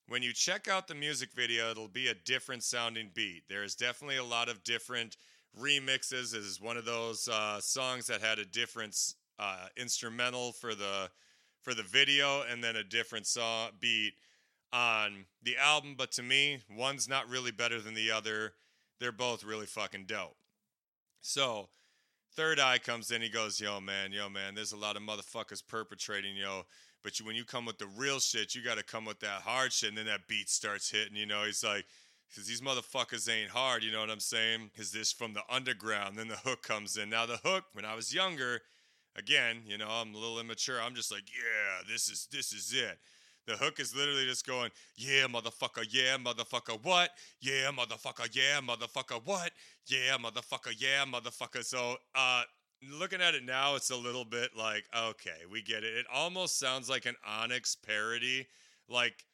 when 0.08 0.22
you 0.22 0.34
check 0.34 0.68
out 0.68 0.88
the 0.88 0.96
music 0.96 1.30
video, 1.34 1.72
it'll 1.72 1.88
be 1.88 2.10
a 2.10 2.14
different 2.14 2.64
sounding 2.64 3.10
beat. 3.14 3.44
There's 3.48 3.76
definitely 3.76 4.18
a 4.18 4.24
lot 4.24 4.50
of 4.50 4.64
different 4.64 5.16
remixes. 5.60 6.32
This 6.32 6.36
is 6.36 6.62
one 6.62 6.78
of 6.78 6.86
those 6.86 7.28
uh, 7.28 7.62
songs 7.62 8.08
that 8.08 8.22
had 8.22 8.38
a 8.38 8.46
different 8.46 8.98
uh, 9.40 9.68
instrumental 9.78 10.52
for 10.52 10.76
the 10.76 11.10
for 11.62 11.74
the 11.74 11.84
video, 11.84 12.44
and 12.52 12.64
then 12.64 12.76
a 12.76 12.84
different 12.84 13.28
song 13.28 13.70
beat 13.80 14.14
on 14.74 15.26
the 15.44 15.58
album. 15.58 15.96
But 15.98 16.12
to 16.14 16.24
me, 16.24 16.62
one's 16.70 17.08
not 17.08 17.30
really 17.30 17.52
better 17.52 17.82
than 17.82 17.94
the 17.94 18.12
other. 18.12 18.54
They're 19.00 19.12
both 19.12 19.44
really 19.44 19.66
fucking 19.66 20.06
dope. 20.06 20.36
So, 21.22 21.70
Third 22.34 22.60
Eye 22.60 22.78
comes 22.78 23.12
in. 23.12 23.22
He 23.22 23.30
goes, 23.30 23.60
"Yo, 23.60 23.82
man, 23.82 24.12
yo, 24.12 24.30
man. 24.30 24.56
There's 24.56 24.72
a 24.72 24.78
lot 24.78 24.96
of 24.96 25.04
motherfuckers 25.04 25.62
perpetrating, 25.68 26.36
yo. 26.36 26.66
But 27.04 27.20
you, 27.20 27.26
when 27.26 27.36
you 27.36 27.44
come 27.44 27.66
with 27.66 27.78
the 27.78 27.88
real 27.88 28.20
shit, 28.20 28.56
you 28.56 28.64
got 28.64 28.78
to 28.78 28.84
come 28.84 29.06
with 29.06 29.20
that 29.20 29.42
hard 29.42 29.74
shit." 29.74 29.90
And 29.90 29.98
then 29.98 30.06
that 30.06 30.28
beat 30.28 30.50
starts 30.50 30.90
hitting. 30.90 31.16
You 31.16 31.26
know, 31.26 31.44
he's 31.44 31.64
like, 31.64 31.86
"Cause 32.34 32.46
these 32.46 32.62
motherfuckers 32.62 33.30
ain't 33.30 33.50
hard." 33.50 33.84
You 33.84 33.92
know 33.92 34.00
what 34.00 34.10
I'm 34.10 34.20
saying? 34.20 34.72
Is 34.76 34.92
this 34.92 35.12
from 35.12 35.34
the 35.34 35.44
underground? 35.50 36.18
Then 36.18 36.30
the 36.30 36.38
hook 36.38 36.64
comes 36.64 36.96
in. 36.96 37.10
Now 37.10 37.26
the 37.26 37.38
hook, 37.38 37.66
when 37.74 37.86
I 37.86 37.96
was 37.96 38.14
younger, 38.14 38.62
again, 39.16 39.64
you 39.66 39.78
know, 39.78 39.90
I'm 39.90 40.16
a 40.16 40.18
little 40.18 40.40
immature. 40.40 40.82
I'm 40.82 40.96
just 40.96 41.12
like, 41.12 41.24
"Yeah, 41.28 41.92
this 41.92 42.08
is 42.10 42.28
this 42.32 42.54
is 42.54 42.72
it." 42.74 43.00
The 43.48 43.58
hook 43.58 43.80
is 43.80 43.96
literally 43.96 44.26
just 44.26 44.46
going, 44.46 44.70
yeah, 44.96 45.26
motherfucker, 45.28 45.86
yeah, 45.90 46.18
motherfucker, 46.18 46.84
what? 46.84 47.10
Yeah, 47.42 47.72
motherfucker, 47.72 48.34
yeah, 48.36 48.62
motherfucker, 48.62 49.22
what? 49.26 49.52
Yeah, 49.88 50.18
motherfucker, 50.18 50.74
yeah, 50.78 51.06
motherfucker. 51.06 51.66
So, 51.66 51.98
uh, 52.14 52.44
looking 52.90 53.22
at 53.22 53.36
it 53.36 53.44
now, 53.44 53.76
it's 53.76 53.90
a 53.90 53.96
little 53.96 54.26
bit 54.26 54.52
like, 54.58 54.86
okay, 54.96 55.46
we 55.52 55.62
get 55.62 55.84
it. 55.84 55.96
It 55.96 56.06
almost 56.14 56.60
sounds 56.60 56.90
like 56.90 57.06
an 57.06 57.16
Onyx 57.26 57.76
parody, 57.76 58.48
like 58.88 59.26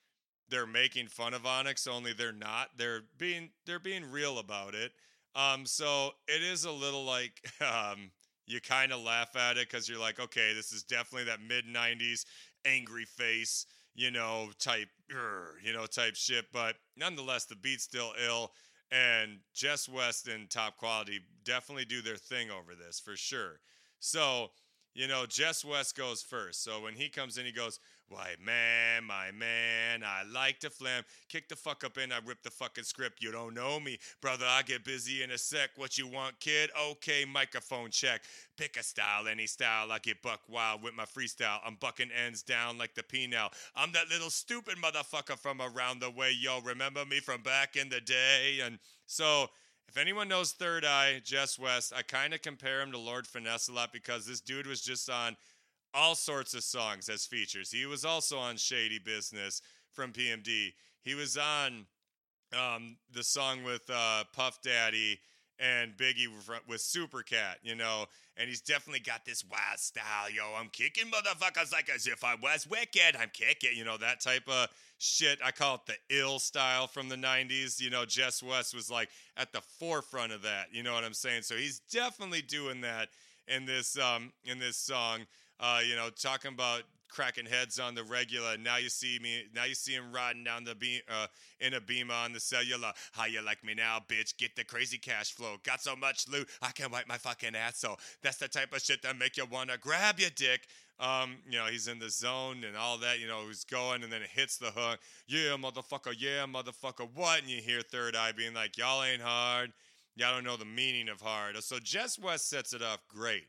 they're 0.50 0.68
making 0.68 1.08
fun 1.08 1.34
of 1.34 1.46
Onyx, 1.46 1.88
only 1.88 2.14
they're 2.14 2.32
not. 2.32 2.70
They're 2.78 3.02
being 3.18 3.50
they're 3.66 3.80
being 3.80 4.10
real 4.10 4.40
about 4.40 4.74
it. 4.74 4.92
Um, 5.36 5.66
so 5.66 6.12
it 6.28 6.42
is 6.42 6.66
a 6.66 6.72
little 6.72 7.04
like 7.04 7.42
um, 7.62 8.12
you 8.46 8.62
kind 8.62 8.92
of 8.92 9.02
laugh 9.02 9.36
at 9.36 9.58
it 9.58 9.70
because 9.70 9.90
you're 9.90 10.00
like, 10.00 10.20
okay, 10.20 10.54
this 10.56 10.72
is 10.72 10.84
definitely 10.84 11.26
that 11.26 11.42
mid 11.42 11.66
'90s 11.66 12.26
angry 12.66 13.06
face, 13.06 13.66
you 13.98 14.12
know, 14.12 14.50
type, 14.60 14.88
er, 15.14 15.56
you 15.62 15.74
know, 15.74 15.86
type 15.86 16.16
shit. 16.16 16.46
But 16.54 16.76
nonetheless, 16.96 17.46
the 17.46 17.56
beat's 17.56 17.84
still 17.84 18.14
ill, 18.26 18.52
and 18.92 19.40
Jess 19.54 19.90
West 19.90 20.30
and 20.30 20.50
Top 20.50 20.78
Quality 20.78 21.20
definitely 21.44 21.86
do 21.86 22.02
their 22.02 22.16
thing 22.16 22.50
over 22.50 22.76
this 22.76 23.00
for 23.00 23.18
sure. 23.18 23.60
So, 24.00 24.52
you 24.94 25.08
know, 25.08 25.26
Jess 25.26 25.66
West 25.66 25.98
goes 25.98 26.22
first. 26.22 26.64
So 26.64 26.82
when 26.82 26.94
he 26.94 27.10
comes 27.10 27.38
in, 27.38 27.46
he 27.46 27.52
goes, 27.52 27.80
Why, 28.10 28.36
man, 28.42 29.04
my 29.04 29.32
man, 29.32 30.02
I 30.02 30.24
like 30.34 30.60
to 30.62 30.70
flam. 30.70 31.04
Kick 31.28 31.50
the 31.50 31.58
fuck 31.58 31.84
up 31.84 31.98
in, 31.98 32.14
I 32.14 32.20
rip 32.26 32.42
the 32.42 32.50
fucking 32.50 32.86
script. 32.86 33.22
You 33.22 33.34
don't 33.34 33.54
know 33.54 33.82
me. 33.82 33.98
Brother, 34.22 34.46
I 34.48 34.62
get 34.62 34.86
busy 34.86 35.24
in 35.24 35.32
a 35.32 35.38
sec. 35.38 35.72
What 35.76 35.98
you 35.98 36.08
want, 36.08 36.40
kid? 36.40 36.70
Okay, 36.92 37.26
microphone 37.26 37.90
check. 37.90 38.22
Pick 38.56 38.78
a 38.78 38.84
style, 38.84 39.28
any 39.28 39.46
style. 39.46 39.92
I 39.92 40.00
get 40.00 40.22
buck 40.22 40.40
wild 40.48 40.84
with 40.84 40.94
my 40.94 41.04
freestyle. 41.04 41.60
I'm 41.66 41.76
bucking 41.76 42.10
ends 42.12 42.44
down 42.44 42.78
like 42.78 42.96
the 42.96 43.04
P 43.04 43.28
now. 43.28 43.50
I'm 43.76 43.92
that 43.92 44.10
little 44.10 44.30
stupid 44.30 44.78
motherfucker 44.78 45.38
from 45.38 45.62
around 45.62 46.00
the 46.00 46.10
way. 46.10 46.32
Yo, 46.40 46.62
remember 46.62 47.06
me 47.06 47.20
from 47.20 47.42
back 47.42 47.76
in 47.76 47.90
the 47.90 48.02
day? 48.02 48.60
And 48.64 48.80
so. 49.06 49.48
If 49.90 49.96
anyone 49.96 50.28
knows 50.28 50.52
Third 50.52 50.84
Eye, 50.84 51.22
Jess 51.24 51.58
West, 51.58 51.94
I 51.96 52.02
kind 52.02 52.34
of 52.34 52.42
compare 52.42 52.82
him 52.82 52.92
to 52.92 52.98
Lord 52.98 53.26
Finesse 53.26 53.70
a 53.70 53.72
lot 53.72 53.94
because 53.94 54.26
this 54.26 54.42
dude 54.42 54.68
was 54.68 54.82
just 54.82 55.10
on 55.10 55.38
all 55.98 56.14
sorts 56.14 56.54
of 56.54 56.64
songs 56.64 57.10
as 57.10 57.26
features. 57.26 57.72
He 57.72 57.88
was 57.88 58.06
also 58.06 58.38
on 58.38 58.56
Shade 58.58 59.04
Business 59.04 59.62
from 59.92 60.14
PMD. 60.14 60.74
He 61.02 61.16
was 61.16 61.38
on 61.38 61.88
um, 62.54 62.98
the 63.12 63.24
song 63.24 63.64
with 63.64 63.90
uh, 63.90 64.24
Puff 64.32 64.62
Daddy 64.62 65.20
and 65.60 65.98
Biggie 65.98 66.28
with- 66.68 66.82
Supercat, 66.82 67.56
you 67.64 67.74
know, 67.74 68.06
and 68.38 68.48
he's 68.48 68.62
definitely 68.62 69.00
got 69.00 69.26
this 69.26 69.44
wild 69.44 69.80
style. 69.80 70.30
Yo, 70.32 70.44
I'm 70.56 70.70
kicking 70.70 71.06
motherfuckers 71.06 71.74
like 71.74 71.90
as 71.90 72.06
if 72.06 72.24
I 72.24 72.36
was 72.36 72.68
wicked. 72.70 73.16
I'm 73.20 73.32
kicking, 73.34 73.76
you 73.76 73.84
know, 73.84 73.98
that 73.98 74.22
type 74.22 74.48
of 74.48 74.68
shit. 75.00 75.40
I 75.44 75.50
call 75.50 75.76
it 75.76 75.82
the 75.88 76.16
ill 76.16 76.38
style 76.38 76.86
from 76.86 77.10
the 77.10 77.16
90s. 77.16 77.82
You 77.82 77.90
know, 77.90 78.06
Jess 78.06 78.44
West 78.44 78.76
was 78.76 78.92
like 78.92 79.10
at 79.36 79.52
the 79.52 79.62
forefront 79.80 80.32
of 80.32 80.44
that. 80.44 80.68
You 80.72 80.84
know 80.84 80.94
what 80.94 81.04
I'm 81.04 81.16
saying? 81.16 81.42
So 81.42 81.56
he's 81.56 81.80
definitely 81.92 82.44
doing 82.44 82.82
that 82.82 83.10
in 83.48 83.66
this 83.66 83.98
um 83.98 84.32
in 84.46 84.60
this 84.60 84.78
song. 84.78 85.22
Uh, 85.60 85.80
you 85.88 85.96
know, 85.96 86.10
talking 86.10 86.54
about 86.54 86.84
cracking 87.10 87.46
heads 87.46 87.80
on 87.80 87.96
the 87.96 88.04
regular. 88.04 88.58
Now 88.58 88.78
you 88.78 88.90
see 88.90 89.20
me. 89.22 89.44
Now 89.56 89.66
you 89.66 89.76
see 89.76 89.94
him 89.94 90.12
riding 90.12 90.44
down 90.44 90.64
the 90.64 90.76
beam 90.76 91.02
uh, 91.10 91.28
in 91.60 91.74
a 91.74 91.82
beamer 91.82 92.14
on 92.14 92.34
the 92.34 92.40
cellular. 92.40 92.92
How 93.12 93.26
you 93.26 93.42
like 93.42 93.64
me 93.64 93.74
now, 93.74 94.00
bitch? 94.08 94.38
Get 94.38 94.56
the 94.56 94.64
crazy 94.64 94.98
cash 94.98 95.32
flow. 95.32 95.56
Got 95.64 95.82
so 95.82 95.96
much 95.96 96.28
loot, 96.30 96.48
I 96.62 96.72
can 96.72 96.92
wipe 96.92 97.08
my 97.08 97.18
fucking 97.18 97.56
asshole. 97.56 97.98
That's 98.22 98.38
the 98.38 98.48
type 98.48 98.74
of 98.74 98.82
shit 98.82 99.02
that 99.04 99.18
make 99.18 99.38
you 99.38 99.46
wanna 99.46 99.78
grab 99.78 100.20
your 100.20 100.30
dick. 100.30 100.68
Um, 101.00 101.38
you 101.50 101.58
know, 101.58 101.66
he's 101.66 101.88
in 101.88 102.00
the 102.00 102.10
zone 102.10 102.64
and 102.64 102.76
all 102.76 102.98
that. 103.00 103.20
You 103.20 103.28
know, 103.28 103.48
he's 103.48 103.64
going 103.64 104.04
and 104.04 104.12
then 104.12 104.22
it 104.22 104.30
hits 104.30 104.58
the 104.58 104.72
hook. 104.72 105.00
Yeah, 105.28 105.56
motherfucker. 105.58 106.16
Yeah, 106.18 106.46
motherfucker. 106.46 107.08
What? 107.14 107.42
And 107.42 107.50
you 107.50 107.62
hear 107.62 107.82
Third 107.82 108.16
Eye 108.16 108.32
being 108.32 108.54
like, 108.54 108.78
y'all 108.78 109.04
ain't 109.04 109.22
hard. 109.22 109.74
Y'all 110.16 110.34
don't 110.34 110.44
know 110.44 110.58
the 110.58 110.66
meaning 110.66 111.10
of 111.10 111.22
hard. 111.22 111.56
So 111.64 111.78
Jess 111.78 112.18
West 112.18 112.50
sets 112.50 112.74
it 112.74 112.82
off 112.82 113.00
great 113.08 113.46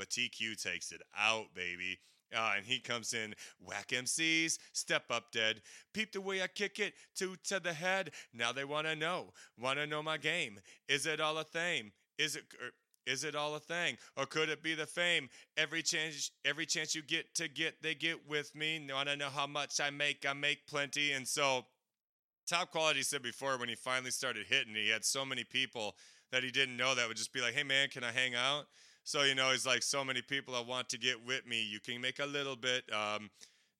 but 0.00 0.08
TQ 0.08 0.60
takes 0.62 0.92
it 0.92 1.02
out, 1.14 1.52
baby. 1.54 1.98
Uh, 2.34 2.52
and 2.56 2.64
he 2.64 2.78
comes 2.78 3.12
in, 3.12 3.34
whack 3.60 3.88
MCs, 3.88 4.56
step 4.72 5.04
up 5.10 5.30
dead. 5.30 5.60
Peep 5.92 6.12
the 6.12 6.22
way 6.22 6.40
I 6.40 6.46
kick 6.46 6.78
it, 6.78 6.94
two 7.14 7.36
to 7.48 7.60
the 7.60 7.74
head. 7.74 8.12
Now 8.32 8.50
they 8.50 8.64
want 8.64 8.86
to 8.86 8.96
know, 8.96 9.34
want 9.58 9.78
to 9.78 9.86
know 9.86 10.02
my 10.02 10.16
game. 10.16 10.58
Is 10.88 11.04
it 11.04 11.20
all 11.20 11.36
a 11.36 11.44
thing? 11.44 11.92
Is 12.16 12.34
it, 12.34 12.44
er, 12.54 12.70
is 13.06 13.24
it 13.24 13.34
all 13.34 13.54
a 13.56 13.60
thing, 13.60 13.98
or 14.16 14.24
could 14.24 14.48
it 14.48 14.62
be 14.62 14.74
the 14.74 14.86
fame? 14.86 15.28
Every 15.58 15.82
chance, 15.82 16.30
every 16.46 16.64
chance 16.64 16.94
you 16.94 17.02
get 17.02 17.34
to 17.34 17.48
get, 17.48 17.82
they 17.82 17.94
get 17.94 18.26
with 18.26 18.54
me. 18.54 18.78
To 18.88 19.16
know 19.16 19.28
how 19.28 19.46
much 19.46 19.80
I 19.80 19.90
make? 19.90 20.24
I 20.26 20.32
make 20.32 20.66
plenty, 20.66 21.12
and 21.12 21.28
so 21.28 21.66
top 22.48 22.70
quality 22.70 23.02
said 23.02 23.22
before 23.22 23.58
when 23.58 23.68
he 23.68 23.74
finally 23.74 24.12
started 24.12 24.46
hitting, 24.48 24.74
he 24.74 24.88
had 24.88 25.04
so 25.04 25.26
many 25.26 25.44
people 25.44 25.94
that 26.32 26.42
he 26.42 26.50
didn't 26.50 26.76
know 26.76 26.94
that 26.94 27.06
would 27.06 27.16
just 27.16 27.32
be 27.34 27.40
like, 27.42 27.54
"Hey 27.54 27.64
man, 27.64 27.88
can 27.88 28.04
I 28.04 28.12
hang 28.12 28.34
out?" 28.34 28.66
So 29.04 29.22
you 29.22 29.34
know, 29.34 29.50
he's 29.50 29.66
like, 29.66 29.82
"So 29.82 30.04
many 30.04 30.22
people 30.22 30.54
that 30.54 30.66
want 30.66 30.88
to 30.90 30.98
get 30.98 31.24
with 31.24 31.46
me. 31.46 31.62
You 31.62 31.80
can 31.80 32.00
make 32.00 32.18
a 32.18 32.26
little 32.26 32.56
bit, 32.56 32.84
um, 32.92 33.30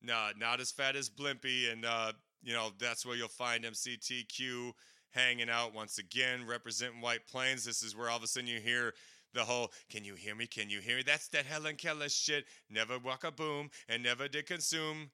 not 0.02 0.38
not 0.38 0.60
as 0.60 0.70
fat 0.70 0.96
as 0.96 1.08
Blimpy, 1.10 1.70
and 1.70 1.84
uh, 1.84 2.12
you 2.42 2.52
know 2.52 2.70
that's 2.78 3.04
where 3.04 3.16
you'll 3.16 3.28
find 3.28 3.64
MCTQ 3.64 4.72
hanging 5.10 5.50
out 5.50 5.74
once 5.74 5.98
again, 5.98 6.46
representing 6.46 7.00
White 7.00 7.26
Plains. 7.26 7.64
This 7.64 7.82
is 7.82 7.96
where 7.96 8.08
all 8.08 8.16
of 8.16 8.22
a 8.22 8.26
sudden 8.26 8.48
you 8.48 8.60
hear 8.60 8.94
the 9.34 9.44
whole 9.44 9.70
"Can 9.90 10.04
you 10.04 10.14
hear 10.14 10.34
me? 10.34 10.46
Can 10.46 10.70
you 10.70 10.80
hear 10.80 10.96
me?" 10.96 11.02
That's 11.02 11.28
that 11.28 11.46
Helen 11.46 11.76
Keller 11.76 12.08
shit. 12.08 12.46
Never 12.68 12.98
walk 12.98 13.24
a 13.24 13.30
boom 13.30 13.70
and 13.88 14.02
never 14.02 14.26
did 14.28 14.46
consume. 14.46 15.10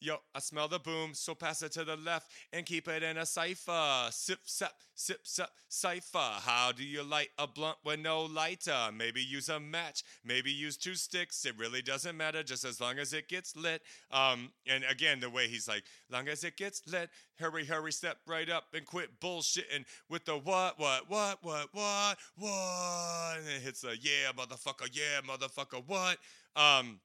Yo, 0.00 0.14
I 0.32 0.38
smell 0.38 0.68
the 0.68 0.78
boom, 0.78 1.12
so 1.12 1.34
pass 1.34 1.60
it 1.60 1.72
to 1.72 1.82
the 1.82 1.96
left 1.96 2.30
and 2.52 2.64
keep 2.64 2.86
it 2.86 3.02
in 3.02 3.16
a 3.16 3.26
cipher. 3.26 4.06
Sip, 4.12 4.38
sip, 4.44 4.70
sip, 4.94 5.18
sip, 5.24 5.48
cipher. 5.68 6.18
How 6.18 6.70
do 6.70 6.84
you 6.84 7.02
light 7.02 7.30
a 7.36 7.48
blunt 7.48 7.78
with 7.84 7.98
no 7.98 8.22
lighter? 8.22 8.90
Maybe 8.96 9.20
use 9.20 9.48
a 9.48 9.58
match, 9.58 10.04
maybe 10.24 10.52
use 10.52 10.76
two 10.76 10.94
sticks. 10.94 11.44
It 11.44 11.58
really 11.58 11.82
doesn't 11.82 12.16
matter, 12.16 12.44
just 12.44 12.64
as 12.64 12.80
long 12.80 13.00
as 13.00 13.12
it 13.12 13.28
gets 13.28 13.56
lit. 13.56 13.82
Um, 14.12 14.52
and 14.68 14.84
again, 14.88 15.18
the 15.18 15.30
way 15.30 15.48
he's 15.48 15.66
like, 15.66 15.82
long 16.08 16.28
as 16.28 16.44
it 16.44 16.56
gets 16.56 16.80
lit, 16.86 17.10
hurry, 17.40 17.64
hurry, 17.64 17.90
step 17.90 18.18
right 18.24 18.48
up 18.48 18.66
and 18.74 18.86
quit 18.86 19.18
bullshitting 19.18 19.84
with 20.08 20.24
the 20.26 20.36
what, 20.36 20.78
what, 20.78 21.10
what, 21.10 21.38
what, 21.42 21.70
what, 21.72 22.18
what, 22.36 23.36
and 23.36 23.48
it 23.48 23.62
hits 23.62 23.82
a 23.82 23.96
yeah, 24.00 24.30
motherfucker, 24.36 24.88
yeah, 24.92 25.22
motherfucker, 25.26 25.82
what? 25.88 26.18
Um, 26.54 27.00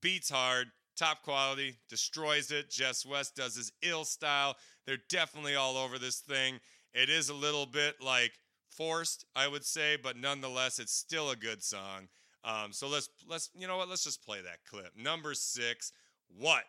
beats 0.00 0.30
hard, 0.30 0.68
top 0.96 1.22
quality, 1.22 1.76
destroys 1.88 2.50
it. 2.50 2.70
Jess 2.70 3.04
West 3.06 3.36
does 3.36 3.56
his 3.56 3.72
ill 3.82 4.04
style. 4.04 4.56
They're 4.86 4.98
definitely 5.08 5.54
all 5.54 5.76
over 5.76 5.98
this 5.98 6.18
thing. 6.18 6.60
It 6.94 7.08
is 7.08 7.28
a 7.28 7.34
little 7.34 7.66
bit 7.66 7.96
like 8.02 8.32
forced, 8.70 9.24
I 9.34 9.48
would 9.48 9.64
say, 9.64 9.96
but 10.02 10.16
nonetheless, 10.16 10.78
it's 10.78 10.92
still 10.94 11.30
a 11.30 11.36
good 11.36 11.62
song. 11.62 12.08
Um, 12.44 12.72
so 12.72 12.88
let's 12.88 13.08
let's 13.28 13.50
you 13.54 13.66
know 13.66 13.76
what? 13.76 13.88
Let's 13.88 14.04
just 14.04 14.24
play 14.24 14.40
that 14.42 14.64
clip. 14.68 14.96
Number 14.96 15.34
six, 15.34 15.92
what? 16.28 16.64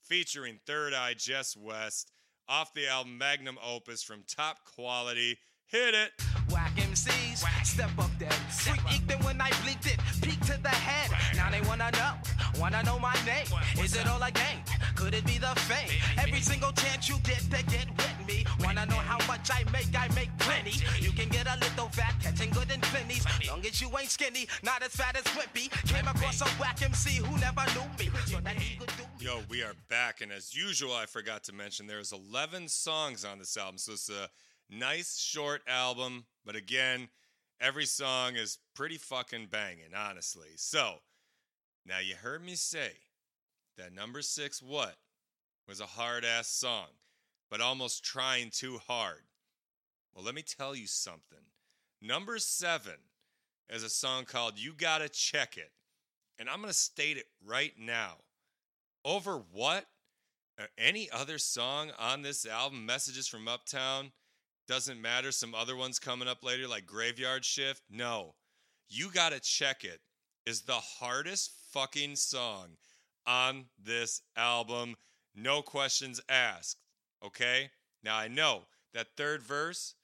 Featuring 0.00 0.58
Third 0.66 0.94
Eye 0.94 1.14
Jess 1.14 1.56
West 1.56 2.12
off 2.48 2.72
the 2.74 2.88
album 2.88 3.18
Magnum 3.18 3.58
Opus 3.64 4.02
from 4.02 4.24
Top 4.26 4.64
Quality. 4.64 5.38
Hit 5.66 5.94
it. 5.94 6.12
Whack 6.50 6.74
MCs, 6.76 7.44
step 7.64 7.90
up 7.98 8.10
there. 8.18 8.30
Freak 8.30 8.80
when 9.24 9.40
I 9.40 9.48
it, 9.48 9.98
peek 10.20 10.40
to 10.46 10.60
the 10.62 10.68
head. 10.68 11.10
Now 11.36 11.50
they 11.50 11.60
wanna 11.66 11.90
know, 11.92 12.14
wanna 12.62 12.82
know 12.84 12.96
my 12.96 13.16
name. 13.26 13.44
Is 13.84 13.96
it 13.96 14.06
all 14.06 14.22
a 14.22 14.30
game? 14.30 14.62
Could 14.94 15.14
it 15.14 15.26
be 15.26 15.36
the 15.36 15.52
fame? 15.66 16.00
Every 16.16 16.40
single 16.40 16.70
chance 16.70 17.08
you 17.08 17.16
get 17.24 17.40
to 17.50 17.60
get 17.64 17.88
with 17.98 18.18
me. 18.28 18.46
Wanna 18.60 18.86
know 18.86 19.02
how 19.10 19.18
much 19.26 19.50
I 19.50 19.64
make? 19.72 19.90
I 19.98 20.06
make 20.14 20.30
plenty. 20.38 20.74
You 21.00 21.10
can 21.10 21.28
get 21.28 21.48
a 21.48 21.58
little 21.58 21.88
fat, 21.88 22.14
catching 22.22 22.50
good 22.50 22.70
in 22.70 22.80
plenties. 22.80 23.24
Long 23.48 23.66
as 23.66 23.80
you 23.80 23.88
ain't 23.98 24.10
skinny, 24.10 24.46
not 24.62 24.80
as 24.84 24.94
fat 24.94 25.16
as 25.16 25.24
Whippy. 25.34 25.70
Came 25.92 26.06
across 26.06 26.40
a 26.40 26.48
whack 26.60 26.80
MC 26.82 27.16
who 27.16 27.36
never 27.38 27.64
knew 27.74 27.88
me. 27.98 28.10
So 28.26 28.38
that 28.38 28.54
he. 28.54 28.78
Yo, 29.18 29.40
we 29.48 29.64
are 29.64 29.74
back, 29.88 30.20
and 30.20 30.30
as 30.30 30.54
usual, 30.54 30.94
I 30.94 31.06
forgot 31.06 31.42
to 31.44 31.52
mention 31.52 31.88
there's 31.88 32.12
11 32.12 32.68
songs 32.68 33.24
on 33.24 33.40
this 33.40 33.56
album, 33.56 33.78
so 33.78 33.92
it's 33.92 34.08
a 34.08 34.28
nice 34.70 35.18
short 35.18 35.62
album. 35.66 36.26
But 36.44 36.54
again, 36.54 37.08
every 37.60 37.86
song 37.86 38.36
is 38.36 38.58
pretty 38.76 38.98
fucking 38.98 39.48
banging, 39.50 39.94
honestly. 39.96 40.50
So 40.56 40.98
now 41.86 41.98
you 41.98 42.14
heard 42.14 42.44
me 42.44 42.54
say 42.54 42.92
that 43.76 43.94
number 43.94 44.22
six, 44.22 44.62
what 44.62 44.96
was 45.68 45.80
a 45.80 45.86
hard 45.86 46.24
ass 46.24 46.48
song, 46.48 46.88
but 47.50 47.60
almost 47.60 48.04
trying 48.04 48.50
too 48.50 48.78
hard. 48.86 49.22
Well, 50.14 50.24
let 50.24 50.34
me 50.34 50.42
tell 50.42 50.74
you 50.74 50.86
something. 50.86 51.38
Number 52.00 52.38
seven 52.38 52.98
is 53.68 53.82
a 53.82 53.88
song 53.88 54.24
called 54.24 54.58
"You 54.58 54.72
Gotta 54.74 55.08
Check 55.08 55.56
It," 55.56 55.72
and 56.38 56.48
I'm 56.48 56.60
gonna 56.60 56.72
state 56.72 57.16
it 57.16 57.26
right 57.44 57.72
now 57.78 58.18
over 59.04 59.38
what? 59.52 59.86
Uh, 60.58 60.64
any 60.76 61.10
other 61.10 61.38
song 61.38 61.90
on 61.98 62.22
this 62.22 62.44
album, 62.44 62.84
Messages 62.84 63.26
from 63.26 63.48
Uptown, 63.48 64.12
doesn't 64.68 65.00
matter. 65.00 65.32
Some 65.32 65.54
other 65.54 65.76
ones 65.76 65.98
coming 65.98 66.28
up 66.28 66.44
later, 66.44 66.68
like 66.68 66.84
Graveyard 66.84 67.44
Shift. 67.44 67.82
No, 67.88 68.34
you 68.88 69.10
gotta 69.10 69.40
check 69.40 69.84
it. 69.84 70.00
Is 70.46 70.62
the 70.62 70.72
hardest 70.72 71.52
fucking 71.72 72.16
song 72.16 72.76
on 73.26 73.66
this 73.82 74.22
album. 74.36 74.96
No 75.34 75.62
questions 75.62 76.20
asked. 76.28 76.78
Okay? 77.24 77.70
Now 78.02 78.16
I 78.16 78.28
know 78.28 78.62
that 78.94 79.16
third 79.16 79.42
verse 79.42 79.94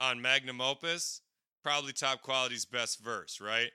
on 0.00 0.20
Magnum 0.20 0.60
Opus, 0.60 1.20
probably 1.62 1.92
top 1.92 2.22
quality's 2.22 2.64
best 2.64 3.00
verse, 3.00 3.40
right? 3.40 3.70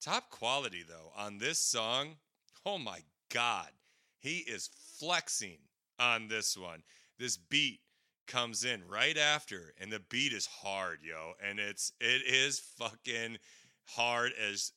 Top 0.00 0.30
quality 0.30 0.84
though 0.86 1.12
on 1.16 1.38
this 1.38 1.58
song, 1.58 2.16
oh 2.64 2.78
my 2.78 3.00
god. 3.30 3.68
He 4.20 4.38
is 4.38 4.70
flexing 4.98 5.58
on 5.98 6.28
this 6.28 6.56
one. 6.56 6.82
This 7.18 7.36
beat 7.36 7.80
comes 8.26 8.64
in 8.64 8.82
right 8.88 9.18
after 9.18 9.74
and 9.80 9.90
the 9.92 10.00
beat 10.10 10.32
is 10.32 10.46
hard, 10.46 11.00
yo, 11.02 11.32
and 11.42 11.58
it's 11.58 11.92
it 12.00 12.22
is 12.26 12.58
fucking 12.58 13.38
hard 13.86 14.32
as 14.40 14.72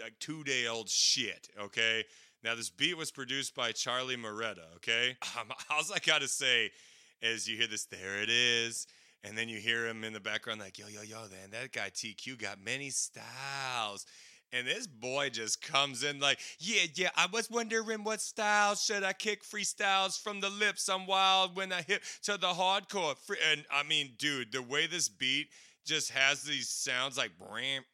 like 0.00 0.18
2-day-old 0.20 0.88
shit, 0.88 1.48
okay? 1.58 2.04
Now 2.44 2.54
this 2.54 2.70
beat 2.70 2.96
was 2.96 3.10
produced 3.10 3.54
by 3.54 3.72
Charlie 3.72 4.16
Marotta, 4.16 4.74
okay? 4.76 5.16
Um, 5.38 5.48
all 5.70 5.82
I 5.94 5.98
got 5.98 6.20
to 6.20 6.28
say 6.28 6.70
is 7.22 7.48
you 7.48 7.56
hear 7.56 7.66
this 7.66 7.84
there 7.84 8.22
it 8.22 8.30
is 8.30 8.86
and 9.24 9.36
then 9.36 9.48
you 9.48 9.58
hear 9.58 9.86
him 9.86 10.04
in 10.04 10.12
the 10.12 10.20
background 10.20 10.60
like 10.60 10.78
yo 10.78 10.86
yo 10.88 11.02
yo 11.02 11.20
man 11.30 11.50
that 11.52 11.72
guy 11.72 11.90
TQ 11.90 12.38
got 12.38 12.58
many 12.64 12.88
styles 12.88 14.06
and 14.52 14.66
this 14.66 14.86
boy 14.86 15.30
just 15.30 15.62
comes 15.62 16.02
in 16.02 16.18
like, 16.18 16.40
yeah, 16.58 16.82
yeah, 16.94 17.10
I 17.16 17.26
was 17.32 17.48
wondering 17.50 18.02
what 18.02 18.20
style 18.20 18.74
should 18.74 19.04
I 19.04 19.12
kick 19.12 19.44
freestyles 19.44 20.20
from 20.20 20.40
the 20.40 20.50
lips. 20.50 20.88
I'm 20.88 21.06
wild 21.06 21.54
when 21.56 21.72
I 21.72 21.82
hit 21.82 22.02
to 22.24 22.32
the 22.36 22.48
hardcore. 22.48 23.14
And 23.52 23.64
I 23.72 23.84
mean, 23.84 24.14
dude, 24.18 24.50
the 24.52 24.62
way 24.62 24.88
this 24.88 25.08
beat 25.08 25.48
just 25.86 26.10
has 26.10 26.42
these 26.42 26.68
sounds 26.68 27.16
like 27.16 27.30
bram. 27.38 27.84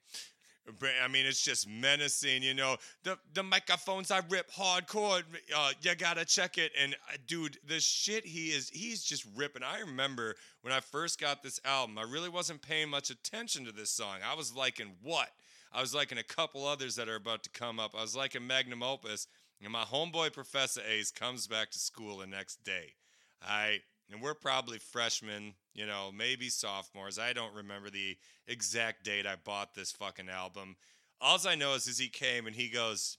I 1.03 1.09
mean, 1.09 1.27
it's 1.27 1.43
just 1.43 1.69
menacing, 1.69 2.43
you 2.43 2.55
know. 2.55 2.77
The 3.05 3.19
the 3.35 3.43
microphones 3.43 4.11
I 4.11 4.21
rip 4.29 4.51
hardcore. 4.51 5.23
Uh, 5.55 5.73
you 5.81 5.95
gotta 5.95 6.25
check 6.25 6.59
it. 6.59 6.73
And 6.81 6.95
uh, 6.95 7.17
dude, 7.27 7.59
the 7.67 7.81
shit 7.81 8.27
he 8.27 8.49
is, 8.49 8.69
he's 8.71 9.05
just 9.05 9.27
ripping. 9.37 9.63
I 9.63 9.81
remember 9.81 10.35
when 10.63 10.73
I 10.73 10.81
first 10.81 11.21
got 11.21 11.43
this 11.43 11.61
album, 11.65 11.99
I 11.99 12.03
really 12.03 12.29
wasn't 12.29 12.63
paying 12.63 12.89
much 12.89 13.11
attention 13.11 13.65
to 13.67 13.73
this 13.73 13.91
song. 13.91 14.19
I 14.29 14.35
was 14.35 14.55
liking 14.55 14.93
what? 15.03 15.29
I 15.73 15.81
was 15.81 15.95
liking 15.95 16.19
a 16.19 16.23
couple 16.23 16.67
others 16.67 16.97
that 16.97 17.09
are 17.09 17.17
about 17.17 17.43
to 17.45 17.51
come 17.51 17.79
up. 17.79 17.95
I 17.97 18.03
was 18.03 18.17
liking 18.17 18.47
Magnum 18.47 18.83
Opus, 18.83 19.27
and 19.63 19.73
my 19.73 19.83
homeboy 19.85 20.33
Professor 20.33 20.81
Ace 20.89 21.11
comes 21.11 21.47
back 21.47 21.71
to 21.71 21.79
school 21.79 22.19
the 22.19 22.27
next 22.27 22.65
day. 22.65 22.95
I 23.43 23.81
and 24.11 24.21
we're 24.21 24.35
probably 24.35 24.79
freshmen, 24.79 25.55
you 25.75 25.87
know, 25.87 26.11
maybe 26.15 26.49
sophomores. 26.49 27.19
I 27.19 27.33
don't 27.33 27.55
remember 27.55 27.91
the 27.91 28.17
exact 28.47 29.05
date 29.05 29.27
I 29.27 29.37
bought 29.37 29.75
this 29.75 29.93
fucking 29.93 30.29
album. 30.29 30.77
All 31.21 31.39
I 31.47 31.55
know 31.55 31.75
is, 31.75 31.87
is 31.87 31.99
he 31.99 32.09
came 32.09 32.47
and 32.47 32.55
he 32.55 32.69
goes, 32.69 33.19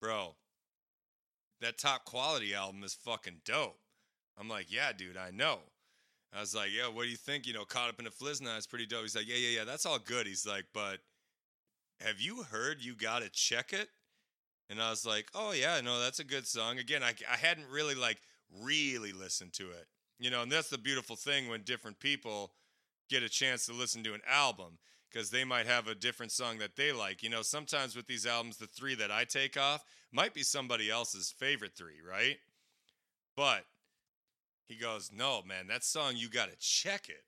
"Bro, 0.00 0.36
that 1.60 1.78
top 1.78 2.04
quality 2.04 2.54
album 2.54 2.82
is 2.84 2.94
fucking 2.94 3.42
dope." 3.44 3.80
I'm 4.36 4.48
like, 4.48 4.70
"Yeah, 4.70 4.92
dude, 4.92 5.16
I 5.16 5.30
know." 5.30 5.60
I 6.32 6.40
was 6.40 6.54
like, 6.54 6.70
"Yeah, 6.76 6.88
what 6.88 7.04
do 7.04 7.08
you 7.08 7.16
think? 7.16 7.46
You 7.46 7.54
know, 7.54 7.64
caught 7.64 7.88
up 7.88 7.98
in 7.98 8.04
the 8.04 8.10
Fliznai 8.10 8.58
is 8.58 8.66
pretty 8.66 8.86
dope." 8.86 9.02
He's 9.02 9.16
like, 9.16 9.28
"Yeah, 9.28 9.36
yeah, 9.36 9.58
yeah, 9.60 9.64
that's 9.64 9.86
all 9.86 9.98
good." 9.98 10.26
He's 10.26 10.46
like, 10.46 10.66
"But 10.74 11.00
have 12.00 12.20
you 12.20 12.42
heard 12.44 12.82
you 12.82 12.94
gotta 12.94 13.28
check 13.28 13.72
it 13.72 13.88
and 14.70 14.80
i 14.80 14.90
was 14.90 15.04
like 15.04 15.28
oh 15.34 15.52
yeah 15.52 15.80
no 15.80 16.00
that's 16.00 16.20
a 16.20 16.24
good 16.24 16.46
song 16.46 16.78
again 16.78 17.02
i, 17.02 17.12
I 17.30 17.36
hadn't 17.36 17.68
really 17.70 17.94
like 17.94 18.18
really 18.62 19.12
listened 19.12 19.52
to 19.54 19.64
it 19.70 19.86
you 20.18 20.30
know 20.30 20.42
and 20.42 20.52
that's 20.52 20.70
the 20.70 20.78
beautiful 20.78 21.16
thing 21.16 21.48
when 21.48 21.62
different 21.62 21.98
people 22.00 22.52
get 23.08 23.22
a 23.22 23.28
chance 23.28 23.66
to 23.66 23.72
listen 23.72 24.02
to 24.04 24.14
an 24.14 24.20
album 24.28 24.78
because 25.10 25.30
they 25.30 25.44
might 25.44 25.66
have 25.66 25.88
a 25.88 25.94
different 25.94 26.30
song 26.30 26.58
that 26.58 26.76
they 26.76 26.92
like. 26.92 27.22
You 27.22 27.30
know 27.30 27.42
sometimes 27.42 27.96
with 27.96 28.06
these 28.06 28.26
albums 28.26 28.56
the 28.56 28.66
three 28.66 28.94
that 28.96 29.10
i 29.10 29.24
take 29.24 29.56
off 29.56 29.84
might 30.12 30.34
be 30.34 30.42
somebody 30.42 30.90
else's 30.90 31.34
favorite 31.38 31.76
three 31.76 32.00
right? 32.06 32.36
But 33.36 33.64
he 34.66 34.76
goes 34.76 35.10
no 35.14 35.42
man 35.46 35.68
that 35.68 35.84
song 35.84 36.14
you 36.16 36.28
gotta 36.28 36.56
check 36.58 37.08
it. 37.08 37.24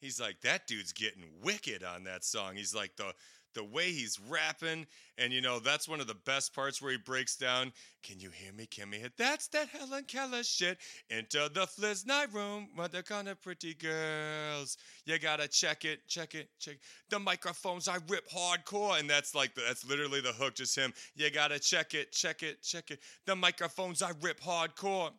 He's 0.00 0.20
like 0.20 0.40
that 0.42 0.66
dude's 0.66 0.92
getting 0.92 1.24
wicked 1.42 1.84
on 1.84 2.04
that 2.04 2.24
song. 2.24 2.56
He's 2.56 2.74
like 2.74 2.96
the 2.96 3.12
the 3.54 3.64
way 3.64 3.90
he's 3.90 4.18
rapping 4.28 4.86
and 5.18 5.32
you 5.32 5.40
know 5.40 5.58
that's 5.58 5.88
one 5.88 6.00
of 6.00 6.06
the 6.06 6.16
best 6.26 6.54
parts 6.54 6.80
where 6.80 6.92
he 6.92 6.98
breaks 6.98 7.36
down 7.36 7.72
can 8.02 8.18
you 8.18 8.30
hear 8.30 8.52
me? 8.52 8.66
Can 8.66 8.90
me 8.90 8.98
hit 8.98 9.12
that's 9.16 9.48
that 9.48 9.68
helen 9.68 10.04
keller 10.04 10.42
shit. 10.42 10.78
Into 11.10 11.48
the 11.52 11.66
fliznai 11.66 12.32
room 12.32 12.68
they're 12.90 13.02
kind 13.02 13.28
of 13.28 13.40
pretty 13.40 13.74
girls. 13.74 14.76
You 15.04 15.18
gotta 15.18 15.48
check 15.48 15.84
it 15.84 16.06
check 16.08 16.34
it 16.34 16.48
check 16.58 16.78
the 17.10 17.18
microphones 17.18 17.88
i 17.88 17.98
rip 18.08 18.28
hardcore 18.28 18.98
and 18.98 19.08
that's 19.08 19.34
like 19.34 19.54
the, 19.54 19.62
that's 19.66 19.88
literally 19.88 20.20
the 20.20 20.32
hook 20.32 20.54
just 20.54 20.76
him. 20.76 20.92
You 21.14 21.30
gotta 21.30 21.58
check 21.58 21.94
it 21.94 22.12
check 22.12 22.42
it 22.42 22.62
check 22.62 22.90
it. 22.90 23.00
The 23.26 23.36
microphones 23.36 24.02
i 24.02 24.10
rip 24.20 24.40
hardcore. 24.40 25.10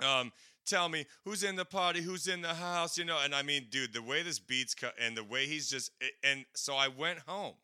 Um, 0.00 0.32
tell 0.66 0.88
me 0.88 1.06
who's 1.24 1.42
in 1.42 1.56
the 1.56 1.64
party, 1.64 2.02
who's 2.02 2.26
in 2.28 2.42
the 2.42 2.54
house, 2.54 2.98
you 2.98 3.04
know. 3.04 3.18
And 3.22 3.34
I 3.34 3.42
mean, 3.42 3.66
dude, 3.70 3.92
the 3.92 4.02
way 4.02 4.22
this 4.22 4.38
beats 4.38 4.74
cut 4.74 4.94
and 5.00 5.16
the 5.16 5.24
way 5.24 5.46
he's 5.46 5.70
just, 5.70 5.90
and 6.22 6.44
so 6.54 6.74
I 6.74 6.88
went 6.88 7.20
home 7.20 7.54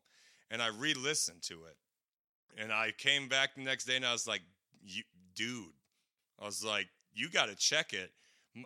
and 0.49 0.61
I 0.61 0.67
re-listened 0.67 1.41
to 1.43 1.65
it, 1.65 1.77
and 2.57 2.71
I 2.71 2.91
came 2.97 3.27
back 3.27 3.55
the 3.55 3.61
next 3.61 3.85
day 3.85 3.95
and 3.95 4.05
I 4.05 4.11
was 4.11 4.27
like, 4.27 4.41
dude, 5.35 5.73
I 6.39 6.45
was 6.45 6.63
like, 6.63 6.87
you 7.13 7.29
got 7.29 7.49
to 7.49 7.55
check 7.55 7.93
it 7.93 8.11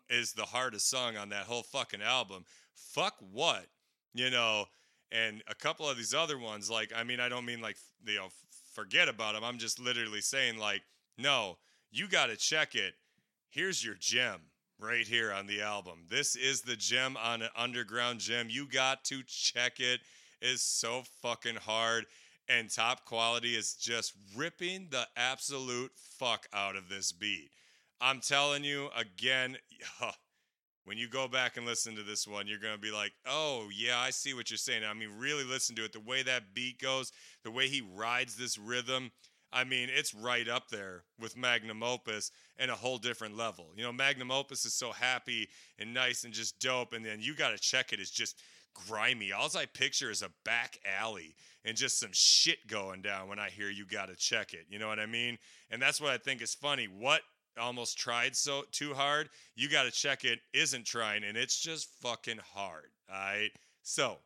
is 0.09 0.33
the 0.33 0.43
hardest 0.43 0.89
song 0.89 1.15
on 1.15 1.29
that 1.29 1.45
whole 1.45 1.63
fucking 1.63 2.01
album. 2.01 2.43
Fuck 2.73 3.15
what, 3.31 3.67
you 4.13 4.29
know, 4.29 4.65
and 5.11 5.41
a 5.47 5.55
couple 5.55 5.89
of 5.89 5.95
these 5.95 6.13
other 6.13 6.37
ones, 6.37 6.69
like, 6.69 6.91
I 6.95 7.03
mean, 7.03 7.19
I 7.19 7.29
don't 7.29 7.45
mean 7.45 7.61
like, 7.61 7.77
you 8.05 8.15
know, 8.15 8.27
forget 8.73 9.07
about 9.07 9.33
them. 9.33 9.43
I'm 9.43 9.57
just 9.57 9.79
literally 9.79 10.21
saying, 10.21 10.57
like, 10.57 10.81
no, 11.17 11.57
you 11.89 12.07
got 12.07 12.27
to 12.27 12.35
check 12.35 12.75
it. 12.75 12.93
Here's 13.49 13.83
your 13.83 13.95
gem 13.95 14.41
right 14.79 15.07
here 15.07 15.31
on 15.31 15.47
the 15.47 15.61
album. 15.61 16.05
This 16.09 16.35
is 16.35 16.61
the 16.61 16.75
gem 16.75 17.17
on 17.17 17.41
an 17.41 17.49
underground 17.55 18.19
gem. 18.19 18.47
You 18.49 18.67
got 18.67 19.03
to 19.05 19.23
check 19.25 19.79
it. 19.79 20.01
It's 20.41 20.61
so 20.61 21.03
fucking 21.21 21.55
hard. 21.55 22.05
And 22.49 22.69
top 22.69 23.05
quality 23.05 23.55
is 23.55 23.73
just 23.73 24.13
ripping 24.35 24.87
the 24.91 25.07
absolute 25.15 25.91
fuck 25.95 26.47
out 26.53 26.75
of 26.75 26.89
this 26.89 27.11
beat. 27.11 27.49
I'm 27.99 28.19
telling 28.19 28.63
you 28.63 28.89
again, 28.95 29.57
when 30.85 30.97
you 30.97 31.09
go 31.09 31.27
back 31.27 31.57
and 31.57 31.65
listen 31.65 31.95
to 31.95 32.03
this 32.03 32.27
one, 32.27 32.47
you're 32.47 32.59
going 32.59 32.75
to 32.75 32.79
be 32.79 32.91
like, 32.91 33.11
oh, 33.25 33.67
yeah, 33.75 33.97
I 33.97 34.11
see 34.11 34.33
what 34.33 34.49
you're 34.49 34.57
saying. 34.57 34.83
I 34.85 34.93
mean, 34.93 35.09
really 35.17 35.43
listen 35.43 35.75
to 35.77 35.83
it. 35.83 35.93
The 35.93 35.99
way 35.99 36.23
that 36.23 36.53
beat 36.53 36.79
goes, 36.79 37.11
the 37.43 37.51
way 37.51 37.67
he 37.67 37.81
rides 37.81 38.37
this 38.37 38.57
rhythm. 38.57 39.11
I 39.51 39.63
mean, 39.63 39.89
it's 39.91 40.13
right 40.13 40.47
up 40.47 40.69
there 40.69 41.03
with 41.19 41.37
Magnum 41.37 41.81
Opus 41.81 42.31
and 42.57 42.69
a 42.69 42.75
whole 42.75 42.97
different 42.97 43.37
level. 43.37 43.67
You 43.75 43.83
know, 43.83 43.93
Magnum 43.93 44.31
Opus 44.31 44.65
is 44.65 44.73
so 44.73 44.91
happy 44.91 45.47
and 45.79 45.93
nice 45.93 46.23
and 46.23 46.33
just 46.33 46.59
dope. 46.59 46.93
And 46.93 47.05
then 47.05 47.19
you 47.21 47.33
got 47.33 47.51
to 47.51 47.57
check 47.57 47.93
it. 47.93 47.99
It's 47.99 48.11
just 48.11 48.41
grimy. 48.73 49.31
All 49.31 49.49
I 49.57 49.65
picture 49.65 50.11
is 50.11 50.21
a 50.21 50.31
back 50.43 50.79
alley 50.99 51.35
and 51.63 51.77
just 51.77 51.99
some 51.99 52.11
shit 52.11 52.67
going 52.67 53.01
down 53.01 53.27
when 53.27 53.39
I 53.39 53.49
hear 53.49 53.69
you 53.69 53.85
got 53.85 54.09
to 54.09 54.15
check 54.15 54.53
it. 54.53 54.65
You 54.69 54.79
know 54.79 54.87
what 54.87 54.99
I 54.99 55.05
mean? 55.05 55.37
And 55.71 55.81
that's 55.81 56.01
what 56.01 56.11
I 56.11 56.17
think 56.17 56.41
is 56.41 56.53
funny. 56.53 56.85
What 56.85 57.21
almost 57.59 57.97
tried 57.97 58.35
so 58.35 58.63
too 58.71 58.93
hard, 58.93 59.29
you 59.55 59.69
got 59.69 59.83
to 59.83 59.91
check 59.91 60.23
it 60.23 60.39
isn't 60.53 60.85
trying 60.85 61.23
and 61.23 61.37
it's 61.37 61.59
just 61.59 61.89
fucking 62.01 62.39
hard. 62.53 62.91
All 63.11 63.17
right. 63.17 63.51
So 63.81 64.17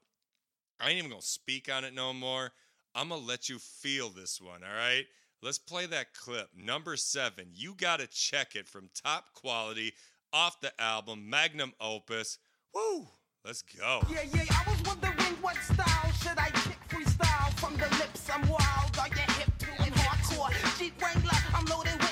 I 0.80 0.90
ain't 0.90 0.98
even 0.98 1.10
going 1.10 1.22
to 1.22 1.28
speak 1.28 1.72
on 1.72 1.84
it 1.84 1.94
no 1.94 2.14
more. 2.14 2.52
I'm 2.96 3.10
going 3.10 3.22
to 3.22 3.28
let 3.28 3.50
you 3.50 3.60
feel 3.60 4.10
this 4.10 4.40
one. 4.42 4.62
All 4.64 4.76
right. 4.76 5.06
Let's 5.42 5.58
play 5.58 5.86
that 5.88 6.14
clip. 6.14 6.50
Number 6.56 6.96
seven. 6.96 7.48
You 7.54 7.74
got 7.76 8.00
to 8.00 8.08
check 8.08 8.56
it 8.56 8.68
from 8.68 8.90
top 8.94 9.34
quality 9.34 9.94
off 10.34 10.62
the 10.62 10.72
album 10.80 11.30
Magnum 11.30 11.74
Opus. 11.82 12.38
Woo. 12.74 13.08
Let's 13.44 13.64
go. 13.64 14.04
Yeah, 14.12 14.22
yeah, 14.34 14.44
I 14.50 14.70
was 14.70 14.82
wondering 14.84 15.36
what 15.42 15.56
style 15.64 16.12
should 16.22 16.38
I 16.38 16.52
kick 16.52 16.78
freestyle 16.90 17.52
from 17.60 17.74
the 17.74 17.90
lips. 17.98 18.30
I'm 18.32 18.48
wild, 18.48 18.98
are 19.00 19.08
you 19.08 19.16
hip 19.16 19.58
to 19.58 19.66
hardcore? 19.66 20.78
Jeep 20.78 21.02
Wrangler, 21.02 21.32
I'm 21.56 21.66
loaded 21.66 21.98
with 22.00 22.11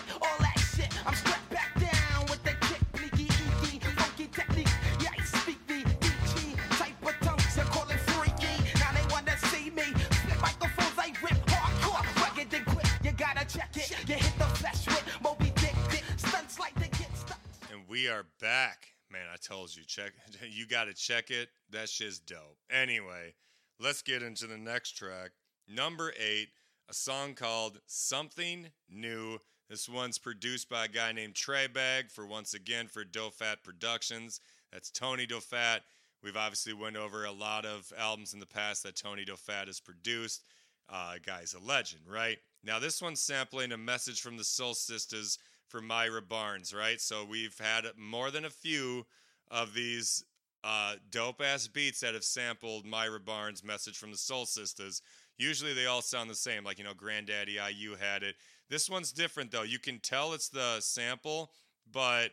we 18.00 18.08
are 18.08 18.26
back. 18.40 18.88
Man, 19.12 19.26
I 19.32 19.36
told 19.36 19.76
you, 19.76 19.84
check 19.84 20.14
you 20.50 20.66
gotta 20.66 20.94
check 20.94 21.32
it. 21.32 21.50
That 21.72 21.90
shit's 21.90 22.18
dope. 22.18 22.58
Anyway, 22.72 23.34
let's 23.78 24.02
get 24.02 24.24
into 24.24 24.48
the 24.48 24.58
next 24.58 24.92
track. 24.92 25.32
Number 25.68 26.14
eight, 26.18 26.48
a 26.90 26.94
song 26.94 27.34
called 27.34 27.82
Something 27.88 28.68
New. 28.90 29.40
This 29.70 29.90
one's 29.90 30.18
produced 30.18 30.70
by 30.70 30.86
a 30.86 30.88
guy 30.88 31.12
named 31.12 31.36
Trey 31.36 31.68
Bag 31.68 32.10
for 32.10 32.26
once 32.26 32.54
again 32.54 32.88
for 32.88 33.04
Dofat 33.04 33.64
Productions. 33.64 34.40
That's 34.72 34.92
Tony 34.92 35.28
Dofat. 35.28 35.80
We've 36.24 36.38
obviously 36.38 36.74
went 36.74 36.96
over 36.96 37.26
a 37.26 37.34
lot 37.34 37.66
of 37.66 37.92
albums 37.98 38.34
in 38.34 38.40
the 38.40 38.46
past 38.46 38.84
that 38.84 38.96
Tony 38.96 39.26
Dofat 39.26 39.68
has 39.68 39.82
produced. 39.82 40.46
Uh, 40.88 41.16
guy's 41.26 41.54
a 41.54 41.60
legend, 41.60 42.04
right? 42.08 42.38
Now 42.64 42.80
this 42.80 43.02
one's 43.02 43.20
sampling 43.20 43.74
a 43.74 43.78
message 43.78 44.22
from 44.22 44.38
the 44.38 44.46
Soul 44.46 44.74
Sisters 44.74 45.38
for 45.70 45.82
Myra 45.82 46.22
Barnes, 46.22 46.74
right? 46.74 47.00
So 47.00 47.24
we've 47.24 47.58
had 47.58 47.86
more 47.98 48.32
than 48.32 48.46
a 48.46 48.50
few 48.50 49.06
of 49.50 49.74
these 49.74 50.26
uh, 50.64 50.96
dope 51.10 51.42
ass 51.42 51.68
beats 51.68 52.02
that 52.02 52.14
have 52.14 52.24
sampled 52.24 52.86
Myra 52.86 53.20
Barnes' 53.20 53.64
message 53.64 53.98
from 53.98 54.12
the 54.12 54.18
Soul 54.18 54.46
Sisters. 54.46 55.02
Usually 55.38 55.74
they 55.74 55.86
all 55.86 56.02
sound 56.02 56.30
the 56.30 56.36
same, 56.36 56.64
like, 56.64 56.78
you 56.78 56.84
know, 56.84 56.94
Granddaddy 56.94 57.54
IU 57.54 57.96
had 57.96 58.24
it. 58.24 58.36
This 58.70 58.90
one's 58.90 59.14
different, 59.14 59.52
though. 59.52 59.64
You 59.64 59.80
can 59.80 60.00
tell 60.00 60.34
it's 60.34 60.50
the 60.50 60.82
sample, 60.82 61.52
but 61.92 62.32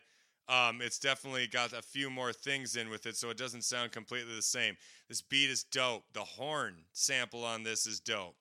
um, 0.49 0.81
it's 0.81 0.99
definitely 0.99 1.47
got 1.47 1.73
a 1.73 1.83
few 1.83 2.11
more 2.11 2.33
things 2.33 2.77
in 2.77 2.91
with 2.91 3.07
it, 3.07 3.17
so 3.17 3.31
it 3.31 3.39
doesn't 3.39 3.65
sound 3.65 3.93
completely 3.93 4.35
the 4.35 4.43
same. 4.43 4.77
This 5.09 5.23
beat 5.23 5.51
is 5.51 5.65
dope. 5.65 6.05
The 6.13 6.21
horn 6.21 6.75
sample 6.93 7.45
on 7.45 7.63
this 7.63 7.87
is 7.87 8.01
dope. 8.01 8.37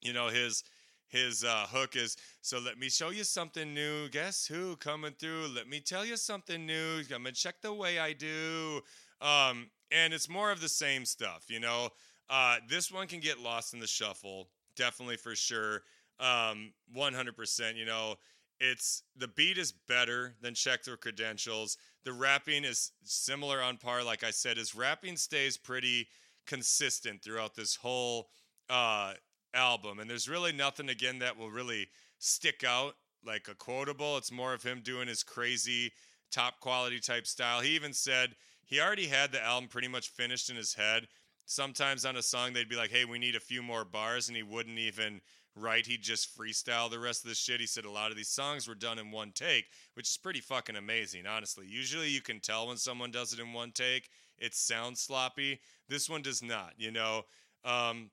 You 0.00 0.12
know, 0.12 0.28
his 0.28 0.62
his 1.08 1.44
uh, 1.44 1.66
hook 1.68 1.96
is 1.96 2.16
so 2.42 2.58
let 2.58 2.78
me 2.78 2.88
show 2.88 3.10
you 3.10 3.24
something 3.24 3.72
new. 3.72 4.08
Guess 4.08 4.46
who 4.46 4.76
coming 4.76 5.14
through? 5.18 5.48
Let 5.54 5.68
me 5.68 5.80
tell 5.80 6.04
you 6.04 6.16
something 6.16 6.66
new. 6.66 7.04
Come 7.04 7.26
and 7.26 7.36
check 7.36 7.60
the 7.62 7.72
way 7.72 7.98
i 7.98 8.12
do. 8.12 8.80
Um, 9.20 9.70
and 9.90 10.12
it's 10.12 10.28
more 10.28 10.50
of 10.50 10.60
the 10.60 10.68
same 10.68 11.04
stuff 11.04 11.44
you 11.48 11.60
know? 11.60 11.90
Uh, 12.28 12.56
this 12.68 12.90
one 12.90 13.06
can 13.06 13.20
get 13.20 13.38
lost 13.38 13.72
in 13.72 13.80
the 13.80 13.86
shuffle 13.86 14.48
definitely 14.76 15.16
for 15.16 15.34
sure. 15.34 15.82
Um, 16.18 16.72
100% 16.96 17.76
you 17.76 17.86
know? 17.86 18.16
It's 18.58 19.02
the 19.16 19.28
beat 19.28 19.58
is 19.58 19.72
better 19.72 20.34
than 20.40 20.54
check 20.54 20.82
their 20.82 20.96
credentials. 20.96 21.76
The 22.04 22.12
rapping 22.12 22.64
is 22.64 22.92
similar 23.04 23.60
on 23.62 23.76
par 23.76 24.02
like 24.02 24.24
i 24.24 24.30
said 24.30 24.56
his 24.56 24.74
rapping 24.74 25.16
stays 25.16 25.56
pretty 25.56 26.08
consistent 26.46 27.22
throughout 27.22 27.54
this 27.54 27.74
whole 27.76 28.28
uh, 28.70 29.12
album 29.56 29.98
and 29.98 30.08
there's 30.08 30.28
really 30.28 30.52
nothing 30.52 30.88
again 30.88 31.18
that 31.18 31.36
will 31.36 31.50
really 31.50 31.88
stick 32.18 32.62
out 32.64 32.94
like 33.24 33.48
a 33.48 33.54
quotable. 33.54 34.16
It's 34.16 34.30
more 34.30 34.54
of 34.54 34.62
him 34.62 34.80
doing 34.82 35.08
his 35.08 35.22
crazy 35.22 35.92
top 36.30 36.60
quality 36.60 37.00
type 37.00 37.26
style. 37.26 37.60
He 37.60 37.70
even 37.70 37.92
said 37.92 38.36
he 38.64 38.80
already 38.80 39.06
had 39.06 39.32
the 39.32 39.42
album 39.44 39.68
pretty 39.68 39.88
much 39.88 40.10
finished 40.10 40.50
in 40.50 40.56
his 40.56 40.74
head. 40.74 41.08
Sometimes 41.44 42.04
on 42.04 42.16
a 42.16 42.22
song 42.22 42.52
they'd 42.52 42.68
be 42.68 42.76
like 42.76 42.90
hey 42.90 43.04
we 43.04 43.18
need 43.18 43.36
a 43.36 43.40
few 43.40 43.62
more 43.62 43.84
bars 43.84 44.28
and 44.28 44.36
he 44.36 44.42
wouldn't 44.42 44.78
even 44.78 45.20
write. 45.56 45.86
He'd 45.86 46.02
just 46.02 46.36
freestyle 46.36 46.90
the 46.90 46.98
rest 46.98 47.24
of 47.24 47.28
the 47.28 47.34
shit. 47.34 47.60
He 47.60 47.66
said 47.66 47.84
a 47.84 47.90
lot 47.90 48.10
of 48.10 48.16
these 48.16 48.28
songs 48.28 48.68
were 48.68 48.74
done 48.74 48.98
in 48.98 49.10
one 49.10 49.32
take 49.32 49.66
which 49.94 50.10
is 50.10 50.16
pretty 50.16 50.40
fucking 50.40 50.76
amazing 50.76 51.26
honestly. 51.26 51.66
Usually 51.68 52.10
you 52.10 52.20
can 52.20 52.40
tell 52.40 52.68
when 52.68 52.76
someone 52.76 53.10
does 53.10 53.32
it 53.32 53.40
in 53.40 53.52
one 53.52 53.72
take. 53.72 54.10
It 54.38 54.54
sounds 54.54 55.00
sloppy. 55.00 55.60
This 55.88 56.08
one 56.08 56.22
does 56.22 56.42
not 56.42 56.74
you 56.76 56.90
know? 56.90 57.22
Um, 57.64 58.10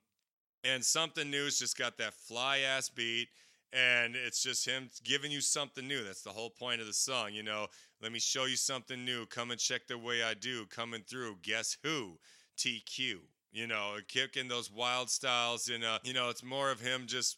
and 0.64 0.84
something 0.84 1.30
new's 1.30 1.59
just 1.59 1.78
got 1.78 1.97
that 1.97 2.14
fly 2.14 2.59
ass 2.59 2.89
beat 2.89 3.30
and 3.72 4.16
it's 4.16 4.43
just 4.43 4.68
him 4.68 4.89
giving 5.03 5.32
you 5.32 5.41
something 5.41 5.88
new. 5.88 6.03
That's 6.03 6.22
the 6.22 6.30
whole 6.30 6.51
point 6.51 6.82
of 6.82 6.88
the 6.88 6.93
song 6.93 7.34
you 7.34 7.43
know? 7.43 7.68
Let 8.01 8.11
me 8.11 8.20
show 8.20 8.45
you 8.45 8.57
something 8.57 9.05
new. 9.05 9.26
Come 9.28 9.51
and 9.51 9.59
check 9.59 9.88
the 9.88 9.97
way 9.97 10.24
i 10.24 10.34
do. 10.34 10.66
Coming 10.66 11.03
through. 11.07 11.38
Guess 11.41 11.78
who? 11.84 12.20
Tq 12.57 13.20
you 13.53 13.68
know 13.68 13.95
kicking 14.07 14.47
those 14.47 14.72
wild 14.72 15.09
styles 15.09 15.70
and 15.70 15.84
uh, 15.84 15.99
you 16.03 16.14
know 16.14 16.30
it's 16.30 16.43
more 16.43 16.72
of 16.72 16.82
him 16.82 17.03
just 17.05 17.38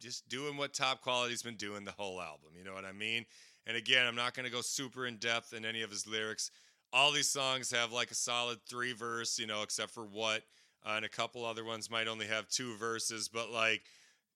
just 0.00 0.28
doing 0.28 0.56
what 0.56 0.74
top 0.74 1.00
quality's 1.00 1.42
been 1.42 1.56
doing 1.56 1.84
the 1.84 1.92
whole 1.92 2.20
album 2.20 2.50
you 2.58 2.64
know 2.64 2.74
what 2.74 2.84
i 2.84 2.92
mean? 2.92 3.24
And 3.66 3.76
again 3.76 4.06
i'm 4.06 4.16
not 4.16 4.34
going 4.34 4.44
to 4.44 4.52
go 4.52 4.60
super 4.60 5.06
in 5.06 5.16
depth 5.16 5.54
in 5.54 5.64
any 5.64 5.82
of 5.82 5.90
his 5.90 6.06
lyrics. 6.06 6.50
All 6.92 7.10
these 7.10 7.28
songs 7.28 7.70
have 7.72 7.92
like 7.92 8.10
a 8.10 8.14
solid 8.14 8.58
three 8.68 8.92
verse 8.92 9.38
you 9.38 9.46
know 9.46 9.62
except 9.62 9.92
for 9.92 10.04
what 10.04 10.42
uh, 10.84 10.94
and 10.96 11.04
a 11.04 11.08
couple 11.08 11.44
other 11.44 11.64
ones 11.64 11.90
might 11.90 12.08
only 12.08 12.26
have 12.26 12.48
two 12.48 12.76
verses, 12.76 13.28
but 13.28 13.50
like 13.50 13.82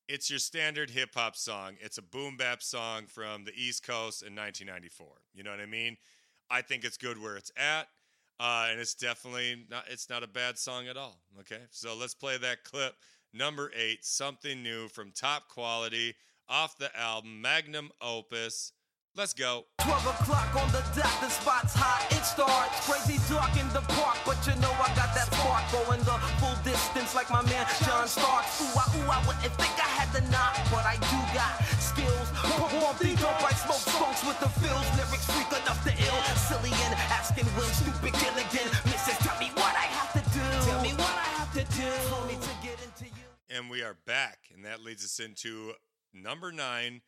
it's 0.08 0.30
your 0.30 0.38
standard 0.38 0.90
hip 0.90 1.10
hop 1.14 1.36
song. 1.36 1.74
It's 1.80 1.98
a 1.98 2.02
boom 2.02 2.36
bap 2.36 2.62
song 2.62 3.04
from 3.06 3.44
the 3.44 3.52
East 3.54 3.86
Coast 3.86 4.22
in 4.22 4.34
1994. 4.34 5.06
You 5.34 5.42
know 5.42 5.50
what 5.50 5.60
I 5.60 5.66
mean? 5.66 5.96
I 6.50 6.62
think 6.62 6.84
it's 6.84 6.96
good 6.96 7.20
where 7.20 7.36
it's 7.36 7.52
at, 7.56 7.88
uh, 8.40 8.68
and 8.70 8.80
it's 8.80 8.94
definitely 8.94 9.66
not. 9.70 9.84
It's 9.90 10.08
not 10.08 10.22
a 10.22 10.28
bad 10.28 10.58
song 10.58 10.88
at 10.88 10.96
all. 10.96 11.20
Okay, 11.40 11.60
so 11.70 11.94
let's 11.94 12.14
play 12.14 12.38
that 12.38 12.64
clip. 12.64 12.94
Number 13.34 13.70
eight, 13.76 14.04
something 14.04 14.62
new 14.62 14.88
from 14.88 15.12
Top 15.12 15.48
Quality 15.48 16.14
off 16.48 16.78
the 16.78 16.96
album 16.98 17.42
Magnum 17.42 17.90
Opus. 18.00 18.72
Let's 19.18 19.34
go. 19.34 19.66
12 19.82 20.14
o'clock 20.14 20.54
on 20.54 20.70
the 20.70 20.78
dot, 20.94 21.10
the 21.18 21.26
spot's 21.26 21.74
hot, 21.74 22.06
it 22.14 22.22
starts 22.22 22.86
crazy 22.86 23.18
dark 23.26 23.50
in 23.58 23.66
the 23.74 23.82
park, 23.98 24.14
but 24.22 24.38
you 24.46 24.54
know 24.62 24.70
I 24.78 24.94
got 24.94 25.10
that 25.18 25.26
spark 25.34 25.66
going 25.74 25.98
the 26.06 26.14
full 26.38 26.54
distance 26.62 27.18
like 27.18 27.26
my 27.26 27.42
man 27.50 27.66
John 27.82 28.06
Starks. 28.06 28.62
Ooh, 28.62 28.70
I, 28.78 28.86
ooh, 28.94 29.10
ah, 29.10 29.18
I 29.18 29.26
wouldn't 29.26 29.50
think 29.58 29.74
I 29.74 29.90
had 29.90 30.06
the 30.14 30.22
knock, 30.30 30.54
but 30.70 30.86
I 30.86 31.02
do 31.02 31.18
got 31.34 31.50
skills. 31.82 32.30
Perform 32.30 32.94
the 33.02 33.10
dope, 33.18 33.42
I 33.42 33.50
smoke 33.58 33.82
skunks 33.90 34.22
with 34.22 34.38
the 34.38 34.50
fills, 34.62 34.86
lyrics 34.94 35.26
freak 35.34 35.50
enough 35.50 35.82
to 35.82 35.90
ill. 35.98 36.18
Silly 36.38 36.70
and 36.86 36.94
asking 37.10 37.50
when 37.58 37.66
stupid 37.74 38.14
Gilligan, 38.22 38.70
Mrs. 38.86 39.18
Tell 39.26 39.34
me 39.42 39.50
what 39.58 39.74
I 39.74 39.90
have 39.98 40.14
to 40.14 40.22
do. 40.30 40.46
Tell 40.62 40.78
me 40.78 40.94
what 40.94 41.18
I 41.18 41.42
have 41.42 41.50
to 41.58 41.66
do. 41.74 41.90
For 42.06 42.22
me 42.30 42.38
to 42.38 42.54
get 42.62 42.78
into 42.86 43.10
you. 43.10 43.26
And 43.50 43.66
we 43.66 43.82
are 43.82 43.98
back, 43.98 44.54
and 44.54 44.62
that 44.62 44.78
leads 44.78 45.02
us 45.02 45.18
into 45.18 45.74
number 46.14 46.54
nine, 46.54 47.02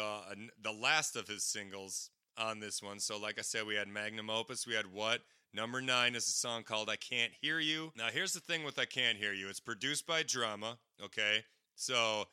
the 0.00 0.48
the 0.62 0.72
last 0.72 1.16
of 1.16 1.28
his 1.28 1.44
singles 1.44 2.10
on 2.38 2.60
this 2.60 2.82
one. 2.82 2.98
So, 2.98 3.18
like 3.18 3.38
I 3.38 3.42
said, 3.42 3.66
we 3.66 3.74
had 3.74 3.88
Magnum 3.88 4.30
Opus, 4.30 4.66
we 4.66 4.74
had 4.74 4.92
What? 4.92 5.20
Number 5.52 5.80
nine 5.80 6.14
is 6.14 6.28
a 6.28 6.30
song 6.30 6.62
called 6.62 6.88
I 6.88 6.96
Can't 6.96 7.32
Hear 7.40 7.58
You. 7.58 7.92
Now, 7.96 8.06
here's 8.12 8.32
the 8.32 8.40
thing 8.40 8.62
with 8.62 8.78
I 8.78 8.84
Can't 8.84 9.18
Hear 9.18 9.32
You 9.32 9.48
it's 9.48 9.60
produced 9.60 10.06
by 10.06 10.22
Drama, 10.22 10.78
okay? 11.04 11.44
So, 11.74 12.24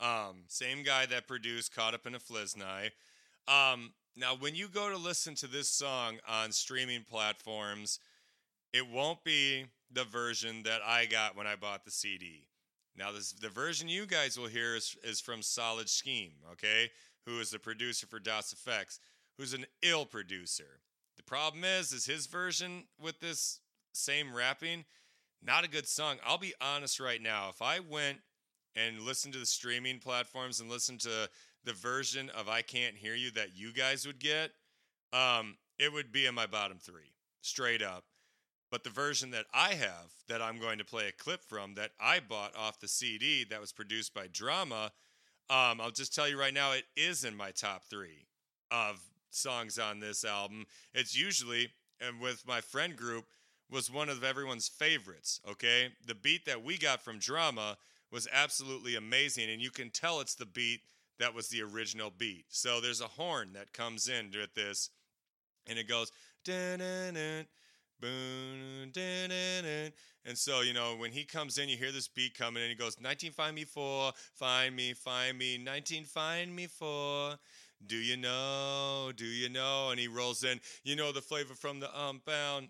um, 0.00 0.44
same 0.48 0.82
guy 0.82 1.06
that 1.06 1.28
produced 1.28 1.74
Caught 1.74 1.94
Up 1.94 2.06
in 2.06 2.14
a 2.14 2.18
Fliznai. 2.18 2.90
Um, 3.46 3.92
now, 4.16 4.34
when 4.34 4.54
you 4.54 4.68
go 4.68 4.90
to 4.90 4.96
listen 4.96 5.34
to 5.36 5.46
this 5.46 5.68
song 5.68 6.18
on 6.28 6.50
streaming 6.52 7.04
platforms, 7.08 8.00
it 8.72 8.88
won't 8.90 9.22
be 9.22 9.66
the 9.92 10.04
version 10.04 10.64
that 10.64 10.80
I 10.84 11.06
got 11.06 11.36
when 11.36 11.46
I 11.46 11.54
bought 11.54 11.84
the 11.84 11.90
CD. 11.90 12.46
Now, 12.96 13.12
this 13.12 13.32
the 13.32 13.48
version 13.48 13.88
you 13.88 14.06
guys 14.06 14.38
will 14.38 14.48
hear 14.48 14.76
is, 14.76 14.96
is 15.02 15.20
from 15.20 15.42
Solid 15.42 15.88
Scheme, 15.88 16.32
okay? 16.52 16.90
Who 17.26 17.40
is 17.40 17.50
the 17.50 17.58
producer 17.58 18.06
for 18.06 18.18
Das 18.18 18.54
EFX, 18.54 18.98
who's 19.38 19.54
an 19.54 19.66
ill 19.82 20.06
producer. 20.06 20.80
The 21.16 21.22
problem 21.22 21.64
is, 21.64 21.92
is 21.92 22.06
his 22.06 22.26
version 22.26 22.84
with 23.00 23.20
this 23.20 23.60
same 23.92 24.34
rapping, 24.34 24.84
not 25.42 25.64
a 25.64 25.68
good 25.68 25.86
song. 25.86 26.16
I'll 26.24 26.38
be 26.38 26.54
honest 26.60 27.00
right 27.00 27.22
now. 27.22 27.48
If 27.50 27.62
I 27.62 27.80
went 27.80 28.18
and 28.74 29.00
listened 29.00 29.34
to 29.34 29.40
the 29.40 29.46
streaming 29.46 29.98
platforms 29.98 30.60
and 30.60 30.68
listened 30.68 31.00
to 31.00 31.28
the 31.64 31.72
version 31.72 32.30
of 32.30 32.48
I 32.48 32.62
Can't 32.62 32.96
Hear 32.96 33.14
You 33.14 33.30
that 33.32 33.56
you 33.56 33.72
guys 33.72 34.06
would 34.06 34.18
get, 34.18 34.50
um, 35.12 35.56
it 35.78 35.92
would 35.92 36.12
be 36.12 36.26
in 36.26 36.34
my 36.34 36.46
bottom 36.46 36.78
three, 36.78 37.14
straight 37.40 37.82
up. 37.82 38.04
But 38.70 38.82
the 38.82 38.90
version 38.90 39.30
that 39.30 39.46
I 39.54 39.74
have, 39.74 40.12
that 40.28 40.42
I'm 40.42 40.58
going 40.58 40.78
to 40.78 40.84
play 40.84 41.06
a 41.06 41.12
clip 41.12 41.42
from, 41.44 41.74
that 41.74 41.92
I 42.00 42.18
bought 42.18 42.56
off 42.56 42.80
the 42.80 42.88
CD 42.88 43.44
that 43.44 43.60
was 43.60 43.72
produced 43.72 44.12
by 44.14 44.26
Drama, 44.26 44.90
um, 45.50 45.80
I'll 45.80 45.90
just 45.90 46.14
tell 46.14 46.28
you 46.28 46.38
right 46.38 46.54
now, 46.54 46.72
it 46.72 46.84
is 46.96 47.24
in 47.24 47.36
my 47.36 47.50
top 47.50 47.84
three 47.84 48.26
of 48.70 49.00
songs 49.30 49.78
on 49.78 50.00
this 50.00 50.24
album. 50.24 50.66
It's 50.94 51.16
usually, 51.16 51.70
and 52.00 52.20
with 52.20 52.46
my 52.46 52.60
friend 52.60 52.96
group, 52.96 53.26
was 53.70 53.90
one 53.90 54.08
of 54.08 54.22
everyone's 54.22 54.68
favorites. 54.68 55.40
Okay, 55.48 55.88
the 56.06 56.14
beat 56.14 56.44
that 56.46 56.62
we 56.62 56.78
got 56.78 57.02
from 57.02 57.18
Drama 57.18 57.76
was 58.12 58.28
absolutely 58.32 58.94
amazing, 58.94 59.50
and 59.50 59.60
you 59.60 59.70
can 59.70 59.90
tell 59.90 60.20
it's 60.20 60.34
the 60.34 60.46
beat 60.46 60.80
that 61.18 61.34
was 61.34 61.48
the 61.48 61.62
original 61.62 62.12
beat. 62.16 62.44
So 62.48 62.80
there's 62.80 63.00
a 63.00 63.06
horn 63.06 63.52
that 63.54 63.72
comes 63.72 64.08
in 64.08 64.30
with 64.32 64.54
this, 64.54 64.90
and 65.66 65.78
it 65.78 65.88
goes. 65.88 66.12
"Dun-dun-dun, 66.44 67.14
dun-dun-dun." 67.14 67.46
And 70.26 70.38
so, 70.38 70.62
you 70.62 70.72
know, 70.72 70.96
when 70.96 71.12
he 71.12 71.24
comes 71.24 71.58
in, 71.58 71.68
you 71.68 71.76
hear 71.76 71.92
this 71.92 72.08
beat 72.08 72.36
coming 72.36 72.62
in. 72.62 72.70
He 72.70 72.74
goes, 72.74 72.98
19 73.00 73.32
find 73.32 73.54
me 73.54 73.64
for, 73.64 74.12
find 74.34 74.74
me, 74.74 74.94
find 74.94 75.36
me, 75.38 75.58
19 75.58 76.04
find 76.04 76.54
me 76.54 76.66
for. 76.66 77.36
Do 77.86 77.96
you 77.96 78.16
know? 78.16 79.12
Do 79.14 79.26
you 79.26 79.50
know? 79.50 79.90
And 79.90 80.00
he 80.00 80.08
rolls 80.08 80.42
in, 80.44 80.60
you 80.82 80.96
know 80.96 81.12
the 81.12 81.20
flavor 81.20 81.54
from 81.54 81.80
the 81.80 81.90
unbound. 82.08 82.68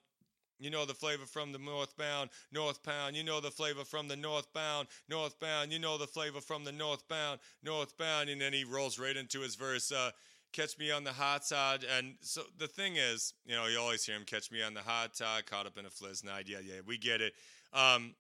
You 0.59 0.71
know 0.71 0.85
the 0.87 0.95
flavor 0.95 1.27
from 1.27 1.53
the 1.53 1.59
northbound, 1.59 2.31
northbound. 2.53 3.17
You 3.17 3.25
know 3.25 3.41
the 3.41 3.51
flavor 3.51 3.85
from 3.85 4.09
the 4.09 4.17
northbound, 4.17 4.89
northbound. 5.09 5.73
You 5.73 5.79
know 5.79 5.99
the 5.99 6.07
flavor 6.07 6.41
from 6.41 6.65
the 6.65 6.73
northbound, 6.73 7.41
northbound. 7.63 8.31
And 8.31 8.41
then 8.41 8.53
he 8.53 8.65
rolls 8.65 8.99
right 8.99 9.17
into 9.17 9.41
his 9.41 9.57
verse. 9.57 9.93
Uh, 9.93 10.11
catch 10.55 10.79
me 10.79 10.91
on 10.91 11.05
the 11.05 11.13
hot 11.13 11.45
side. 11.45 11.85
And 11.99 12.15
so 12.21 12.43
the 12.59 12.67
thing 12.67 12.97
is, 12.97 13.35
you 13.45 13.55
know, 13.55 13.67
you 13.67 13.79
always 13.79 14.05
hear 14.05 14.17
him 14.17 14.25
catch 14.25 14.51
me 14.51 14.63
on 14.63 14.73
the 14.73 14.81
hot 14.81 15.17
side, 15.17 15.47
caught 15.47 15.67
up 15.67 15.77
in 15.77 15.85
a 15.85 15.89
fliznai. 15.89 16.47
Yeah, 16.47 16.59
yeah, 16.65 16.81
we 16.87 16.97
get 16.97 17.21
it. 17.21 17.35
Um, 17.73 18.15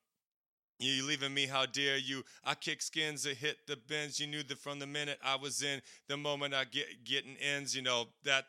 you 0.80 1.07
leaving 1.07 1.32
me, 1.32 1.47
how 1.47 1.66
dare 1.66 1.97
you? 1.97 2.24
I 2.45 2.55
kick 2.55 2.82
skins 2.82 3.22
that 3.22 3.37
hit 3.37 3.59
the 3.66 3.76
bins. 3.76 4.18
You 4.18 4.26
knew 4.26 4.43
that 4.43 4.59
from 4.59 4.80
the 4.80 4.87
minute 4.87 5.18
I 5.24 5.37
was 5.37 5.62
in, 5.62 5.80
the 6.09 6.16
moment 6.16 6.53
I 6.53 6.64
get 6.64 7.05
getting 7.05 7.37
ends, 7.37 7.74
you 7.76 7.82
know, 7.82 8.07
that 8.24 8.45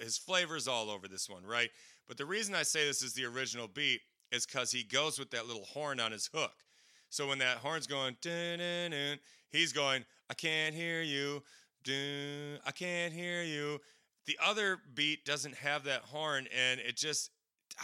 his 0.00 0.18
flavor's 0.18 0.68
all 0.68 0.90
over 0.90 1.08
this 1.08 1.28
one, 1.28 1.44
right? 1.44 1.70
But 2.06 2.18
the 2.18 2.26
reason 2.26 2.54
I 2.54 2.62
say 2.62 2.86
this 2.86 3.02
is 3.02 3.14
the 3.14 3.24
original 3.24 3.68
beat 3.68 4.02
is 4.30 4.44
because 4.44 4.70
he 4.70 4.82
goes 4.82 5.18
with 5.18 5.30
that 5.30 5.46
little 5.46 5.64
horn 5.64 5.98
on 5.98 6.12
his 6.12 6.28
hook. 6.32 6.52
So 7.08 7.28
when 7.28 7.38
that 7.38 7.58
horn's 7.58 7.86
going, 7.86 8.16
he's 9.50 9.72
going, 9.72 10.04
I 10.30 10.34
can't 10.34 10.74
hear 10.74 11.02
you, 11.02 11.42
dun, 11.84 12.58
I 12.66 12.70
can't 12.70 13.12
hear 13.12 13.42
you. 13.42 13.80
The 14.26 14.38
other 14.44 14.78
beat 14.94 15.24
doesn't 15.24 15.56
have 15.56 15.84
that 15.84 16.02
horn, 16.02 16.46
and 16.56 16.80
it 16.80 16.96
just, 16.96 17.30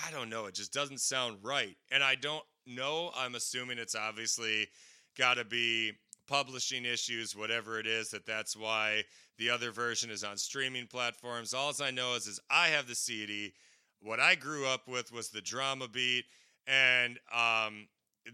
I 0.07 0.11
don't 0.11 0.31
know, 0.31 0.47
it 0.47 0.55
just 0.55 0.73
doesn't 0.73 1.01
sound 1.01 1.39
right. 1.43 1.77
And 1.91 2.03
I 2.03 2.15
don't 2.15 2.45
know, 2.67 3.11
I'm 3.17 3.35
assuming 3.35 3.79
it's 3.79 3.97
obviously 3.97 4.69
got 5.17 5.35
to 5.35 5.45
be 5.45 5.93
publishing 6.29 6.85
issues, 6.85 7.35
whatever 7.35 7.81
it 7.81 7.87
is, 7.87 8.11
that 8.11 8.27
that's 8.27 8.57
why 8.57 9.03
the 9.39 9.51
other 9.51 9.73
version 9.73 10.11
is 10.11 10.23
on 10.23 10.37
streaming 10.37 10.87
platforms. 10.87 11.55
All 11.55 11.73
I 11.83 11.91
know 11.91 12.15
is, 12.15 12.27
is 12.27 12.39
I 12.51 12.69
have 12.69 12.87
the 12.87 12.95
CD. 12.95 13.55
What 14.01 14.21
I 14.21 14.35
grew 14.35 14.67
up 14.67 14.87
with 14.87 15.13
was 15.13 15.31
the 15.31 15.41
drama 15.41 15.89
beat, 15.89 16.25
and 16.67 17.19
um, 17.33 17.89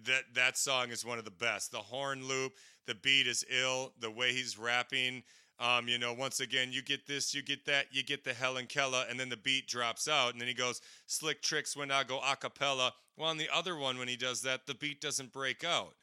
that 0.04 0.24
that 0.34 0.58
song 0.58 0.90
is 0.90 1.04
one 1.04 1.18
of 1.18 1.24
the 1.24 1.30
best. 1.30 1.72
The 1.72 1.78
horn 1.78 2.26
loop, 2.26 2.52
the 2.86 2.94
beat 2.94 3.26
is 3.26 3.44
ill. 3.48 3.92
The 4.00 4.10
way 4.10 4.32
he's 4.32 4.58
rapping, 4.58 5.22
um, 5.60 5.88
you 5.88 5.98
know, 5.98 6.12
once 6.12 6.40
again, 6.40 6.72
you 6.72 6.82
get 6.82 7.06
this, 7.06 7.34
you 7.34 7.42
get 7.42 7.64
that, 7.66 7.86
you 7.92 8.02
get 8.02 8.24
the 8.24 8.34
Helen 8.34 8.66
Keller, 8.66 9.04
and 9.08 9.18
then 9.18 9.28
the 9.28 9.36
beat 9.36 9.68
drops 9.68 10.08
out, 10.08 10.32
and 10.32 10.40
then 10.40 10.48
he 10.48 10.54
goes 10.54 10.80
slick 11.06 11.42
tricks 11.42 11.76
when 11.76 11.90
I 11.90 12.02
go 12.02 12.18
a 12.20 12.36
cappella. 12.36 12.92
Well, 13.16 13.30
on 13.30 13.36
the 13.36 13.48
other 13.54 13.76
one, 13.76 13.98
when 13.98 14.08
he 14.08 14.16
does 14.16 14.42
that, 14.42 14.66
the 14.66 14.74
beat 14.74 15.00
doesn't 15.00 15.32
break 15.32 15.62
out. 15.62 15.94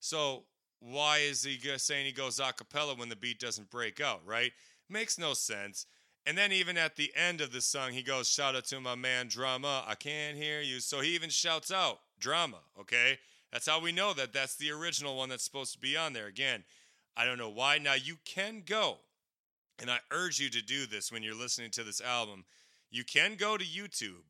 So 0.00 0.44
why 0.80 1.18
is 1.18 1.42
he 1.42 1.58
saying 1.78 2.06
he 2.06 2.12
goes 2.12 2.38
a 2.38 2.52
cappella 2.52 2.94
when 2.94 3.08
the 3.08 3.16
beat 3.16 3.40
doesn't 3.40 3.70
break 3.70 4.00
out? 4.00 4.20
Right? 4.26 4.52
Makes 4.88 5.18
no 5.18 5.34
sense. 5.34 5.86
And 6.26 6.36
then 6.36 6.52
even 6.52 6.76
at 6.76 6.96
the 6.96 7.10
end 7.16 7.40
of 7.40 7.52
the 7.52 7.62
song, 7.62 7.92
he 7.92 8.02
goes, 8.02 8.28
"Shout 8.28 8.54
out 8.54 8.66
to 8.66 8.80
my 8.80 8.94
man 8.94 9.28
Drama, 9.28 9.84
I 9.86 9.94
can't 9.94 10.36
hear 10.36 10.60
you." 10.60 10.80
So 10.80 11.00
he 11.00 11.14
even 11.14 11.30
shouts 11.30 11.70
out 11.72 12.00
Drama. 12.18 12.58
Okay, 12.78 13.18
that's 13.50 13.66
how 13.66 13.80
we 13.80 13.92
know 13.92 14.12
that 14.12 14.34
that's 14.34 14.56
the 14.56 14.70
original 14.70 15.16
one 15.16 15.30
that's 15.30 15.44
supposed 15.44 15.72
to 15.72 15.78
be 15.78 15.96
on 15.96 16.12
there. 16.12 16.26
Again, 16.26 16.64
I 17.18 17.24
don't 17.24 17.36
know 17.36 17.50
why. 17.50 17.78
Now 17.78 17.94
you 17.94 18.16
can 18.24 18.62
go, 18.64 18.98
and 19.80 19.90
I 19.90 19.98
urge 20.12 20.38
you 20.38 20.50
to 20.50 20.62
do 20.62 20.86
this 20.86 21.10
when 21.10 21.24
you're 21.24 21.34
listening 21.34 21.72
to 21.72 21.82
this 21.82 22.00
album. 22.00 22.44
You 22.92 23.02
can 23.02 23.34
go 23.34 23.56
to 23.56 23.64
YouTube, 23.64 24.22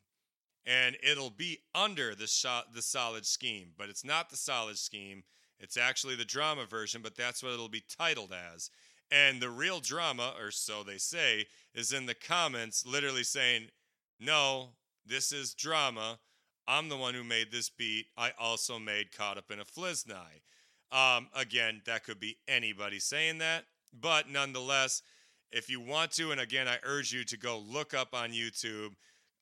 and 0.64 0.96
it'll 1.02 1.28
be 1.28 1.58
under 1.74 2.14
the 2.14 2.26
the 2.72 2.80
solid 2.80 3.26
scheme, 3.26 3.72
but 3.76 3.90
it's 3.90 4.06
not 4.06 4.30
the 4.30 4.38
solid 4.38 4.78
scheme. 4.78 5.22
It's 5.60 5.76
actually 5.76 6.16
the 6.16 6.24
drama 6.24 6.64
version, 6.64 7.02
but 7.02 7.14
that's 7.14 7.42
what 7.42 7.52
it'll 7.52 7.68
be 7.68 7.84
titled 7.98 8.32
as. 8.32 8.70
And 9.10 9.40
the 9.40 9.50
real 9.50 9.80
drama, 9.80 10.34
or 10.40 10.50
so 10.50 10.82
they 10.82 10.98
say, 10.98 11.46
is 11.74 11.92
in 11.92 12.06
the 12.06 12.14
comments, 12.14 12.86
literally 12.86 13.24
saying, 13.24 13.70
"No, 14.18 14.76
this 15.04 15.30
is 15.30 15.52
drama. 15.52 16.20
I'm 16.66 16.88
the 16.88 16.96
one 16.96 17.12
who 17.12 17.24
made 17.24 17.50
this 17.50 17.68
beat. 17.68 18.06
I 18.16 18.30
also 18.38 18.78
made 18.78 19.12
Caught 19.12 19.36
Up 19.36 19.50
in 19.50 19.60
a 19.60 19.64
Fliznai." 19.66 20.40
Um, 20.90 21.28
again, 21.34 21.82
that 21.86 22.04
could 22.04 22.18
be 22.18 22.38
anybody 22.46 22.98
saying 22.98 23.38
that, 23.38 23.64
but 23.92 24.30
nonetheless, 24.30 25.02
if 25.50 25.68
you 25.68 25.80
want 25.80 26.12
to, 26.12 26.30
and 26.30 26.40
again, 26.40 26.68
I 26.68 26.78
urge 26.82 27.12
you 27.12 27.24
to 27.24 27.36
go 27.36 27.58
look 27.58 27.94
up 27.94 28.14
on 28.14 28.30
YouTube. 28.30 28.90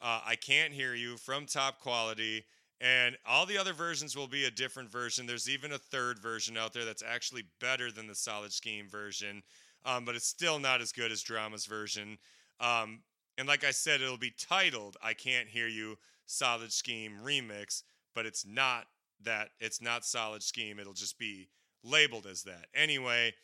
Uh, 0.01 0.21
I 0.25 0.37
can't 0.37 0.73
hear 0.73 0.95
you 0.95 1.17
from 1.17 1.47
top 1.47 1.81
quality, 1.81 2.45
and 2.81 3.17
all 3.27 3.47
the 3.47 3.59
other 3.59 3.73
versions 3.73 4.17
will 4.17 4.27
be 4.27 4.45
a 4.45 4.51
different 4.51 4.91
version. 4.91 5.27
There's 5.27 5.49
even 5.49 5.73
a 5.73 5.79
third 5.79 6.19
version 6.19 6.57
out 6.57 6.73
there 6.73 6.85
that's 6.85 7.03
actually 7.03 7.45
better 7.61 7.91
than 7.91 8.07
the 8.07 8.15
Solid 8.15 8.53
Scheme 8.53 8.89
version, 8.89 9.43
um, 9.85 10.05
but 10.05 10.15
it's 10.15 10.27
still 10.27 10.59
not 10.59 10.81
as 10.81 10.93
good 10.93 11.13
as 11.13 11.23
Drama's 11.23 11.67
version. 11.67 12.19
Um, 12.61 13.01
and 13.39 13.49
like 13.49 13.65
I 13.65 13.71
said, 13.71 14.01
it'll 14.01 14.19
be 14.19 14.35
titled 14.39 14.97
"I 15.03 15.15
Can't 15.15 15.49
Hear 15.49 15.69
You 15.69 15.97
Solid 16.27 16.73
Scheme 16.73 17.19
Remix," 17.25 17.83
but 18.15 18.27
it's 18.27 18.47
not 18.47 18.87
that. 19.25 19.51
It's 19.61 19.81
not 19.81 20.05
Solid 20.05 20.43
Scheme. 20.43 20.79
It'll 20.79 20.93
just 20.93 21.19
be 21.19 21.49
labeled 21.83 22.27
as 22.27 22.43
that. 22.43 22.67
Anyway, 22.75 23.35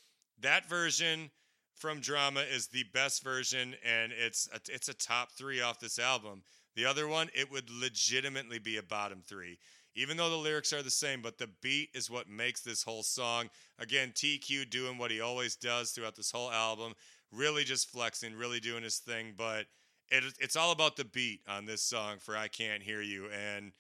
that 0.41 0.69
version 0.69 1.31
from 1.75 2.01
Drama 2.01 2.41
is 2.41 2.69
the 2.69 2.85
best 2.93 3.25
version, 3.25 3.75
and 3.85 4.13
it's 4.13 4.49
a, 4.53 4.61
it's 4.73 4.89
a 4.89 4.95
top 4.95 5.33
three 5.33 5.61
off 5.61 5.81
this 5.81 5.99
album. 5.99 6.43
The 6.75 6.87
other 6.87 7.09
one, 7.09 7.29
it 7.35 7.51
would 7.51 7.71
legitimately 7.71 8.59
be 8.59 8.77
a 8.77 8.83
bottom 8.83 9.23
three, 9.27 9.59
even 9.95 10.17
though 10.17 10.31
the 10.31 10.37
lyrics 10.37 10.73
are 10.73 10.83
the 10.83 10.91
same. 10.91 11.23
But 11.23 11.39
the 11.39 11.51
beat 11.61 11.91
is 11.95 12.11
what 12.11 12.29
makes 12.29 12.61
this 12.61 12.83
whole 12.83 13.03
song. 13.03 13.51
Again, 13.79 14.13
TQ 14.15 14.71
doing 14.71 14.99
what 14.99 15.11
he 15.11 15.21
always 15.21 15.57
does 15.57 15.91
throughout 15.91 16.17
this 16.17 16.31
whole 16.31 16.51
album, 16.51 16.95
really 17.31 17.65
just 17.65 17.91
flexing, 17.91 18.35
really 18.35 18.61
doing 18.61 18.83
his 18.83 18.99
thing. 18.99 19.35
But 19.37 19.67
it, 20.09 20.25
it's 20.39 20.57
all 20.57 20.73
about 20.73 20.97
the 20.97 21.05
beat 21.05 21.41
on 21.49 21.67
this 21.67 21.83
song 21.83 22.19
for 22.19 22.37
"I 22.37 22.49
Can't 22.49 22.83
Hear 22.83 23.03
You," 23.03 23.29
and 23.31 23.73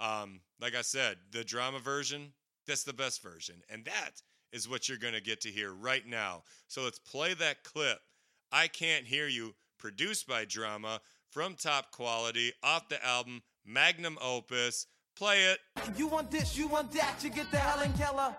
um, 0.00 0.40
like 0.60 0.74
I 0.74 0.82
said, 0.82 1.16
the 1.32 1.44
drama 1.44 1.78
version, 1.78 2.32
that's 2.66 2.84
the 2.84 2.92
best 2.92 3.22
version. 3.22 3.56
And 3.70 3.84
that 3.84 4.22
is 4.52 4.68
what 4.68 4.88
you're 4.88 4.98
going 4.98 5.14
to 5.14 5.20
get 5.20 5.40
to 5.42 5.50
hear 5.50 5.72
right 5.72 6.06
now. 6.06 6.42
So 6.68 6.82
let's 6.82 6.98
play 6.98 7.34
that 7.34 7.64
clip. 7.64 7.98
I 8.50 8.68
Can't 8.68 9.04
Hear 9.04 9.28
You, 9.28 9.54
produced 9.78 10.26
by 10.26 10.44
Drama 10.44 11.00
from 11.30 11.54
Top 11.54 11.90
Quality 11.92 12.52
off 12.62 12.88
the 12.88 13.04
album 13.04 13.42
Magnum 13.64 14.18
Opus. 14.22 14.86
Play 15.16 15.44
it. 15.44 15.58
You 15.96 16.06
want 16.06 16.30
this, 16.30 16.56
you 16.56 16.68
want 16.68 16.92
that, 16.92 17.22
you 17.22 17.30
get 17.30 17.50
the 17.50 17.58
Helen 17.58 17.92
Keller. 17.94 18.34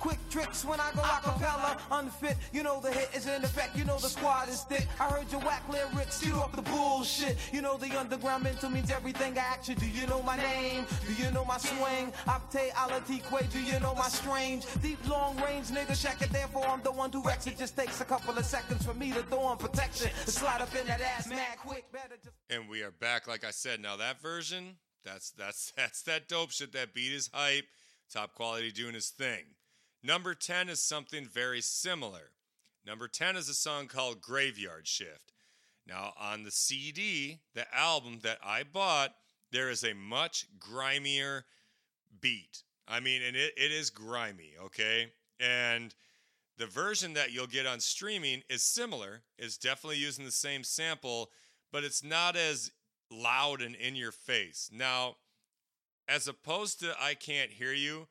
Quick 0.00 0.18
tricks 0.30 0.64
when 0.64 0.80
I 0.80 0.90
go 0.92 1.02
acapella. 1.02 1.78
Unfit, 1.90 2.36
you 2.52 2.62
know 2.62 2.80
the 2.80 2.90
hit 2.90 3.10
is 3.14 3.26
in 3.26 3.44
effect. 3.44 3.76
You 3.76 3.84
know 3.84 3.98
the 3.98 4.08
squad 4.08 4.48
is 4.48 4.62
thick. 4.62 4.86
I 4.98 5.04
heard 5.04 5.30
your 5.30 5.42
whack 5.42 5.62
lyrics, 5.68 6.24
you 6.24 6.34
up 6.36 6.56
the 6.56 6.62
bullshit. 6.62 7.36
You 7.52 7.60
know 7.60 7.76
the 7.76 7.90
underground 7.98 8.44
mental 8.44 8.70
means 8.70 8.90
everything 8.90 9.36
I 9.38 9.58
you. 9.66 9.74
Do 9.74 9.86
you 9.86 10.06
know 10.06 10.22
my 10.22 10.36
name? 10.38 10.86
Do 11.06 11.12
you 11.22 11.30
know 11.32 11.44
my 11.44 11.58
swing? 11.58 12.12
Octave, 12.26 12.72
alatique, 12.72 13.52
do 13.52 13.60
you 13.60 13.78
know 13.80 13.94
my 13.94 14.08
strange? 14.08 14.64
Deep 14.80 15.06
long 15.06 15.36
range, 15.42 15.66
nigga, 15.66 16.00
check 16.00 16.22
it. 16.22 16.30
Therefore, 16.32 16.66
I'm 16.66 16.82
the 16.82 16.92
one 16.92 17.12
who 17.12 17.22
wrecks 17.22 17.46
it. 17.46 17.58
Just 17.58 17.76
takes 17.76 18.00
a 18.00 18.04
couple 18.06 18.36
of 18.38 18.44
seconds 18.46 18.86
for 18.86 18.94
me 18.94 19.12
to 19.12 19.22
throw 19.24 19.40
on 19.40 19.58
protection. 19.58 20.10
Slide 20.24 20.62
up 20.62 20.74
in 20.74 20.86
that 20.86 21.02
ass 21.02 21.28
mad 21.28 21.58
quick. 21.58 21.84
Just. 21.92 22.34
And 22.48 22.68
we 22.70 22.82
are 22.82 22.90
back, 22.90 23.28
like 23.28 23.44
I 23.44 23.50
said. 23.50 23.80
Now 23.80 23.96
that 23.96 24.22
version, 24.22 24.76
that's 25.04 25.30
that's 25.32 25.72
that's 25.76 26.02
that 26.04 26.28
dope 26.28 26.52
shit. 26.52 26.72
That 26.72 26.94
beat 26.94 27.12
is 27.12 27.28
hype. 27.32 27.66
Top 28.10 28.34
quality 28.34 28.72
doing 28.72 28.94
his 28.94 29.10
thing. 29.10 29.44
Number 30.02 30.34
10 30.34 30.68
is 30.68 30.82
something 30.82 31.26
very 31.26 31.60
similar. 31.60 32.32
Number 32.86 33.08
10 33.08 33.36
is 33.36 33.48
a 33.48 33.54
song 33.54 33.86
called 33.86 34.22
Graveyard 34.22 34.86
Shift. 34.86 35.32
Now, 35.86 36.12
on 36.18 36.44
the 36.44 36.50
CD, 36.50 37.40
the 37.54 37.66
album 37.74 38.20
that 38.22 38.38
I 38.44 38.62
bought, 38.62 39.14
there 39.52 39.70
is 39.70 39.84
a 39.84 39.94
much 39.94 40.46
grimier 40.58 41.44
beat. 42.20 42.62
I 42.88 43.00
mean, 43.00 43.22
and 43.22 43.36
it, 43.36 43.52
it 43.56 43.72
is 43.72 43.90
grimy, 43.90 44.54
okay? 44.64 45.12
And 45.38 45.94
the 46.56 46.66
version 46.66 47.14
that 47.14 47.32
you'll 47.32 47.46
get 47.46 47.66
on 47.66 47.80
streaming 47.80 48.42
is 48.48 48.62
similar, 48.62 49.22
is 49.38 49.56
definitely 49.56 49.98
using 49.98 50.24
the 50.24 50.30
same 50.30 50.64
sample, 50.64 51.30
but 51.72 51.84
it's 51.84 52.04
not 52.04 52.36
as 52.36 52.70
loud 53.10 53.62
and 53.62 53.74
in 53.74 53.96
your 53.96 54.12
face. 54.12 54.70
Now, 54.72 55.16
as 56.08 56.28
opposed 56.28 56.80
to 56.80 56.94
I 57.00 57.14
Can't 57.14 57.50
Hear 57.50 57.72
You, 57.72 58.08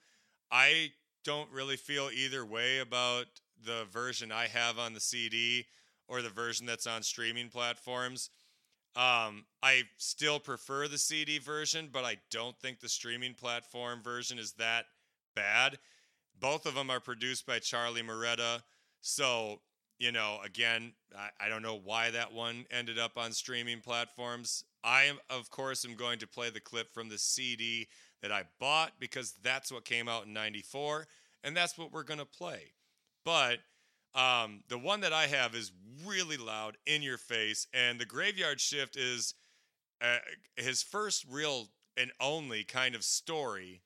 I 0.52 0.92
don't 1.30 1.52
really 1.52 1.78
feel 1.78 2.10
either 2.12 2.44
way 2.44 2.80
about 2.80 3.28
the 3.64 3.86
version 3.92 4.32
I 4.32 4.48
have 4.48 4.80
on 4.80 4.96
the 4.96 5.00
CD 5.00 5.68
or 6.08 6.24
the 6.24 6.30
version 6.30 6.66
that's 6.66 6.88
on 6.88 7.04
streaming 7.04 7.50
platforms. 7.50 8.32
Um, 8.96 9.46
I 9.62 9.84
still 9.98 10.40
prefer 10.40 10.88
the 10.88 10.98
CD 10.98 11.38
version, 11.38 11.90
but 11.94 12.04
I 12.04 12.18
don't 12.32 12.58
think 12.58 12.80
the 12.80 12.90
streaming 12.90 13.36
platform 13.36 14.02
version 14.02 14.40
is 14.40 14.54
that 14.54 14.86
bad. 15.36 15.78
Both 16.40 16.66
of 16.66 16.74
them 16.74 16.90
are 16.90 17.00
produced 17.00 17.46
by 17.46 17.60
Charlie 17.60 18.02
Marotta. 18.02 18.64
So, 19.02 19.60
you 20.00 20.12
know, 20.12 20.40
again, 20.44 20.94
I, 21.16 21.46
I 21.46 21.50
don't 21.50 21.62
know 21.62 21.80
why 21.84 22.10
that 22.10 22.34
one 22.34 22.66
ended 22.72 22.98
up 22.98 23.20
on 23.20 23.34
streaming 23.34 23.82
platforms. 23.82 24.64
I 24.84 25.04
am, 25.04 25.20
of 25.30 25.52
course, 25.52 25.86
am 25.86 25.94
going 25.94 26.18
to 26.20 26.28
play 26.28 26.50
the 26.50 26.60
clip 26.60 26.92
from 26.92 27.08
the 27.08 27.20
CD 27.20 27.88
that 28.24 28.32
I 28.32 28.46
bought 28.60 28.94
because 29.00 29.36
that's 29.44 29.72
what 29.72 29.86
came 29.86 30.10
out 30.10 30.26
in 30.26 30.34
94 30.34 31.06
and 31.44 31.56
that's 31.56 31.78
what 31.78 31.92
we're 31.92 32.04
going 32.04 32.20
to 32.20 32.26
play. 32.26 32.74
But 33.26 33.60
um, 34.16 34.62
the 34.70 34.78
one 34.78 35.02
that 35.02 35.14
I 35.14 35.28
have 35.28 35.56
is 35.56 35.72
really 36.06 36.38
loud, 36.38 36.78
in 36.86 37.02
your 37.02 37.18
face, 37.18 37.68
and 37.74 38.00
the 38.00 38.06
Graveyard 38.06 38.60
Shift 38.60 38.96
is 38.96 39.36
uh, 40.02 40.18
his 40.56 40.82
first 40.82 41.26
real 41.30 41.68
and 41.98 42.12
only 42.20 42.64
kind 42.64 42.96
of 42.96 43.04
story 43.04 43.82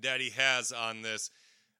that 0.00 0.20
he 0.20 0.30
has 0.30 0.72
on 0.72 1.02
this 1.02 1.30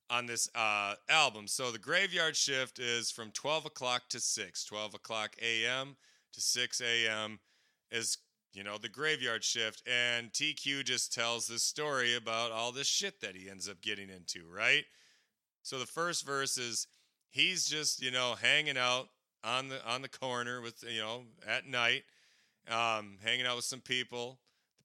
on 0.09 0.27
this 0.27 0.49
uh, 0.57 0.95
album. 1.09 1.47
So 1.47 1.71
the 1.71 1.79
Graveyard 1.79 2.35
Shift 2.35 2.81
is 2.81 3.13
from 3.13 3.31
12 3.31 3.67
o'clock 3.67 4.09
to 4.09 4.19
6, 4.19 4.65
12 4.65 4.95
o'clock 4.95 5.37
a.m. 5.41 5.97
to 6.33 6.41
6 6.41 6.81
a.m. 6.81 7.39
is 7.93 8.19
you 8.53 8.65
know 8.65 8.79
the 8.79 8.89
Graveyard 8.89 9.45
Shift, 9.45 9.83
and 9.87 10.33
TQ 10.33 10.85
just 10.85 11.13
tells 11.13 11.47
this 11.47 11.63
story 11.63 12.17
about 12.17 12.53
all 12.53 12.73
this 12.73 12.87
shit 12.87 13.21
that 13.21 13.37
he 13.37 13.49
ends 13.49 13.69
up 13.69 13.81
getting 13.81 14.11
into, 14.11 14.45
right? 14.53 14.85
So 15.63 15.79
the 15.79 15.87
first 15.87 16.27
verse 16.27 16.59
is 16.59 16.87
he's 17.31 17.67
just 17.67 18.03
you 18.03 18.11
know 18.11 18.35
hanging 18.41 18.79
out 18.79 19.09
on 19.45 19.69
the 19.69 19.87
on 19.89 20.03
the 20.03 20.09
corner 20.09 20.61
with 20.61 20.83
you 20.89 21.01
know 21.01 21.23
at 21.47 21.67
night, 21.67 22.03
um, 22.69 23.19
hanging 23.23 23.47
out 23.47 23.57
with 23.57 23.65
some 23.65 23.81
people, 23.81 24.39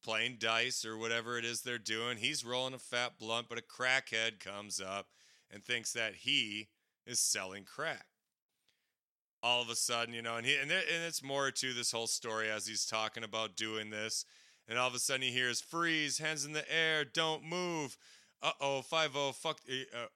playing 0.03 0.37
dice 0.39 0.85
or 0.85 0.97
whatever 0.97 1.37
it 1.37 1.45
is 1.45 1.61
they're 1.61 1.77
doing. 1.77 2.17
He's 2.17 2.45
rolling 2.45 2.73
a 2.73 2.79
fat 2.79 3.13
blunt, 3.19 3.47
but 3.49 3.57
a 3.57 3.61
crackhead 3.61 4.39
comes 4.39 4.79
up 4.79 5.07
and 5.51 5.63
thinks 5.63 5.93
that 5.93 6.15
he 6.15 6.69
is 7.05 7.19
selling 7.19 7.63
crack. 7.63 8.05
All 9.45 9.61
of 9.61 9.69
a 9.69 9.75
sudden, 9.75 10.11
you 10.11 10.23
know, 10.23 10.37
and 10.37 10.45
he 10.45 10.55
and, 10.55 10.71
it, 10.71 10.85
and 10.91 11.03
it's 11.03 11.21
more 11.21 11.51
to 11.51 11.73
this 11.73 11.91
whole 11.91 12.07
story 12.07 12.49
as 12.49 12.65
he's 12.65 12.83
talking 12.83 13.23
about 13.23 13.55
doing 13.55 13.91
this, 13.91 14.25
and 14.67 14.79
all 14.79 14.87
of 14.87 14.95
a 14.95 14.99
sudden 14.99 15.21
he 15.21 15.29
hears 15.29 15.61
freeze, 15.61 16.17
hands 16.17 16.45
in 16.45 16.53
the 16.53 16.65
air, 16.73 17.05
don't 17.05 17.43
move. 17.43 17.95
Uh 18.41 18.53
oh, 18.59 18.81
5 18.81 19.13
0, 19.13 19.31
fuck, 19.33 19.59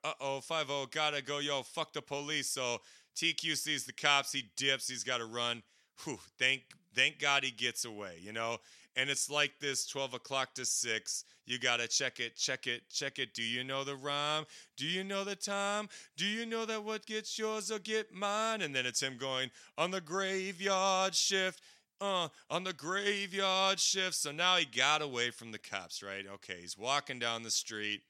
uh 0.04 0.14
oh, 0.20 0.42
5 0.42 0.68
0, 0.68 0.88
gotta 0.92 1.22
go, 1.22 1.38
yo, 1.38 1.62
fuck 1.62 1.94
the 1.94 2.02
police. 2.02 2.50
So 2.50 2.80
TQ 3.16 3.56
sees 3.56 3.86
the 3.86 3.94
cops, 3.94 4.32
he 4.32 4.50
dips, 4.58 4.88
he's 4.88 5.04
gotta 5.04 5.26
run. 5.26 5.62
Whew, 6.04 6.20
thank, 6.40 6.64
thank 6.96 7.20
God 7.20 7.44
he 7.44 7.52
gets 7.52 7.86
away, 7.86 8.20
you 8.22 8.34
know? 8.34 8.58
And 8.96 9.10
it's 9.10 9.30
like 9.30 9.54
this 9.60 9.86
12 9.86 10.16
o'clock 10.16 10.54
to 10.56 10.66
6. 10.66 11.24
You 11.46 11.60
gotta 11.60 11.88
check 11.88 12.20
it, 12.20 12.36
check 12.36 12.68
it, 12.68 12.84
check 12.90 13.20
it. 13.20 13.34
Do 13.34 13.44
you 13.44 13.64
know 13.64 13.84
the 13.84 13.96
rhyme? 13.96 14.46
Do 14.78 14.86
you 14.86 15.04
know 15.04 15.24
the 15.24 15.36
time? 15.36 15.90
Do 16.18 16.26
you 16.26 16.46
know 16.46 16.66
that 16.66 16.84
what 16.84 17.06
gets 17.06 17.38
yours 17.38 17.72
will 17.72 17.80
get 17.80 18.14
mine? 18.14 18.62
And 18.62 18.76
then 18.76 18.86
it's 18.86 19.02
him 19.02 19.18
going 19.18 19.52
on 19.78 19.92
the 19.92 20.02
graveyard 20.02 21.16
shift 21.16 21.62
uh, 22.02 22.30
on 22.50 22.64
the 22.64 22.74
graveyard 22.74 23.80
shift. 23.80 24.16
So 24.16 24.32
now 24.32 24.58
he 24.58 24.66
got 24.66 25.02
away 25.02 25.32
from 25.32 25.52
the 25.52 25.60
cops, 25.60 26.02
right? 26.04 26.26
Okay, 26.36 26.58
he's 26.62 26.78
walking 26.78 27.20
down 27.20 27.44
the 27.44 27.52
street, 27.52 28.02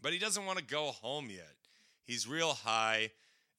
but 0.00 0.12
he 0.12 0.18
doesn't 0.18 0.46
want 0.46 0.58
to 0.58 0.64
go 0.64 0.86
home 0.86 1.28
yet. 1.30 1.54
He's 2.04 2.26
real 2.26 2.54
high 2.54 3.10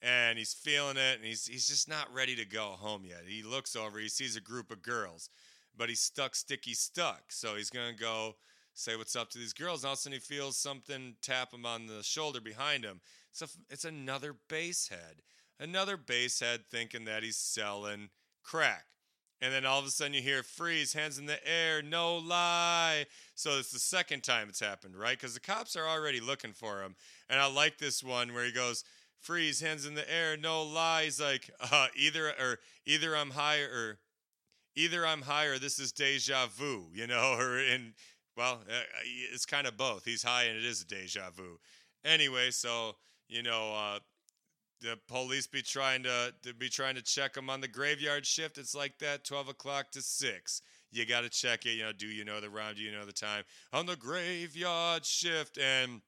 and 0.02 0.38
he's 0.38 0.54
feeling 0.54 0.98
it 0.98 1.18
and 1.18 1.26
he's 1.26 1.46
he's 1.46 1.68
just 1.68 1.90
not 1.90 2.14
ready 2.14 2.36
to 2.36 2.46
go 2.46 2.76
home 2.80 3.04
yet. 3.06 3.24
He 3.28 3.44
looks 3.44 3.76
over, 3.76 4.00
he 4.00 4.10
sees 4.10 4.36
a 4.36 4.42
group 4.42 4.72
of 4.72 4.82
girls, 4.82 5.30
but 5.78 5.90
he's 5.90 6.00
stuck 6.00 6.36
sticky 6.36 6.74
stuck. 6.74 7.32
So 7.32 7.56
he's 7.56 7.70
to 7.70 7.94
go 8.00 8.36
say 8.74 8.96
what's 8.96 9.16
up 9.16 9.30
to 9.32 9.38
these 9.38 9.54
girls. 9.54 9.84
And 9.84 9.90
all 9.90 9.94
of 9.94 10.00
a 10.00 10.02
sudden 10.02 10.14
he 10.14 10.20
feels 10.20 10.58
something 10.58 11.16
tap 11.22 11.54
him 11.54 11.66
on 11.66 11.88
the 11.88 12.02
shoulder 12.04 12.40
behind 12.42 12.84
him. 12.84 13.02
So 13.32 13.46
it's 13.70 13.86
another 13.86 14.36
bass 14.48 14.88
head. 14.88 15.22
Another 15.60 15.98
bass 15.98 16.40
head 16.40 16.62
thinking 16.72 17.06
that 17.06 17.24
he's 17.24 17.38
selling 17.38 18.10
crack. 18.44 18.86
And 19.42 19.54
then 19.54 19.66
all 19.66 19.80
of 19.80 19.86
a 19.86 19.90
sudden 19.90 20.14
you 20.14 20.22
hear 20.22 20.44
freeze, 20.44 20.94
hands 20.94 21.18
in 21.18 21.26
the 21.26 21.46
air, 21.48 21.82
no 21.82 22.18
lie. 22.18 23.06
So 23.36 23.58
it's 23.58 23.72
the 23.72 23.80
second 23.80 24.24
time 24.24 24.50
it's 24.50 24.60
happened, 24.60 24.96
right? 24.96 25.18
Because 25.18 25.34
the 25.34 25.40
cops 25.40 25.76
are 25.76 25.88
already 25.88 26.20
looking 26.20 26.52
for 26.52 26.82
him. 26.82 26.96
And 27.30 27.40
I 27.40 27.48
like 27.48 27.78
this 27.78 28.04
one 28.04 28.34
where 28.34 28.46
he 28.46 28.52
goes, 28.52 28.84
freeze, 29.20 29.60
hands 29.60 29.86
in 29.86 29.96
the 29.96 30.12
air, 30.12 30.38
no 30.38 30.64
lie. 30.64 31.06
He's 31.06 31.22
like, 31.22 31.50
uh, 31.72 31.88
either 31.96 32.30
or 32.30 32.60
either 32.86 33.16
I'm 33.16 33.32
high 33.32 33.60
or 33.60 34.00
either 34.76 35.06
I'm 35.06 35.22
high 35.22 35.46
or 35.46 35.60
this 35.60 35.80
is 35.80 35.92
deja 35.92 36.48
vu, 36.48 36.86
you 36.94 37.08
know, 37.08 37.36
or 37.40 37.60
in 37.60 37.94
well, 38.38 38.62
uh, 38.70 38.82
it's 39.34 39.46
kind 39.46 39.68
of 39.68 39.76
both. 39.76 40.06
He's 40.06 40.24
high 40.24 40.44
and 40.44 40.58
it 40.58 40.64
is 40.64 40.82
a 40.82 40.86
deja 40.86 41.30
vu. 41.36 41.60
Anyway, 42.06 42.52
so 42.52 42.96
you 43.28 43.44
know, 43.44 43.74
uh, 43.74 44.00
the 44.82 44.98
police 45.08 45.46
be 45.46 45.62
trying 45.62 46.04
to, 46.04 46.34
to 46.44 46.54
be 46.54 46.70
trying 46.70 46.96
to 46.96 47.02
check 47.02 47.36
him 47.36 47.50
on 47.50 47.62
the 47.62 47.68
graveyard 47.68 48.26
shift. 48.26 48.58
It's 48.58 48.76
like 48.76 48.98
that, 49.00 49.26
twelve 49.26 49.50
o'clock 49.50 49.92
to 49.92 50.02
six. 50.02 50.62
You 50.92 51.06
got 51.06 51.22
to 51.22 51.30
check 51.30 51.66
it. 51.66 51.72
You 51.72 51.84
know, 51.84 51.92
do 51.92 52.08
you 52.08 52.26
know 52.26 52.40
the 52.40 52.50
rhyme? 52.50 52.74
Do 52.76 52.82
you 52.82 52.92
know 52.92 53.06
the 53.06 53.12
time 53.12 53.44
on 53.72 53.86
the 53.86 53.96
graveyard 53.96 55.06
shift? 55.06 55.60
And 55.60 56.02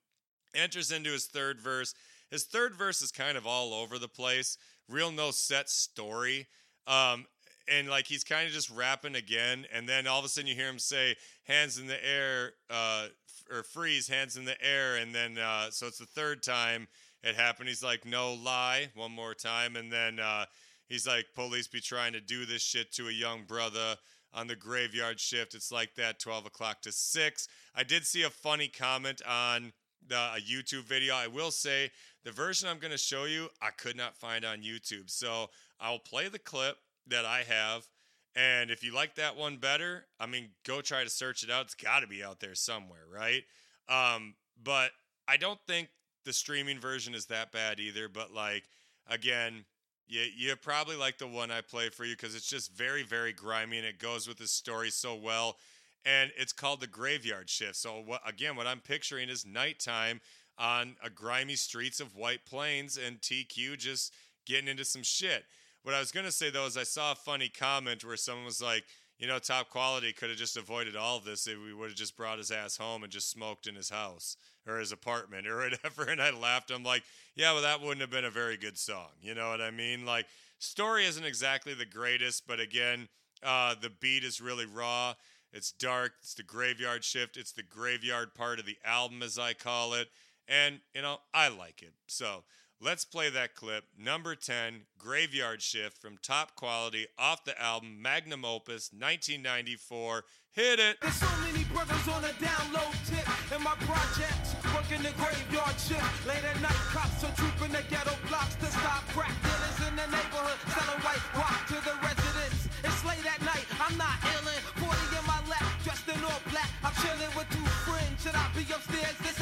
enters 0.54 0.92
into 0.92 1.12
his 1.12 1.26
third 1.26 1.60
verse. 1.60 1.94
His 2.32 2.46
third 2.46 2.74
verse 2.74 3.02
is 3.02 3.12
kind 3.12 3.38
of 3.38 3.46
all 3.46 3.74
over 3.74 4.00
the 4.00 4.08
place. 4.08 4.58
Real 4.88 5.12
no 5.12 5.32
set 5.32 5.70
story. 5.70 6.48
Um, 6.88 7.26
and 7.68 7.90
like 7.90 8.08
he's 8.08 8.24
kind 8.24 8.48
of 8.48 8.54
just 8.54 8.70
rapping 8.70 9.16
again, 9.16 9.66
and 9.72 9.88
then 9.88 10.08
all 10.08 10.20
of 10.20 10.26
a 10.26 10.30
sudden 10.30 10.48
you 10.48 10.56
hear 10.56 10.70
him 10.70 10.80
say 10.80 11.16
"hands 11.44 11.78
in 11.78 11.88
the 11.88 12.06
air" 12.06 12.54
uh, 12.70 13.08
or 13.52 13.64
"freeze, 13.64 14.08
hands 14.08 14.38
in 14.38 14.46
the 14.46 14.62
air," 14.64 14.96
and 14.96 15.14
then 15.14 15.38
uh, 15.38 15.70
so 15.70 15.88
it's 15.88 16.00
the 16.00 16.06
third 16.06 16.42
time 16.42 16.88
it 17.24 17.36
happened. 17.36 17.70
He's 17.70 17.84
like, 17.84 18.06
"No 18.06 18.34
lie," 18.34 18.90
one 18.96 19.12
more 19.12 19.34
time, 19.34 19.76
and 19.76 19.92
then 19.92 20.20
uh, 20.20 20.46
he's 20.88 21.08
like, 21.08 21.28
"Police 21.36 21.68
be 21.68 21.82
trying 21.82 22.14
to 22.14 22.22
do 22.22 22.46
this 22.46 22.62
shit 22.62 22.92
to 22.94 23.08
a 23.08 23.12
young 23.12 23.44
brother." 23.44 23.98
On 24.34 24.48
the 24.48 24.56
graveyard 24.56 25.20
shift, 25.20 25.54
it's 25.54 25.74
like 25.74 25.96
that, 25.96 26.18
12 26.18 26.46
o'clock 26.46 26.82
to 26.84 26.94
6. 26.94 27.48
I 27.76 27.84
did 27.84 28.06
see 28.06 28.24
a 28.24 28.30
funny 28.30 28.70
comment 28.70 29.22
on 29.28 29.74
the 30.08 30.16
a 30.16 30.40
YouTube 30.40 30.84
video. 30.84 31.16
I 31.16 31.28
will 31.28 31.52
say 31.52 31.92
the 32.24 32.32
version 32.32 32.70
I'm 32.70 32.80
going 32.80 32.92
to 32.92 32.98
show 32.98 33.26
you, 33.26 33.50
I 33.62 33.70
could 33.72 33.98
not 33.98 34.16
find 34.16 34.46
on 34.46 34.60
YouTube. 34.60 35.10
So 35.10 35.50
I'll 35.80 36.00
play 36.00 36.28
the 36.28 36.40
clip 36.40 36.78
that 37.08 37.26
I 37.26 37.44
have. 37.48 37.88
And 38.36 38.72
if 38.72 38.84
you 38.84 38.94
like 38.94 39.16
that 39.16 39.36
one 39.36 39.58
better, 39.58 40.06
I 40.20 40.26
mean, 40.26 40.50
go 40.66 40.82
try 40.82 41.04
to 41.04 41.10
search 41.10 41.44
it 41.44 41.50
out. 41.50 41.66
It's 41.66 41.76
got 41.76 42.00
to 42.00 42.08
be 42.08 42.24
out 42.24 42.40
there 42.40 42.56
somewhere, 42.56 43.04
right? 43.14 43.44
Um, 43.90 44.36
but 44.64 44.92
I 45.28 45.38
don't 45.38 45.60
think 45.68 45.90
the 46.24 46.34
streaming 46.34 46.80
version 46.80 47.14
is 47.14 47.26
that 47.26 47.52
bad 47.52 47.80
either. 47.80 48.08
But 48.08 48.34
like, 48.34 48.64
again, 49.10 49.66
you, 50.08 50.22
you 50.36 50.56
probably 50.56 50.96
like 50.96 51.18
the 51.18 51.28
one 51.28 51.52
I 51.52 51.62
play 51.62 51.90
for 51.90 52.06
you 52.06 52.16
because 52.16 52.36
it's 52.36 52.48
just 52.48 52.76
very, 52.76 53.04
very 53.04 53.34
grimy 53.34 53.78
and 53.78 53.88
it 53.88 54.00
goes 54.00 54.28
with 54.28 54.38
the 54.38 54.48
story 54.48 54.92
so 54.92 55.16
well. 55.16 55.58
And 56.06 56.32
it's 56.38 56.54
called 56.54 56.82
the 56.82 56.88
Graveyard 56.88 57.48
Shift. 57.48 57.76
So, 57.76 58.04
again, 58.26 58.56
what 58.56 58.66
I'm 58.66 58.80
picturing 58.80 59.30
is 59.30 59.46
nighttime. 59.46 60.20
On 60.58 60.96
a 61.04 61.10
grimy 61.10 61.56
streets 61.56 62.00
of 62.00 62.16
White 62.16 62.46
Plains 62.46 62.98
and 62.98 63.20
TQ 63.22 63.78
just 63.78 64.14
getting 64.46 64.68
into 64.68 64.86
some 64.86 65.04
shit. 65.04 65.44
What 65.84 65.96
I 65.96 66.00
was 66.00 66.12
gonna 66.12 66.32
say 66.32 66.50
though 66.50 66.66
is 66.66 66.78
I 66.78 66.84
saw 66.84 67.14
a 67.14 67.16
funny 67.16 67.50
comment 67.50 68.06
where 68.06 68.18
someone 68.18 68.46
was 68.46 68.62
like, 68.62 68.84
you 69.22 69.28
know, 69.28 69.38
top 69.38 69.70
quality 69.70 70.14
could 70.14 70.30
have 70.30 70.38
just 70.38 70.58
avoided 70.58 70.96
all 70.96 71.18
of 71.18 71.24
this 71.24 71.46
if 71.46 71.58
we 71.64 71.74
would 71.74 71.90
have 71.90 71.98
just 71.98 72.18
brought 72.18 72.40
his 72.40 72.50
ass 72.50 72.78
home 72.78 73.04
and 73.04 73.12
just 73.12 73.30
smoked 73.30 73.68
in 73.68 73.76
his 73.76 73.90
house 73.90 74.36
or 74.68 74.80
his 74.80 74.92
apartment 74.92 75.48
or 75.48 75.58
whatever. 75.70 76.10
And 76.10 76.20
I 76.20 76.32
laughed. 76.32 76.72
I'm 76.72 76.84
like, 76.84 77.04
yeah, 77.36 77.54
well, 77.54 77.62
that 77.62 77.82
wouldn't 77.82 78.02
have 78.02 78.10
been 78.10 78.26
a 78.26 78.32
very 78.32 78.58
good 78.58 78.80
song. 78.80 79.10
You 79.22 79.36
know 79.36 79.50
what 79.50 79.62
I 79.62 79.70
mean? 79.70 80.08
Like, 80.08 80.26
story 80.58 81.06
isn't 81.06 81.24
exactly 81.24 81.76
the 81.76 81.86
greatest, 81.86 82.48
but 82.48 82.60
again, 82.60 83.10
uh, 83.44 83.76
the 83.80 83.92
beat 83.92 84.24
is 84.24 84.42
really 84.42 84.66
raw. 84.66 85.14
It's 85.54 85.72
dark. 85.72 86.14
It's 86.22 86.34
the 86.34 86.44
graveyard 86.44 87.04
shift. 87.04 87.38
It's 87.38 87.52
the 87.52 87.64
graveyard 87.64 88.34
part 88.34 88.60
of 88.60 88.66
the 88.66 88.78
album, 88.84 89.22
as 89.22 89.38
I 89.38 89.54
call 89.54 89.94
it. 89.94 90.08
And, 90.52 90.82
you 90.94 91.02
know, 91.02 91.20
I 91.34 91.48
like 91.48 91.82
it. 91.82 91.94
So 92.08 92.44
let's 92.82 93.06
play 93.06 93.30
that 93.30 93.56
clip. 93.56 93.86
Number 93.98 94.36
10, 94.36 94.82
Graveyard 95.00 95.62
Shift 95.62 95.98
from 95.98 96.18
Top 96.22 96.56
Quality 96.56 97.08
off 97.18 97.46
the 97.46 97.60
album 97.60 98.02
Magnum 98.02 98.44
Opus 98.44 98.92
1994. 98.92 100.26
Hit 100.52 100.80
it. 100.80 100.98
There's 101.02 101.16
so 101.16 101.32
many 101.48 101.64
brothers 101.72 102.04
on 102.12 102.26
a 102.28 102.36
download 102.44 102.92
tip 103.08 103.24
in 103.56 103.64
my 103.64 103.80
projects, 103.88 104.52
working 104.76 105.00
the 105.00 105.16
graveyard 105.16 105.80
shift. 105.80 106.28
Late 106.28 106.44
at 106.44 106.60
night, 106.60 106.84
cops 106.92 107.24
are 107.24 107.32
trooping 107.40 107.72
the 107.72 107.80
ghetto 107.88 108.12
blocks 108.28 108.60
to 108.60 108.68
stop 108.68 109.08
crack 109.16 109.32
dealers 109.40 109.80
in 109.88 109.96
the 109.96 110.08
neighborhood, 110.12 110.60
selling 110.76 111.00
white 111.08 111.24
rock 111.40 111.64
to 111.72 111.80
the 111.80 111.96
residents. 112.04 112.68
It's 112.84 113.02
late 113.08 113.24
at 113.24 113.40
night, 113.48 113.64
I'm 113.80 113.96
not 113.96 114.20
illin'. 114.36 114.60
40 114.84 114.92
in 115.16 115.24
my 115.24 115.40
lap, 115.48 115.64
dressed 115.88 116.10
in 116.12 116.20
all 116.28 116.42
black. 116.52 116.68
I'm 116.84 116.92
chilling 117.00 117.32
with 117.40 117.48
two 117.56 117.64
friends. 117.88 118.20
Should 118.20 118.36
I 118.36 118.52
be 118.52 118.68
upstairs? 118.68 119.16
This 119.24 119.41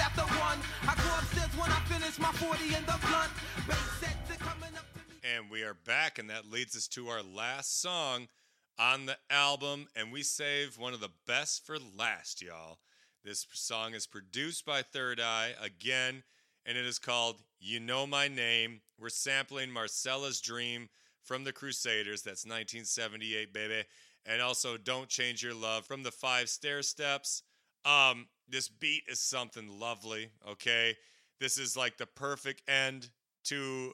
my 2.17 2.31
40 2.31 2.63
in 2.63 2.85
the 2.85 2.97
blunt. 3.07 3.31
And 5.21 5.51
we 5.51 5.61
are 5.63 5.75
back, 5.85 6.17
and 6.17 6.29
that 6.29 6.49
leads 6.49 6.75
us 6.75 6.87
to 6.89 7.09
our 7.09 7.21
last 7.21 7.81
song 7.81 8.29
on 8.79 9.05
the 9.05 9.17
album. 9.29 9.87
And 9.95 10.11
we 10.11 10.23
save 10.23 10.79
one 10.79 10.93
of 10.93 11.01
the 11.01 11.11
best 11.27 11.65
for 11.65 11.77
last, 11.77 12.41
y'all. 12.41 12.79
This 13.23 13.45
song 13.53 13.93
is 13.93 14.07
produced 14.07 14.65
by 14.65 14.81
Third 14.81 15.19
Eye 15.19 15.51
again, 15.61 16.23
and 16.65 16.77
it 16.77 16.85
is 16.85 16.97
called 16.97 17.43
You 17.59 17.79
Know 17.79 18.07
My 18.07 18.27
Name. 18.27 18.81
We're 18.99 19.09
sampling 19.09 19.69
Marcella's 19.69 20.41
Dream 20.41 20.89
from 21.21 21.43
the 21.43 21.53
Crusaders. 21.53 22.23
That's 22.23 22.45
1978, 22.45 23.53
baby. 23.53 23.83
And 24.25 24.41
also 24.41 24.77
Don't 24.77 25.09
Change 25.09 25.43
Your 25.43 25.53
Love 25.53 25.85
from 25.85 26.03
the 26.03 26.11
Five 26.11 26.49
Stair 26.49 26.81
Steps. 26.81 27.43
Um, 27.85 28.27
this 28.47 28.67
beat 28.67 29.03
is 29.07 29.19
something 29.19 29.79
lovely, 29.79 30.29
okay? 30.49 30.95
This 31.39 31.57
is 31.57 31.77
like 31.77 31.97
the 31.97 32.05
perfect 32.05 32.69
end 32.69 33.09
to 33.45 33.93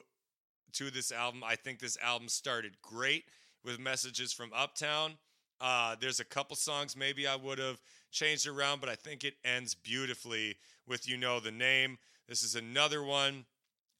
to 0.72 0.90
this 0.90 1.12
album. 1.12 1.42
I 1.44 1.56
think 1.56 1.78
this 1.78 1.96
album 2.02 2.28
started 2.28 2.76
great 2.82 3.24
with 3.64 3.78
messages 3.78 4.32
from 4.32 4.50
Uptown. 4.54 5.12
Uh, 5.60 5.96
there's 6.00 6.20
a 6.20 6.24
couple 6.24 6.54
songs 6.54 6.96
maybe 6.96 7.26
I 7.26 7.36
would 7.36 7.58
have 7.58 7.80
changed 8.10 8.46
around, 8.46 8.80
but 8.80 8.90
I 8.90 8.94
think 8.94 9.24
it 9.24 9.34
ends 9.44 9.74
beautifully 9.74 10.56
with 10.86 11.08
You 11.08 11.16
Know 11.16 11.40
the 11.40 11.50
Name. 11.50 11.98
This 12.28 12.42
is 12.42 12.56
another 12.56 13.02
one, 13.02 13.46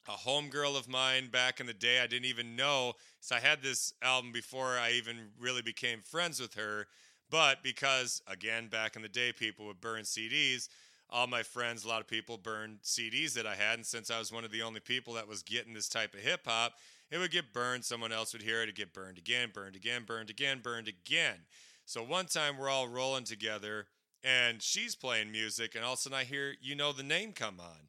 a 0.07 0.13
homegirl 0.13 0.77
of 0.77 0.89
mine 0.89 1.29
back 1.31 1.61
in 1.61 1.67
the 1.67 1.73
day. 1.73 2.01
I 2.01 2.07
didn't 2.07 2.27
even 2.27 2.57
know. 2.57 2.93
So 3.21 3.37
I 3.37 3.41
had 3.41 3.63
this 3.63 3.95
album 4.03 4.33
before 4.33 4.77
I 4.79 4.93
even 4.93 5.29
really 5.41 5.63
became 5.63 6.01
friends 6.01 6.41
with 6.41 6.55
her. 6.55 6.87
But 7.31 7.63
because, 7.63 8.23
again, 8.29 8.69
back 8.69 8.95
in 8.95 9.03
the 9.03 9.09
day, 9.09 9.33
people 9.33 9.67
would 9.67 9.81
burn 9.81 10.03
CDs, 10.03 10.69
all 11.11 11.27
my 11.27 11.43
friends, 11.43 11.85
a 11.85 11.89
lot 11.89 12.01
of 12.01 12.09
people 12.09 12.37
burned 12.37 12.83
CDs 12.83 13.35
that 13.35 13.47
I 13.47 13.55
had. 13.55 13.75
And 13.75 13.87
since 13.87 14.11
I 14.11 14.19
was 14.19 14.33
one 14.33 14.45
of 14.45 14.51
the 14.51 14.63
only 14.63 14.81
people 14.81 15.15
that 15.15 15.29
was 15.29 15.43
getting 15.43 15.75
this 15.75 15.89
type 15.89 16.15
of 16.15 16.21
hip 16.21 16.41
hop, 16.47 16.75
it 17.11 17.19
would 17.19 17.31
get 17.31 17.53
burned. 17.53 17.85
Someone 17.85 18.13
else 18.13 18.33
would 18.33 18.43
hear 18.43 18.61
it. 18.61 18.65
It'd 18.65 18.75
get 18.75 18.93
burned 18.93 19.19
again, 19.19 19.51
burned 19.55 19.77
again, 19.77 20.03
burned 20.05 20.31
again, 20.31 20.61
burned 20.63 20.89
again. 20.89 21.37
So 21.85 22.03
one 22.03 22.27
time 22.27 22.59
we're 22.59 22.69
all 22.69 22.89
rolling 22.89 23.25
together 23.25 23.87
and 24.25 24.61
she's 24.61 24.97
playing 24.97 25.31
music. 25.31 25.75
And 25.77 25.85
all 25.85 25.93
of 25.93 25.99
a 25.99 26.03
sudden 26.03 26.19
I 26.19 26.25
hear, 26.25 26.55
you 26.61 26.75
know, 26.75 26.93
the 26.93 27.05
name 27.05 27.33
come 27.33 27.61
on. 27.61 27.89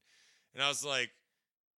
And 0.54 0.64
I 0.64 0.70
was 0.70 0.86
like, 0.86 1.12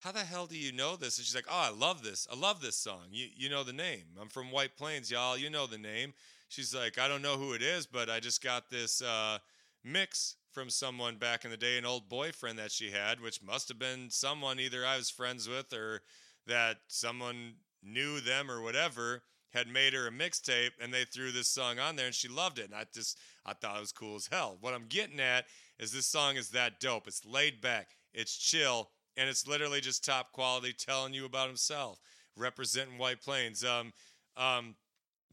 how 0.01 0.13
the 0.13 0.21
hell 0.21 0.47
do 0.47 0.57
you 0.57 0.73
know 0.73 0.97
this? 0.97 1.19
And 1.19 1.27
she's 1.27 1.35
like, 1.35 1.47
oh, 1.49 1.71
I 1.71 1.71
love 1.71 2.03
this. 2.03 2.27
I 2.31 2.37
love 2.37 2.61
this 2.61 2.77
song. 2.77 3.03
You, 3.11 3.27
you 3.37 3.49
know 3.49 3.65
the 3.65 3.73
name. 3.73 4.05
I'm 4.21 4.29
from 4.29 4.51
White 4.51 4.77
Plains, 4.77 5.11
y'all. 5.11 5.37
You 5.37 5.51
know 5.51 5.67
the 5.67 5.79
name. 5.79 6.15
She's 6.49 6.75
like, 6.75 6.99
I 6.99 7.09
don't 7.09 7.23
know 7.23 7.37
who 7.37 7.53
it 7.53 7.63
is, 7.63 7.87
but 7.87 8.09
I 8.09 8.21
just 8.21 8.43
got 8.43 8.71
this 8.71 9.03
uh, 9.03 9.39
mix 9.85 10.37
from 10.59 10.71
someone 10.71 11.15
back 11.15 11.45
in 11.45 11.53
the 11.53 11.57
day, 11.57 11.79
an 11.79 11.85
old 11.85 12.09
boyfriend 12.09 12.59
that 12.59 12.73
she 12.73 12.91
had, 12.91 13.21
which 13.21 13.41
must 13.41 13.69
have 13.69 13.79
been 13.79 14.11
someone 14.11 14.59
either 14.59 14.85
I 14.85 14.97
was 14.97 15.09
friends 15.09 15.49
with 15.49 15.73
or 15.73 16.01
that 16.49 16.79
someone 16.89 17.53
knew 17.81 18.19
them 18.19 18.51
or 18.51 18.61
whatever 18.61 19.23
had 19.53 19.69
made 19.69 19.93
her 19.93 20.09
a 20.09 20.11
mixtape 20.11 20.73
and 20.83 20.93
they 20.93 21.05
threw 21.05 21.31
this 21.31 21.47
song 21.47 21.79
on 21.79 21.95
there 21.95 22.07
and 22.07 22.15
she 22.15 22.27
loved 22.27 22.59
it 22.59 22.65
and 22.65 22.75
I 22.75 22.87
just 22.93 23.21
I 23.47 23.53
thought 23.53 23.77
it 23.77 23.81
was 23.81 23.93
cool 23.93 24.17
as 24.17 24.29
hell. 24.33 24.59
What 24.61 24.75
I'm 24.75 24.87
getting 24.89 25.21
at 25.21 25.45
is 25.79 25.93
this 25.93 26.07
song 26.07 26.35
is 26.35 26.51
that 26.51 26.81
dope. 26.81 27.07
It's 27.07 27.25
laid 27.25 27.61
back, 27.61 27.91
it's 28.13 28.37
chill, 28.37 28.91
and 29.17 29.29
it's 29.29 29.47
literally 29.47 29.81
just 29.81 30.05
top 30.05 30.33
quality 30.33 30.73
telling 30.73 31.15
you 31.15 31.25
about 31.25 31.47
himself, 31.47 32.01
representing 32.37 32.99
White 32.99 33.23
Plains. 33.23 33.65
Um 33.65 33.93
um 34.37 34.75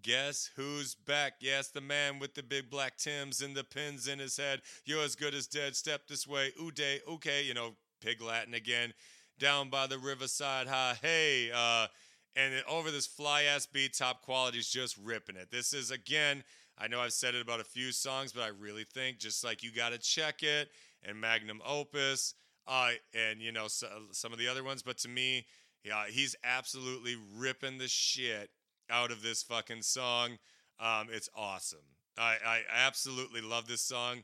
Guess 0.05 0.51
who's 0.55 0.93
back? 0.93 1.33
Yes, 1.39 1.69
the 1.69 1.81
man 1.81 2.19
with 2.19 2.35
the 2.35 2.43
big 2.43 2.69
black 2.69 2.95
Tims 2.95 3.41
and 3.41 3.55
the 3.55 3.63
pins 3.63 4.07
in 4.07 4.19
his 4.19 4.37
head. 4.37 4.61
You're 4.85 5.01
as 5.01 5.15
good 5.15 5.33
as 5.33 5.47
dead. 5.47 5.75
Step 5.75 6.01
this 6.07 6.27
way. 6.27 6.51
Uday, 6.61 6.99
okay, 7.09 7.43
you 7.43 7.55
know, 7.55 7.71
pig 8.01 8.21
Latin 8.21 8.53
again. 8.53 8.93
Down 9.39 9.71
by 9.71 9.87
the 9.87 9.97
riverside, 9.97 10.67
ha, 10.67 10.95
hey. 11.01 11.49
Uh, 11.51 11.87
and 12.35 12.53
it, 12.53 12.63
over 12.69 12.91
this 12.91 13.07
fly 13.07 13.43
ass 13.45 13.65
beat, 13.65 13.95
top 13.97 14.21
quality's 14.21 14.69
just 14.69 14.95
ripping 15.03 15.37
it. 15.37 15.49
This 15.49 15.73
is, 15.73 15.89
again, 15.89 16.43
I 16.77 16.87
know 16.87 16.99
I've 16.99 17.11
said 17.11 17.33
it 17.33 17.41
about 17.41 17.59
a 17.59 17.63
few 17.63 17.91
songs, 17.91 18.31
but 18.31 18.43
I 18.43 18.49
really 18.49 18.83
think 18.83 19.17
just 19.17 19.43
like 19.43 19.63
you 19.63 19.71
got 19.71 19.91
to 19.91 19.97
check 19.97 20.43
it 20.43 20.69
and 21.03 21.19
Magnum 21.19 21.63
Opus, 21.65 22.35
uh, 22.67 22.91
and, 23.15 23.41
you 23.41 23.51
know, 23.51 23.67
so, 23.67 23.87
some 24.11 24.31
of 24.31 24.37
the 24.37 24.49
other 24.49 24.63
ones. 24.63 24.83
But 24.83 24.99
to 24.99 25.09
me, 25.09 25.47
yeah, 25.83 26.03
he's 26.09 26.35
absolutely 26.43 27.15
ripping 27.35 27.79
the 27.79 27.87
shit 27.87 28.51
out 28.89 29.11
of 29.11 29.21
this 29.21 29.43
fucking 29.43 29.81
song. 29.81 30.38
Um, 30.79 31.07
it's 31.11 31.29
awesome. 31.36 31.79
I, 32.17 32.38
I 32.45 32.61
absolutely 32.73 33.41
love 33.41 33.67
this 33.67 33.81
song. 33.81 34.23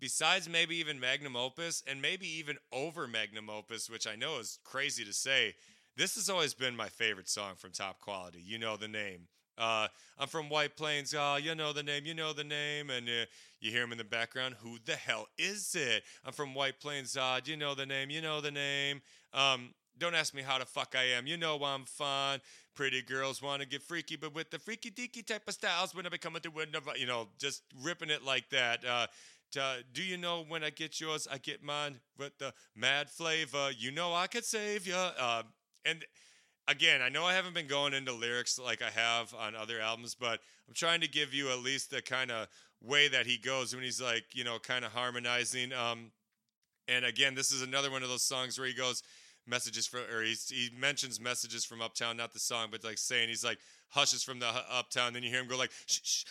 Besides 0.00 0.48
maybe 0.48 0.76
even 0.76 1.00
Magnum 1.00 1.36
Opus 1.36 1.82
and 1.86 2.00
maybe 2.00 2.26
even 2.26 2.56
over 2.72 3.08
Magnum 3.08 3.50
Opus, 3.50 3.90
which 3.90 4.06
I 4.06 4.14
know 4.14 4.38
is 4.38 4.58
crazy 4.64 5.04
to 5.04 5.12
say, 5.12 5.54
this 5.96 6.14
has 6.14 6.30
always 6.30 6.54
been 6.54 6.76
my 6.76 6.88
favorite 6.88 7.28
song 7.28 7.54
from 7.56 7.72
Top 7.72 8.00
Quality. 8.00 8.40
You 8.40 8.58
know 8.58 8.76
the 8.76 8.86
name. 8.86 9.26
Uh, 9.58 9.88
I'm 10.16 10.28
from 10.28 10.48
White 10.48 10.76
Plains. 10.76 11.12
Oh, 11.18 11.36
you 11.36 11.54
know 11.56 11.72
the 11.72 11.82
name. 11.82 12.06
You 12.06 12.14
know 12.14 12.32
the 12.32 12.44
name. 12.44 12.90
And 12.90 13.08
uh, 13.08 13.26
you 13.60 13.72
hear 13.72 13.82
him 13.82 13.90
in 13.90 13.98
the 13.98 14.04
background. 14.04 14.54
Who 14.60 14.78
the 14.84 14.94
hell 14.94 15.26
is 15.36 15.74
it? 15.74 16.04
I'm 16.24 16.32
from 16.32 16.54
White 16.54 16.78
Plains. 16.78 17.16
Uh, 17.16 17.40
you 17.44 17.56
know 17.56 17.74
the 17.74 17.86
name. 17.86 18.10
You 18.10 18.22
know 18.22 18.40
the 18.40 18.52
name. 18.52 19.02
Um, 19.34 19.74
don't 19.98 20.14
ask 20.14 20.32
me 20.32 20.42
how 20.42 20.58
the 20.60 20.64
fuck 20.64 20.94
I 20.96 21.16
am. 21.16 21.26
You 21.26 21.36
know 21.36 21.56
I'm 21.64 21.84
fun. 21.84 22.38
Pretty 22.78 23.02
girls 23.02 23.42
want 23.42 23.60
to 23.60 23.66
get 23.66 23.82
freaky, 23.82 24.14
but 24.14 24.32
with 24.36 24.52
the 24.52 24.58
freaky 24.60 24.88
deaky 24.92 25.26
type 25.26 25.42
of 25.48 25.54
styles, 25.54 25.96
when 25.96 26.06
I 26.06 26.10
become 26.10 26.36
a 26.36 26.48
window, 26.48 26.78
you 26.96 27.06
know, 27.06 27.26
just 27.36 27.64
ripping 27.82 28.08
it 28.08 28.24
like 28.24 28.50
that. 28.50 28.84
Uh, 28.84 29.08
to, 29.50 29.78
do 29.92 30.00
you 30.00 30.16
know 30.16 30.44
when 30.46 30.62
I 30.62 30.70
get 30.70 31.00
yours, 31.00 31.26
I 31.28 31.38
get 31.38 31.60
mine 31.60 31.98
with 32.16 32.38
the 32.38 32.54
mad 32.76 33.10
flavor. 33.10 33.72
You 33.76 33.90
know 33.90 34.14
I 34.14 34.28
could 34.28 34.44
save 34.44 34.86
you. 34.86 34.94
Uh, 34.94 35.42
and 35.84 36.04
again, 36.68 37.02
I 37.02 37.08
know 37.08 37.24
I 37.24 37.34
haven't 37.34 37.54
been 37.54 37.66
going 37.66 37.94
into 37.94 38.12
lyrics 38.12 38.60
like 38.60 38.80
I 38.80 38.90
have 38.90 39.34
on 39.34 39.56
other 39.56 39.80
albums, 39.80 40.14
but 40.14 40.38
I'm 40.68 40.74
trying 40.74 41.00
to 41.00 41.08
give 41.08 41.34
you 41.34 41.50
at 41.50 41.58
least 41.58 41.90
the 41.90 42.00
kind 42.00 42.30
of 42.30 42.46
way 42.80 43.08
that 43.08 43.26
he 43.26 43.38
goes 43.38 43.74
when 43.74 43.82
he's 43.82 44.00
like, 44.00 44.22
you 44.34 44.44
know, 44.44 44.60
kind 44.60 44.84
of 44.84 44.92
harmonizing. 44.92 45.72
Um, 45.72 46.12
and 46.86 47.04
again, 47.04 47.34
this 47.34 47.50
is 47.50 47.60
another 47.60 47.90
one 47.90 48.04
of 48.04 48.08
those 48.08 48.22
songs 48.22 48.56
where 48.56 48.68
he 48.68 48.72
goes 48.72 49.02
messages 49.48 49.86
from, 49.86 50.00
or 50.14 50.22
he's, 50.22 50.48
he 50.48 50.70
mentions 50.78 51.20
messages 51.20 51.64
from 51.64 51.80
Uptown, 51.80 52.16
not 52.16 52.32
the 52.32 52.38
song, 52.38 52.68
but 52.70 52.84
like 52.84 52.98
saying 52.98 53.28
he's 53.28 53.44
like 53.44 53.58
hushes 53.88 54.22
from 54.22 54.38
the 54.38 54.46
hu- 54.46 54.78
Uptown. 54.78 55.12
Then 55.12 55.22
you 55.22 55.30
hear 55.30 55.40
him 55.40 55.48
go 55.48 55.56
like, 55.56 55.72
shh, 55.86 56.24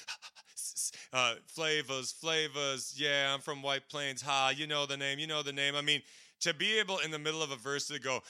uh, 1.13 1.35
flavors, 1.47 2.11
flavors. 2.11 2.93
Yeah, 2.97 3.33
I'm 3.33 3.41
from 3.41 3.61
White 3.61 3.89
Plains. 3.89 4.21
Ha, 4.21 4.53
you 4.55 4.67
know 4.67 4.85
the 4.85 4.97
name. 4.97 5.19
You 5.19 5.27
know 5.27 5.43
the 5.43 5.53
name. 5.53 5.75
I 5.75 5.81
mean, 5.81 6.01
to 6.41 6.53
be 6.53 6.77
able 6.79 6.99
in 6.99 7.11
the 7.11 7.19
middle 7.19 7.41
of 7.41 7.51
a 7.51 7.55
verse 7.55 7.87
to 7.87 7.99
go, 7.99 8.21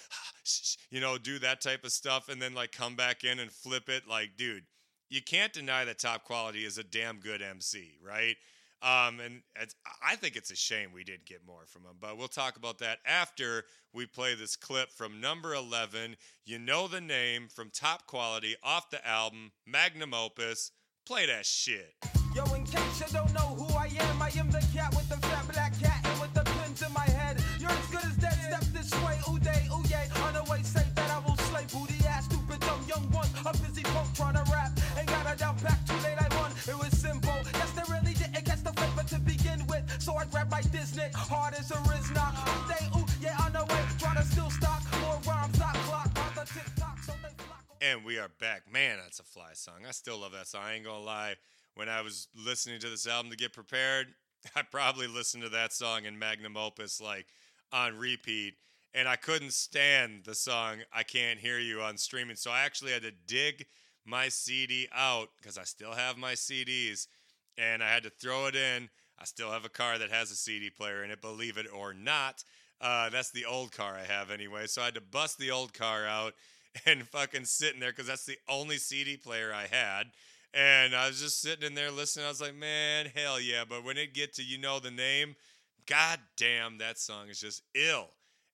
you 0.92 1.00
know, 1.00 1.18
do 1.18 1.40
that 1.40 1.62
type 1.62 1.84
of 1.84 1.92
stuff 1.92 2.30
and 2.30 2.42
then 2.42 2.54
like 2.54 2.72
come 2.72 2.96
back 2.96 3.24
in 3.24 3.40
and 3.40 3.52
flip 3.52 3.90
it, 3.90 4.04
like, 4.08 4.32
dude, 4.38 4.64
you 5.10 5.22
can't 5.22 5.54
deny 5.54 5.86
that 5.86 6.00
top 6.00 6.24
quality 6.24 6.66
is 6.66 6.78
a 6.78 6.84
damn 6.84 7.20
good 7.20 7.42
MC, 7.42 7.94
right? 8.06 8.36
Um, 8.82 9.20
and 9.20 9.42
I 10.06 10.16
think 10.16 10.36
it's 10.36 10.52
a 10.52 10.56
shame 10.56 10.90
we 10.94 11.04
didn't 11.04 11.26
get 11.26 11.42
more 11.46 11.66
from 11.66 11.84
him, 11.84 11.96
but 12.00 12.18
we'll 12.18 12.28
talk 12.28 12.58
about 12.58 12.78
that 12.80 13.00
after 13.06 13.64
we 13.94 14.06
play 14.06 14.36
this 14.36 14.56
clip 14.56 14.92
from 14.92 15.20
number 15.20 15.54
11. 15.56 16.16
You 16.46 16.60
know 16.60 16.88
the 16.88 17.02
name 17.02 17.48
from 17.48 17.72
top 17.72 18.06
quality 18.06 18.56
off 18.62 18.90
the 18.90 19.06
album, 19.08 19.52
Magnum 19.66 20.14
Opus. 20.14 20.72
Play 21.08 21.26
that 21.26 21.46
shit. 21.46 21.96
Yo, 22.36 22.44
in 22.54 22.66
case 22.66 23.00
you 23.00 23.08
don't 23.14 23.34
know 23.34 23.40
who 23.40 23.67
shit 41.08 41.16
hard 41.16 41.54
as 41.54 41.72
a. 41.72 41.76
Stay 41.76 42.86
ooh, 42.98 43.06
yeah, 43.22 43.38
on 43.44 43.54
the 43.54 43.66
way. 43.74 43.82
Try 44.00 44.16
to 44.16 44.24
still 44.24 44.50
stock 44.50 44.82
more 45.02 45.20
rhymes, 45.28 45.58
clock, 45.58 46.10
on 46.16 46.36
the 46.36 46.52
tick 46.52 46.76
tock, 46.76 46.98
so 47.04 47.14
they 47.22 47.30
flock. 47.44 47.64
And 47.82 48.04
we 48.04 48.18
are 48.18 48.30
back. 48.40 48.72
Man, 48.72 48.98
that's 49.02 49.20
a 49.20 49.24
fly 49.24 49.52
song. 49.54 49.86
I 49.88 49.92
still 49.92 50.20
love 50.20 50.32
that 50.34 50.48
song. 50.48 50.64
I 50.66 50.76
ain't 50.76 50.86
gonna 50.86 51.04
lie. 51.04 51.36
When 51.76 51.90
I 51.90 52.02
was 52.02 52.28
listening 52.36 52.80
to 52.80 52.90
this 52.90 53.08
album 53.08 53.32
to 53.32 53.38
get 53.38 53.54
prepared, 53.54 54.08
I 54.56 54.64
probably 54.64 55.08
listened 55.08 55.44
to 55.44 55.50
that 55.50 55.74
song 55.74 56.06
in 56.06 56.18
magnum 56.18 56.58
opus 56.58 57.00
like 57.00 57.28
on 57.72 57.98
repeat. 57.98 58.56
And 58.94 59.08
I 59.08 59.16
couldn't 59.16 59.54
stand 59.54 60.24
the 60.26 60.34
song 60.34 60.78
I 60.92 61.04
Can't 61.04 61.40
Hear 61.40 61.60
You 61.60 61.82
on 61.82 61.98
streaming. 61.98 62.36
So 62.36 62.50
I 62.50 62.62
actually 62.62 62.94
had 62.94 63.04
to 63.04 63.12
dig 63.28 63.66
my 64.06 64.30
CD 64.30 64.88
out 64.96 65.30
because 65.38 65.58
I 65.58 65.64
still 65.64 65.92
have 65.92 66.18
my 66.18 66.34
CDs 66.34 67.08
and 67.58 67.84
I 67.84 67.90
had 67.90 68.04
to 68.04 68.10
throw 68.10 68.48
it 68.48 68.56
in. 68.56 68.90
I 69.20 69.26
still 69.26 69.52
have 69.52 69.66
a 69.66 69.70
car 69.70 69.98
that 69.98 70.12
has 70.12 70.32
a 70.32 70.36
CD 70.36 70.70
player 70.70 71.04
in 71.04 71.12
it, 71.12 71.22
believe 71.22 71.58
it 71.58 71.66
or 71.74 71.94
not. 71.94 72.44
Uh, 72.80 73.10
that's 73.10 73.32
the 73.32 73.46
old 73.46 73.72
car 73.72 73.96
I 73.96 74.12
have 74.12 74.30
anyway. 74.30 74.68
So 74.68 74.82
I 74.82 74.86
had 74.86 74.96
to 74.96 75.02
bust 75.02 75.40
the 75.40 75.52
old 75.52 75.74
car 75.74 76.06
out 76.06 76.34
and 76.86 77.08
fucking 77.08 77.46
sitting 77.46 77.80
there 77.80 77.92
because 77.92 78.08
that's 78.08 78.26
the 78.26 78.38
only 78.48 78.78
CD 78.78 79.18
player 79.18 79.52
I 79.54 79.68
had. 79.68 80.08
And 80.54 80.96
I 80.96 81.08
was 81.08 81.20
just 81.20 81.42
sitting 81.42 81.66
in 81.66 81.76
there 81.76 81.92
listening. 81.92 82.26
I 82.26 82.30
was 82.30 82.42
like, 82.42 82.56
man, 82.56 83.08
hell 83.14 83.40
yeah. 83.40 83.64
But 83.68 83.84
when 83.84 83.98
it 83.98 84.14
get 84.14 84.34
to 84.36 84.44
you 84.44 84.58
know 84.58 84.80
the 84.80 84.92
name, 84.92 85.36
god 85.88 86.20
damn, 86.36 86.78
that 86.78 87.00
song 87.00 87.30
is 87.30 87.40
just 87.40 87.64
ill. 87.76 88.10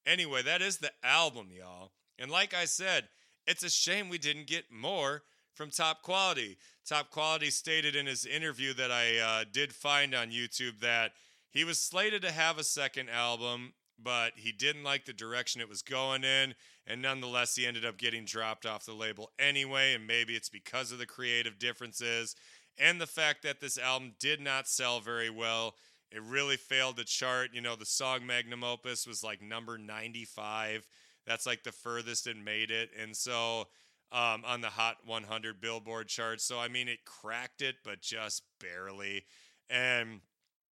Anyway, 0.06 0.42
that 0.44 0.62
is 0.62 0.78
the 0.78 0.92
album, 1.04 1.48
y'all. 1.52 1.92
And 2.18 2.32
like 2.32 2.54
I 2.54 2.66
said, 2.66 3.08
it's 3.48 3.64
a 3.64 3.70
shame 3.70 4.10
we 4.10 4.18
didn't 4.18 4.48
get 4.48 4.66
more 4.72 5.24
from 5.54 5.70
Top 5.70 6.02
Quality. 6.02 6.58
Top 6.86 7.10
Quality 7.10 7.50
stated 7.50 7.96
in 7.96 8.06
his 8.06 8.26
interview 8.26 8.74
that 8.74 8.92
I 8.92 9.18
uh, 9.18 9.44
did 9.52 9.74
find 9.74 10.14
on 10.14 10.32
YouTube 10.32 10.80
that 10.82 11.12
he 11.50 11.64
was 11.64 11.80
slated 11.80 12.22
to 12.24 12.32
have 12.32 12.58
a 12.58 12.64
second 12.64 13.10
album, 13.10 13.74
but 14.02 14.34
he 14.36 14.52
didn't 14.52 14.84
like 14.84 15.06
the 15.06 15.14
direction 15.14 15.62
it 15.62 15.70
was 15.70 15.82
going 15.82 16.24
in. 16.24 16.56
And 16.86 17.02
nonetheless, 17.02 17.56
he 17.56 17.66
ended 17.66 17.86
up 17.86 17.98
getting 17.98 18.26
dropped 18.26 18.66
off 18.66 18.86
the 18.86 18.94
label 18.94 19.32
anyway. 19.40 19.94
And 19.94 20.08
maybe 20.08 20.36
it's 20.36 20.50
because 20.50 20.92
of 20.92 20.98
the 20.98 21.06
creative 21.06 21.60
differences 21.60 22.36
and 22.78 23.00
the 23.00 23.08
fact 23.08 23.44
that 23.44 23.62
this 23.62 23.78
album 23.78 24.14
did 24.20 24.42
not 24.42 24.68
sell 24.68 25.00
very 25.00 25.30
well. 25.30 25.76
It 26.12 26.22
really 26.22 26.58
failed 26.58 26.98
to 26.98 27.06
chart. 27.06 27.52
You 27.54 27.62
know, 27.62 27.76
the 27.76 27.86
song 27.86 28.26
Magnum 28.26 28.64
Opus 28.64 29.08
was 29.08 29.24
like 29.24 29.42
number 29.42 29.78
95. 29.78 30.88
That's 31.26 31.46
like 31.46 31.64
the 31.64 31.72
furthest 31.72 32.28
it 32.28 32.38
made 32.38 32.72
it. 32.72 32.90
And 33.00 33.16
so 33.16 33.68
um, 34.14 34.44
on 34.46 34.62
the 34.62 34.70
Hot 34.70 34.98
100 35.06 35.60
Billboard 35.60 36.08
chart. 36.08 36.40
So, 36.40 36.60
I 36.60 36.68
mean, 36.68 36.88
it 36.88 37.04
cracked 37.04 37.62
it, 37.62 37.78
but 37.84 38.02
just 38.02 38.44
barely. 38.60 39.26
And, 39.70 40.22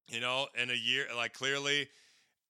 you 0.08 0.22
know, 0.22 0.48
in 0.62 0.70
a 0.70 0.76
year, 0.76 1.08
like 1.16 1.34
clearly, 1.34 1.90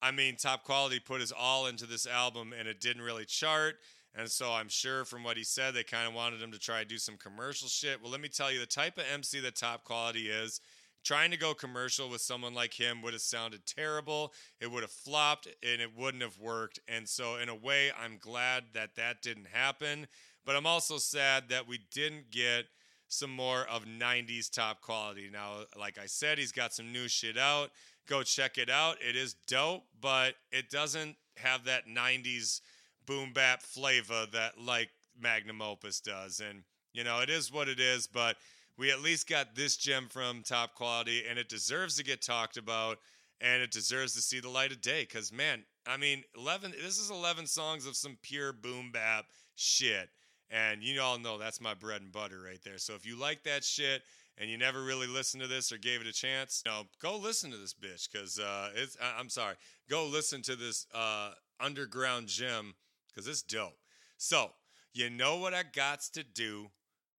I 0.02 0.12
mean, 0.12 0.36
Top 0.36 0.64
Quality 0.64 1.00
put 1.00 1.22
his 1.22 1.32
all 1.32 1.68
into 1.68 1.86
this 1.86 2.06
album 2.06 2.54
and 2.58 2.68
it 2.68 2.82
didn't 2.82 3.04
really 3.04 3.26
chart. 3.26 3.76
And 4.14 4.30
so 4.30 4.52
I'm 4.52 4.68
sure 4.68 5.06
from 5.06 5.24
what 5.24 5.38
he 5.38 5.44
said, 5.44 5.74
they 5.74 5.84
kind 5.84 6.08
of 6.08 6.14
wanted 6.14 6.42
him 6.42 6.52
to 6.52 6.60
try 6.60 6.80
to 6.80 6.86
do 6.88 6.98
some 6.98 7.16
commercial 7.16 7.70
shit. 7.70 8.02
Well, 8.02 8.12
let 8.12 8.20
me 8.20 8.28
tell 8.28 8.52
you, 8.52 8.60
the 8.60 8.66
type 8.66 8.98
of 8.98 9.06
MC 9.12 9.39
that 9.39 9.56
Top 9.56 9.86
Quality 9.86 10.30
is, 10.30 10.60
trying 11.04 11.32
to 11.32 11.38
go 11.38 11.54
commercial 11.54 12.10
with 12.10 12.22
someone 12.22 12.54
like 12.54 12.74
him 12.74 13.02
would 13.02 13.14
have 13.14 13.22
sounded 13.22 13.66
terrible. 13.66 14.34
It 14.60 14.70
would 14.70 14.84
have 14.84 14.92
flopped 14.92 15.48
and 15.64 15.82
it 15.82 15.98
wouldn't 15.98 16.24
have 16.24 16.38
worked. 16.38 16.80
And 16.88 17.08
so, 17.08 17.38
in 17.38 17.50
a 17.50 17.56
way, 17.56 17.92
I'm 18.00 18.18
glad 18.20 18.66
that 18.74 18.96
that 18.96 19.22
didn't 19.22 19.48
happen. 19.52 20.08
But 20.46 20.56
I'm 20.56 20.66
also 20.66 20.98
sad 20.98 21.50
that 21.50 21.68
we 21.68 21.80
didn't 21.94 22.32
get 22.32 22.66
some 23.08 23.30
more 23.30 23.66
of 23.70 23.86
90s 23.86 24.50
top 24.50 24.82
quality. 24.82 25.30
Now, 25.32 25.66
like 25.78 25.98
I 25.98 26.06
said, 26.06 26.38
he's 26.38 26.52
got 26.52 26.74
some 26.74 26.92
new 26.92 27.08
shit 27.08 27.38
out. 27.38 27.72
Go 28.08 28.24
check 28.24 28.58
it 28.58 28.70
out. 28.70 28.98
It 29.08 29.16
is 29.16 29.36
dope, 29.48 29.84
but 30.00 30.36
it 30.52 30.70
doesn't 30.70 31.16
have 31.38 31.66
that 31.66 31.88
90s 31.88 32.62
boom 33.06 33.34
bap 33.34 33.62
flavor 33.62 34.26
that 34.34 34.60
like 34.60 34.89
Magnum 35.20 35.62
Opus 35.62 36.00
does. 36.00 36.39
And, 36.39 36.64
you 36.94 37.04
know, 37.04 37.20
it 37.20 37.30
is 37.30 37.52
what 37.52 37.68
it 37.68 37.80
is, 37.80 38.08
but 38.08 38.38
we 38.78 38.92
at 38.92 39.02
least 39.02 39.30
got 39.30 39.56
this 39.56 39.78
gem 39.78 40.08
from 40.10 40.42
top 40.42 40.74
quality 40.74 41.24
and 41.30 41.38
it 41.38 41.50
deserves 41.50 41.98
to 41.98 42.04
get 42.04 42.22
talked 42.22 42.58
about 42.58 42.98
and 43.39 43.62
it 43.62 43.72
deserves 43.72 44.14
to 44.14 44.22
see 44.22 44.39
the 44.39 44.50
light 44.50 44.72
of 44.72 44.82
day 44.82 45.02
because 45.02 45.32
man 45.32 45.64
i 45.86 45.98
mean 45.98 46.24
11 46.36 46.74
this 46.84 46.98
is 46.98 47.12
11 47.12 47.46
songs 47.46 47.86
of 47.86 47.96
some 47.96 48.18
pure 48.22 48.54
boom 48.54 48.89
bap 48.92 49.26
shit 49.56 50.10
and 50.52 50.84
you 50.84 51.02
all 51.02 51.18
know 51.18 51.38
that's 51.38 51.62
my 51.62 51.74
bread 51.74 52.02
and 52.02 52.12
butter 52.12 52.41
right 52.45 52.62
there 52.64 52.78
so 52.78 52.93
if 52.93 53.06
you 53.06 53.18
like 53.18 53.43
that 53.43 53.64
shit 53.64 54.04
and 54.38 54.49
you 54.49 54.58
never 54.58 54.84
really 54.84 55.08
listened 55.08 55.41
to 55.41 55.47
this 55.47 55.72
or 55.72 55.78
gave 55.78 56.02
it 56.02 56.08
a 56.08 56.14
chance 56.14 56.62
no 56.66 56.84
go 57.02 57.18
listen 57.18 57.49
to 57.52 57.58
this 57.58 57.74
bitch 57.74 58.12
because 58.12 58.39
uh, 58.39 58.70
it's 58.76 58.97
I- 59.02 59.20
i'm 59.20 59.30
sorry 59.30 59.56
go 59.89 60.06
listen 60.06 60.41
to 60.43 60.56
this 60.56 60.86
uh, 60.93 61.32
underground 61.60 62.28
gem 62.28 62.76
because 63.08 63.28
it's 63.28 63.41
dope 63.41 63.78
so 64.18 64.52
you 64.93 65.10
know 65.10 65.38
what 65.38 65.54
i 65.54 65.64
got 65.64 66.02
to 66.14 66.24
do 66.24 66.70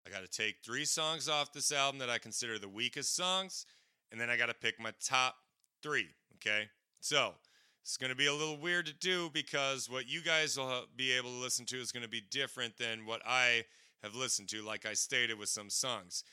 I 0.07 0.11
got 0.11 0.23
to 0.23 0.29
take 0.29 0.57
three 0.65 0.85
songs 0.85 1.29
off 1.29 1.53
this 1.53 1.71
album 1.71 1.99
that 2.01 2.11
I 2.11 2.19
consider 2.19 2.59
the 2.59 2.69
weakest 2.69 3.15
songs, 3.15 3.67
and 4.11 4.21
then 4.21 4.31
I 4.31 4.37
got 4.37 4.47
to 4.47 4.55
pick 4.55 4.81
my 4.81 4.93
top 5.05 5.37
three. 5.83 6.09
Okay. 6.37 6.69
So 7.01 7.35
it's 7.83 7.97
going 7.97 8.11
to 8.11 8.17
be 8.17 8.27
a 8.27 8.33
little 8.33 8.57
weird 8.57 8.87
to 8.87 8.95
do 8.95 9.29
because 9.33 9.91
what 9.91 10.09
you 10.09 10.23
guys 10.23 10.57
will 10.57 10.85
be 10.97 11.13
able 11.13 11.31
to 11.31 11.37
listen 11.37 11.67
to 11.67 11.81
is 11.81 11.93
going 11.93 12.05
to 12.05 12.09
be 12.09 12.23
different 12.31 12.79
than 12.79 13.07
what 13.07 13.21
I 13.27 13.65
have 14.03 14.15
listened 14.15 14.49
to, 14.51 14.63
like 14.63 14.87
I 14.87 14.95
stated 14.95 15.39
with 15.39 15.49
some 15.49 15.69
songs. 15.69 16.25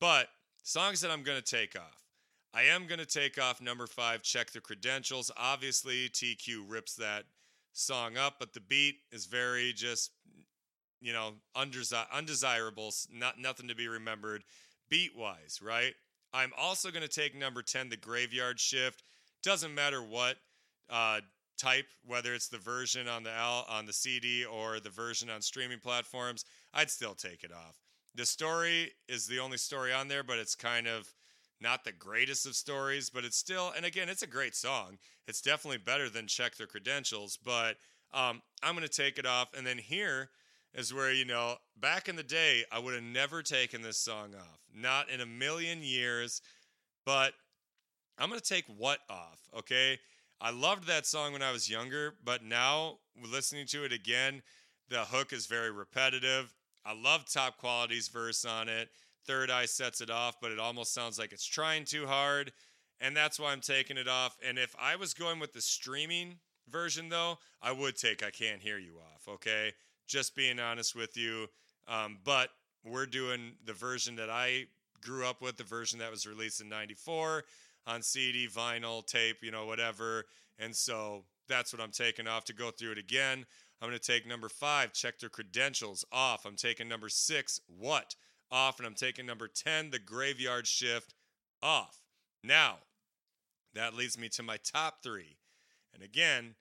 But 0.00 0.28
songs 0.62 1.00
that 1.00 1.10
I'm 1.10 1.22
going 1.22 1.40
to 1.40 1.56
take 1.56 1.76
off. 1.76 2.04
I 2.54 2.62
am 2.62 2.86
going 2.86 3.00
to 3.00 3.06
take 3.06 3.40
off 3.40 3.60
number 3.60 3.86
five, 3.86 4.22
Check 4.22 4.50
the 4.50 4.60
Credentials. 4.60 5.30
Obviously, 5.36 6.08
TQ 6.08 6.64
rips 6.66 6.94
that 6.96 7.24
song 7.72 8.16
up, 8.16 8.34
but 8.38 8.54
the 8.54 8.60
beat 8.60 8.96
is 9.12 9.26
very 9.26 9.72
just 9.72 10.12
you 11.00 11.12
know, 11.12 11.34
undesi- 11.56 12.10
undesirable, 12.12 12.92
not 13.12 13.38
nothing 13.38 13.68
to 13.68 13.74
be 13.74 13.88
remembered 13.88 14.42
beat 14.88 15.16
wise, 15.16 15.60
right? 15.62 15.94
I'm 16.32 16.52
also 16.58 16.90
going 16.90 17.06
to 17.06 17.08
take 17.08 17.34
number 17.36 17.62
10, 17.62 17.88
the 17.88 17.96
graveyard 17.96 18.60
shift. 18.60 19.02
Doesn't 19.42 19.74
matter 19.74 20.02
what 20.02 20.36
uh, 20.90 21.20
type, 21.58 21.86
whether 22.06 22.34
it's 22.34 22.48
the 22.48 22.58
version 22.58 23.08
on 23.08 23.22
the 23.22 23.36
L, 23.36 23.66
on 23.68 23.86
the 23.86 23.92
CD 23.92 24.44
or 24.44 24.80
the 24.80 24.90
version 24.90 25.28
on 25.28 25.42
streaming 25.42 25.80
platforms, 25.80 26.44
I'd 26.72 26.90
still 26.90 27.14
take 27.14 27.42
it 27.42 27.52
off. 27.52 27.76
The 28.14 28.26
story 28.26 28.92
is 29.08 29.26
the 29.26 29.38
only 29.38 29.58
story 29.58 29.92
on 29.92 30.08
there, 30.08 30.22
but 30.22 30.38
it's 30.38 30.54
kind 30.54 30.86
of 30.86 31.12
not 31.60 31.84
the 31.84 31.92
greatest 31.92 32.46
of 32.46 32.54
stories, 32.54 33.10
but 33.10 33.24
it's 33.24 33.36
still, 33.36 33.72
and 33.76 33.84
again, 33.84 34.08
it's 34.08 34.22
a 34.22 34.28
great 34.28 34.54
song. 34.54 34.98
It's 35.26 35.40
definitely 35.40 35.78
better 35.78 36.08
than 36.08 36.26
Check 36.26 36.56
Their 36.56 36.66
Credentials, 36.66 37.38
but 37.44 37.76
um, 38.14 38.42
I'm 38.62 38.74
going 38.74 38.86
to 38.86 38.88
take 38.88 39.18
it 39.18 39.26
off. 39.26 39.48
And 39.56 39.66
then 39.66 39.78
here 39.78 40.30
is 40.74 40.94
where, 40.94 41.12
you 41.12 41.24
know, 41.24 41.56
back 41.78 42.08
in 42.08 42.16
the 42.16 42.22
day, 42.22 42.64
I 42.70 42.78
would 42.78 42.94
have 42.94 43.02
never 43.02 43.42
taken 43.42 43.82
this 43.82 43.98
song 43.98 44.34
off. 44.36 44.60
Not 44.74 45.10
in 45.10 45.20
a 45.20 45.26
million 45.26 45.82
years, 45.82 46.40
but 47.04 47.32
I'm 48.18 48.28
going 48.28 48.40
to 48.40 48.46
take 48.46 48.64
what 48.76 49.00
off, 49.10 49.40
okay? 49.56 49.98
I 50.40 50.50
loved 50.50 50.86
that 50.86 51.06
song 51.06 51.32
when 51.32 51.42
I 51.42 51.50
was 51.50 51.68
younger, 51.68 52.14
but 52.24 52.44
now 52.44 52.98
listening 53.28 53.66
to 53.68 53.84
it 53.84 53.92
again, 53.92 54.42
the 54.88 55.00
hook 55.00 55.32
is 55.32 55.46
very 55.46 55.70
repetitive. 55.70 56.54
I 56.86 56.94
love 56.94 57.24
Top 57.26 57.58
Quality's 57.58 58.08
verse 58.08 58.44
on 58.44 58.68
it. 58.68 58.88
Third 59.26 59.50
Eye 59.50 59.66
sets 59.66 60.00
it 60.00 60.10
off, 60.10 60.36
but 60.40 60.52
it 60.52 60.60
almost 60.60 60.94
sounds 60.94 61.18
like 61.18 61.32
it's 61.32 61.44
trying 61.44 61.84
too 61.84 62.06
hard. 62.06 62.52
And 63.00 63.16
that's 63.16 63.38
why 63.38 63.52
I'm 63.52 63.60
taking 63.60 63.96
it 63.96 64.08
off. 64.08 64.36
And 64.46 64.58
if 64.58 64.74
I 64.80 64.96
was 64.96 65.12
going 65.12 65.40
with 65.40 65.52
the 65.52 65.60
streaming 65.60 66.36
version, 66.68 67.08
though, 67.08 67.38
I 67.60 67.72
would 67.72 67.96
take 67.96 68.22
I 68.22 68.30
Can't 68.30 68.62
Hear 68.62 68.78
You 68.78 68.94
off, 68.98 69.28
okay? 69.28 69.72
Just 70.06 70.34
being 70.36 70.58
honest 70.60 70.94
with 70.94 71.16
you. 71.16 71.48
Um, 71.88 72.18
but 72.24 72.50
we're 72.84 73.06
doing 73.06 73.52
the 73.64 73.72
version 73.72 74.16
that 74.16 74.30
I 74.30 74.66
grew 75.00 75.26
up 75.26 75.42
with, 75.42 75.56
the 75.56 75.64
version 75.64 75.98
that 75.98 76.10
was 76.10 76.26
released 76.26 76.60
in 76.60 76.68
94 76.68 77.44
on 77.88 78.02
CD, 78.02 78.46
vinyl, 78.46 79.04
tape, 79.04 79.38
you 79.42 79.50
know, 79.50 79.66
whatever. 79.66 80.26
And 80.58 80.76
so 80.76 81.24
that's 81.48 81.72
what 81.72 81.82
I'm 81.82 81.90
taking 81.90 82.28
off 82.28 82.44
to 82.44 82.52
go 82.52 82.70
through 82.70 82.92
it 82.92 82.98
again. 82.98 83.46
I'm 83.80 83.88
going 83.88 83.98
to 83.98 84.12
take 84.12 84.26
number 84.26 84.48
five, 84.48 84.92
check 84.92 85.18
their 85.18 85.30
credentials 85.30 86.04
off. 86.12 86.44
I'm 86.44 86.56
taking 86.56 86.88
number 86.88 87.08
six, 87.08 87.60
what? 87.66 88.14
Off. 88.50 88.78
And 88.78 88.86
I'm 88.86 88.94
taking 88.94 89.24
number 89.24 89.48
10, 89.48 89.90
the 89.90 89.98
graveyard 89.98 90.66
shift 90.66 91.14
off. 91.62 92.02
Now, 92.44 92.78
that 93.74 93.94
leads 93.94 94.18
me 94.18 94.28
to 94.30 94.42
my 94.42 94.58
top 94.58 95.02
three. 95.02 95.38
And 95.94 96.02
again, 96.02 96.54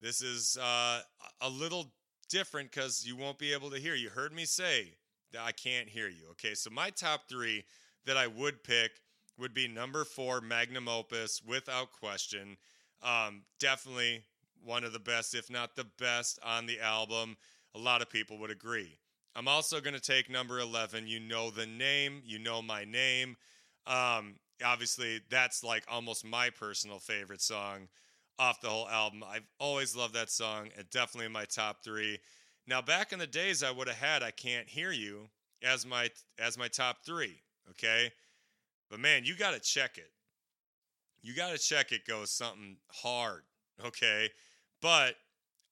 this 0.00 0.22
is 0.22 0.58
uh, 0.60 1.00
a 1.40 1.48
little 1.48 1.92
different 2.28 2.70
because 2.70 3.06
you 3.06 3.16
won't 3.16 3.38
be 3.38 3.52
able 3.52 3.70
to 3.70 3.78
hear. 3.78 3.94
You 3.94 4.08
heard 4.08 4.32
me 4.32 4.44
say 4.44 4.94
that 5.32 5.42
I 5.42 5.52
can't 5.52 5.88
hear 5.88 6.08
you. 6.08 6.24
Okay, 6.32 6.54
so 6.54 6.70
my 6.70 6.90
top 6.90 7.28
three 7.28 7.64
that 8.06 8.16
I 8.16 8.26
would 8.26 8.62
pick 8.64 8.92
would 9.38 9.54
be 9.54 9.68
number 9.68 10.04
four, 10.04 10.40
Magnum 10.40 10.88
Opus, 10.88 11.42
without 11.46 11.92
question. 11.92 12.56
Um, 13.02 13.42
definitely 13.58 14.24
one 14.64 14.84
of 14.84 14.92
the 14.92 14.98
best, 14.98 15.34
if 15.34 15.50
not 15.50 15.76
the 15.76 15.86
best, 15.98 16.38
on 16.44 16.66
the 16.66 16.80
album. 16.80 17.36
A 17.74 17.78
lot 17.78 18.02
of 18.02 18.10
people 18.10 18.38
would 18.38 18.50
agree. 18.50 18.98
I'm 19.34 19.48
also 19.48 19.80
going 19.80 19.94
to 19.94 20.00
take 20.00 20.30
number 20.30 20.58
11. 20.58 21.06
You 21.06 21.20
know 21.20 21.50
the 21.50 21.66
name, 21.66 22.22
you 22.24 22.38
know 22.38 22.62
my 22.62 22.84
name. 22.84 23.36
Um, 23.86 24.36
obviously, 24.64 25.20
that's 25.30 25.62
like 25.62 25.84
almost 25.88 26.24
my 26.24 26.50
personal 26.50 26.98
favorite 26.98 27.42
song 27.42 27.88
off 28.38 28.60
the 28.60 28.68
whole 28.68 28.88
album. 28.88 29.22
I've 29.26 29.46
always 29.60 29.94
loved 29.94 30.14
that 30.14 30.30
song 30.30 30.70
and 30.76 30.88
definitely 30.90 31.26
in 31.26 31.32
my 31.32 31.44
top 31.44 31.84
three. 31.84 32.18
Now, 32.66 32.82
back 32.82 33.12
in 33.12 33.18
the 33.18 33.26
days, 33.26 33.62
I 33.62 33.70
would 33.70 33.88
have 33.88 33.98
had 33.98 34.22
"I 34.22 34.30
Can't 34.30 34.68
Hear 34.68 34.90
You" 34.90 35.28
as 35.62 35.86
my 35.86 36.10
as 36.38 36.58
my 36.58 36.68
top 36.68 37.04
three. 37.04 37.42
Okay, 37.70 38.10
but 38.90 39.00
man, 39.00 39.24
you 39.24 39.36
got 39.36 39.54
to 39.54 39.60
check 39.60 39.98
it. 39.98 40.10
You 41.22 41.34
got 41.34 41.50
to 41.50 41.58
check 41.58 41.92
it. 41.92 42.06
Goes 42.06 42.30
something 42.30 42.76
hard. 42.90 43.42
Okay, 43.84 44.30
but 44.80 45.16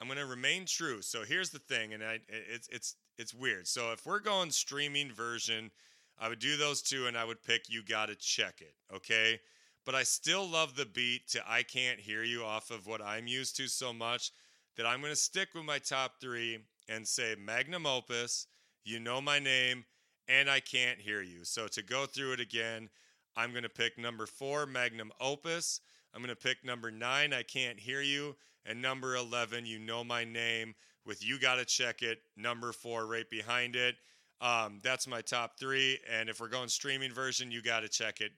I'm 0.01 0.09
gonna 0.09 0.27
remain 0.27 0.67
true. 0.67 1.01
So 1.03 1.23
here's 1.25 1.51
the 1.51 1.59
thing, 1.59 1.95
and 1.95 2.03
I 2.03 2.21
it's 2.29 2.69
it's 2.69 2.97
it's 3.17 3.33
weird. 3.33 3.67
So 3.67 3.93
if 3.93 4.05
we're 4.05 4.21
going 4.21 4.51
streaming 4.51 5.13
version, 5.13 5.71
I 6.19 6.29
would 6.29 6.41
do 6.41 6.57
those 6.57 6.83
two, 6.83 7.07
and 7.07 7.17
I 7.17 7.25
would 7.25 7.43
pick 7.43 7.71
"You 7.71 7.83
Gotta 7.83 8.15
Check 8.15 8.61
It." 8.61 8.75
Okay, 8.95 9.41
but 9.87 9.95
I 9.95 10.03
still 10.03 10.47
love 10.47 10.77
the 10.77 10.87
beat 10.87 11.29
to 11.29 11.43
"I 11.49 11.63
Can't 11.63 12.01
Hear 12.01 12.23
You" 12.23 12.45
off 12.45 12.71
of 12.71 12.87
what 12.87 13.01
I'm 13.01 13.27
used 13.27 13.57
to 13.57 13.69
so 13.69 13.93
much 13.93 14.31
that 14.77 14.87
I'm 14.87 15.01
gonna 15.01 15.17
stick 15.17 15.55
with 15.55 15.65
my 15.65 15.79
top 15.79 16.21
three 16.21 16.59
and 16.89 17.09
say 17.09 17.35
magnum 17.39 17.87
opus. 17.87 18.47
You 18.85 19.01
know 19.01 19.21
my 19.23 19.39
name, 19.39 19.87
and 20.29 20.51
I 20.51 20.61
can't 20.61 21.01
hear 21.01 21.23
you. 21.23 21.45
So 21.45 21.69
to 21.69 21.83
go 21.83 22.05
through 22.05 22.33
it 22.33 22.41
again, 22.41 22.91
I'm 23.37 23.53
gonna 23.53 23.69
pick 23.69 23.99
number 23.99 24.27
four, 24.27 24.67
magnum 24.67 25.13
opus. 25.21 25.81
I'm 26.15 26.23
going 26.23 26.35
to 26.35 26.41
pick 26.41 26.65
number 26.65 26.93
nine, 26.93 27.33
I 27.33 27.43
Can't 27.43 27.79
Hear 27.79 28.01
You, 28.01 28.37
and 28.65 28.81
number 28.81 29.17
11, 29.17 29.67
You 29.67 29.81
Know 29.81 30.05
My 30.05 30.23
Name, 30.23 30.75
with 31.05 31.27
You 31.27 31.41
Gotta 31.41 31.65
Check 31.65 32.03
It, 32.03 32.19
number 32.37 32.73
four 32.73 33.07
right 33.07 33.29
behind 33.29 33.75
it. 33.75 33.97
Um, 34.41 34.79
that's 34.83 35.09
my 35.09 35.21
top 35.23 35.59
three. 35.59 35.99
And 36.11 36.29
if 36.29 36.41
we're 36.41 36.49
going 36.49 36.69
streaming 36.69 37.13
version, 37.13 37.51
You 37.51 37.63
Gotta 37.63 37.89
Check 37.89 38.21
It 38.21 38.31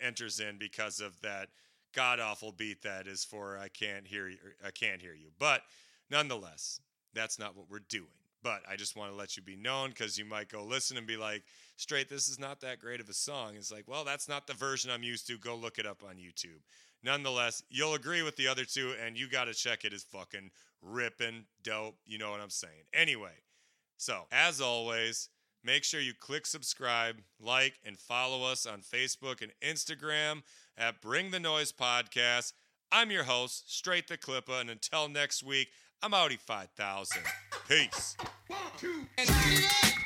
enters 0.00 0.40
in 0.40 0.58
because 0.58 0.98
of 0.98 1.20
that 1.20 1.48
god 1.94 2.18
awful 2.18 2.50
beat 2.50 2.82
that 2.82 3.06
is 3.06 3.24
for 3.24 3.56
I 3.56 3.68
Can't 3.68 4.06
Hear 4.06 4.28
You. 4.28 4.38
I 4.66 4.72
Can't 4.72 5.00
Hear 5.00 5.14
You. 5.14 5.28
But 5.38 5.62
nonetheless, 6.10 6.80
that's 7.14 7.38
not 7.38 7.56
what 7.56 7.70
we're 7.70 7.84
doing. 7.88 8.08
But 8.42 8.62
I 8.68 8.74
just 8.74 8.96
want 8.96 9.12
to 9.12 9.16
let 9.16 9.36
you 9.36 9.44
be 9.44 9.54
known 9.54 9.90
because 9.90 10.18
you 10.18 10.24
might 10.24 10.48
go 10.48 10.64
listen 10.64 10.96
and 10.96 11.06
be 11.06 11.16
like, 11.16 11.44
straight, 11.82 12.08
this 12.08 12.28
is 12.28 12.38
not 12.38 12.60
that 12.60 12.78
great 12.78 13.00
of 13.00 13.08
a 13.08 13.14
song. 13.14 13.54
It's 13.56 13.70
like, 13.70 13.84
well, 13.86 14.04
that's 14.04 14.28
not 14.28 14.46
the 14.46 14.54
version 14.54 14.90
I'm 14.90 15.02
used 15.02 15.26
to. 15.26 15.36
Go 15.36 15.54
look 15.54 15.78
it 15.78 15.86
up 15.86 16.02
on 16.02 16.16
YouTube 16.16 16.62
nonetheless, 17.02 17.62
you'll 17.68 17.94
agree 17.94 18.22
with 18.22 18.36
the 18.36 18.48
other 18.48 18.64
two, 18.64 18.94
and 19.04 19.18
you 19.18 19.28
got 19.28 19.44
to 19.44 19.54
check 19.54 19.84
it 19.84 19.92
as 19.92 20.02
fucking 20.04 20.50
ripping 20.80 21.44
dope. 21.62 21.96
You 22.06 22.18
know 22.18 22.30
what 22.30 22.40
I'm 22.40 22.50
saying? 22.50 22.84
Anyway, 22.92 23.42
so 23.96 24.22
as 24.30 24.60
always, 24.60 25.28
make 25.64 25.84
sure 25.84 26.00
you 26.00 26.14
click 26.18 26.46
subscribe, 26.46 27.16
like, 27.40 27.74
and 27.84 27.98
follow 27.98 28.44
us 28.44 28.66
on 28.66 28.80
Facebook 28.80 29.42
and 29.42 29.52
Instagram 29.62 30.42
at 30.76 31.00
Bring 31.00 31.30
the 31.30 31.40
Noise 31.40 31.72
Podcast. 31.72 32.52
I'm 32.90 33.10
your 33.10 33.24
host, 33.24 33.68
Str8 33.68 34.06
the 34.06 34.18
Clippa, 34.18 34.60
and 34.60 34.70
until 34.70 35.08
next 35.08 35.42
week, 35.42 35.68
I'm 36.02 36.14
Audi 36.14 36.36
5000. 36.36 37.22
Peace. 37.68 38.16
It 39.16 39.30
up. 39.30 40.01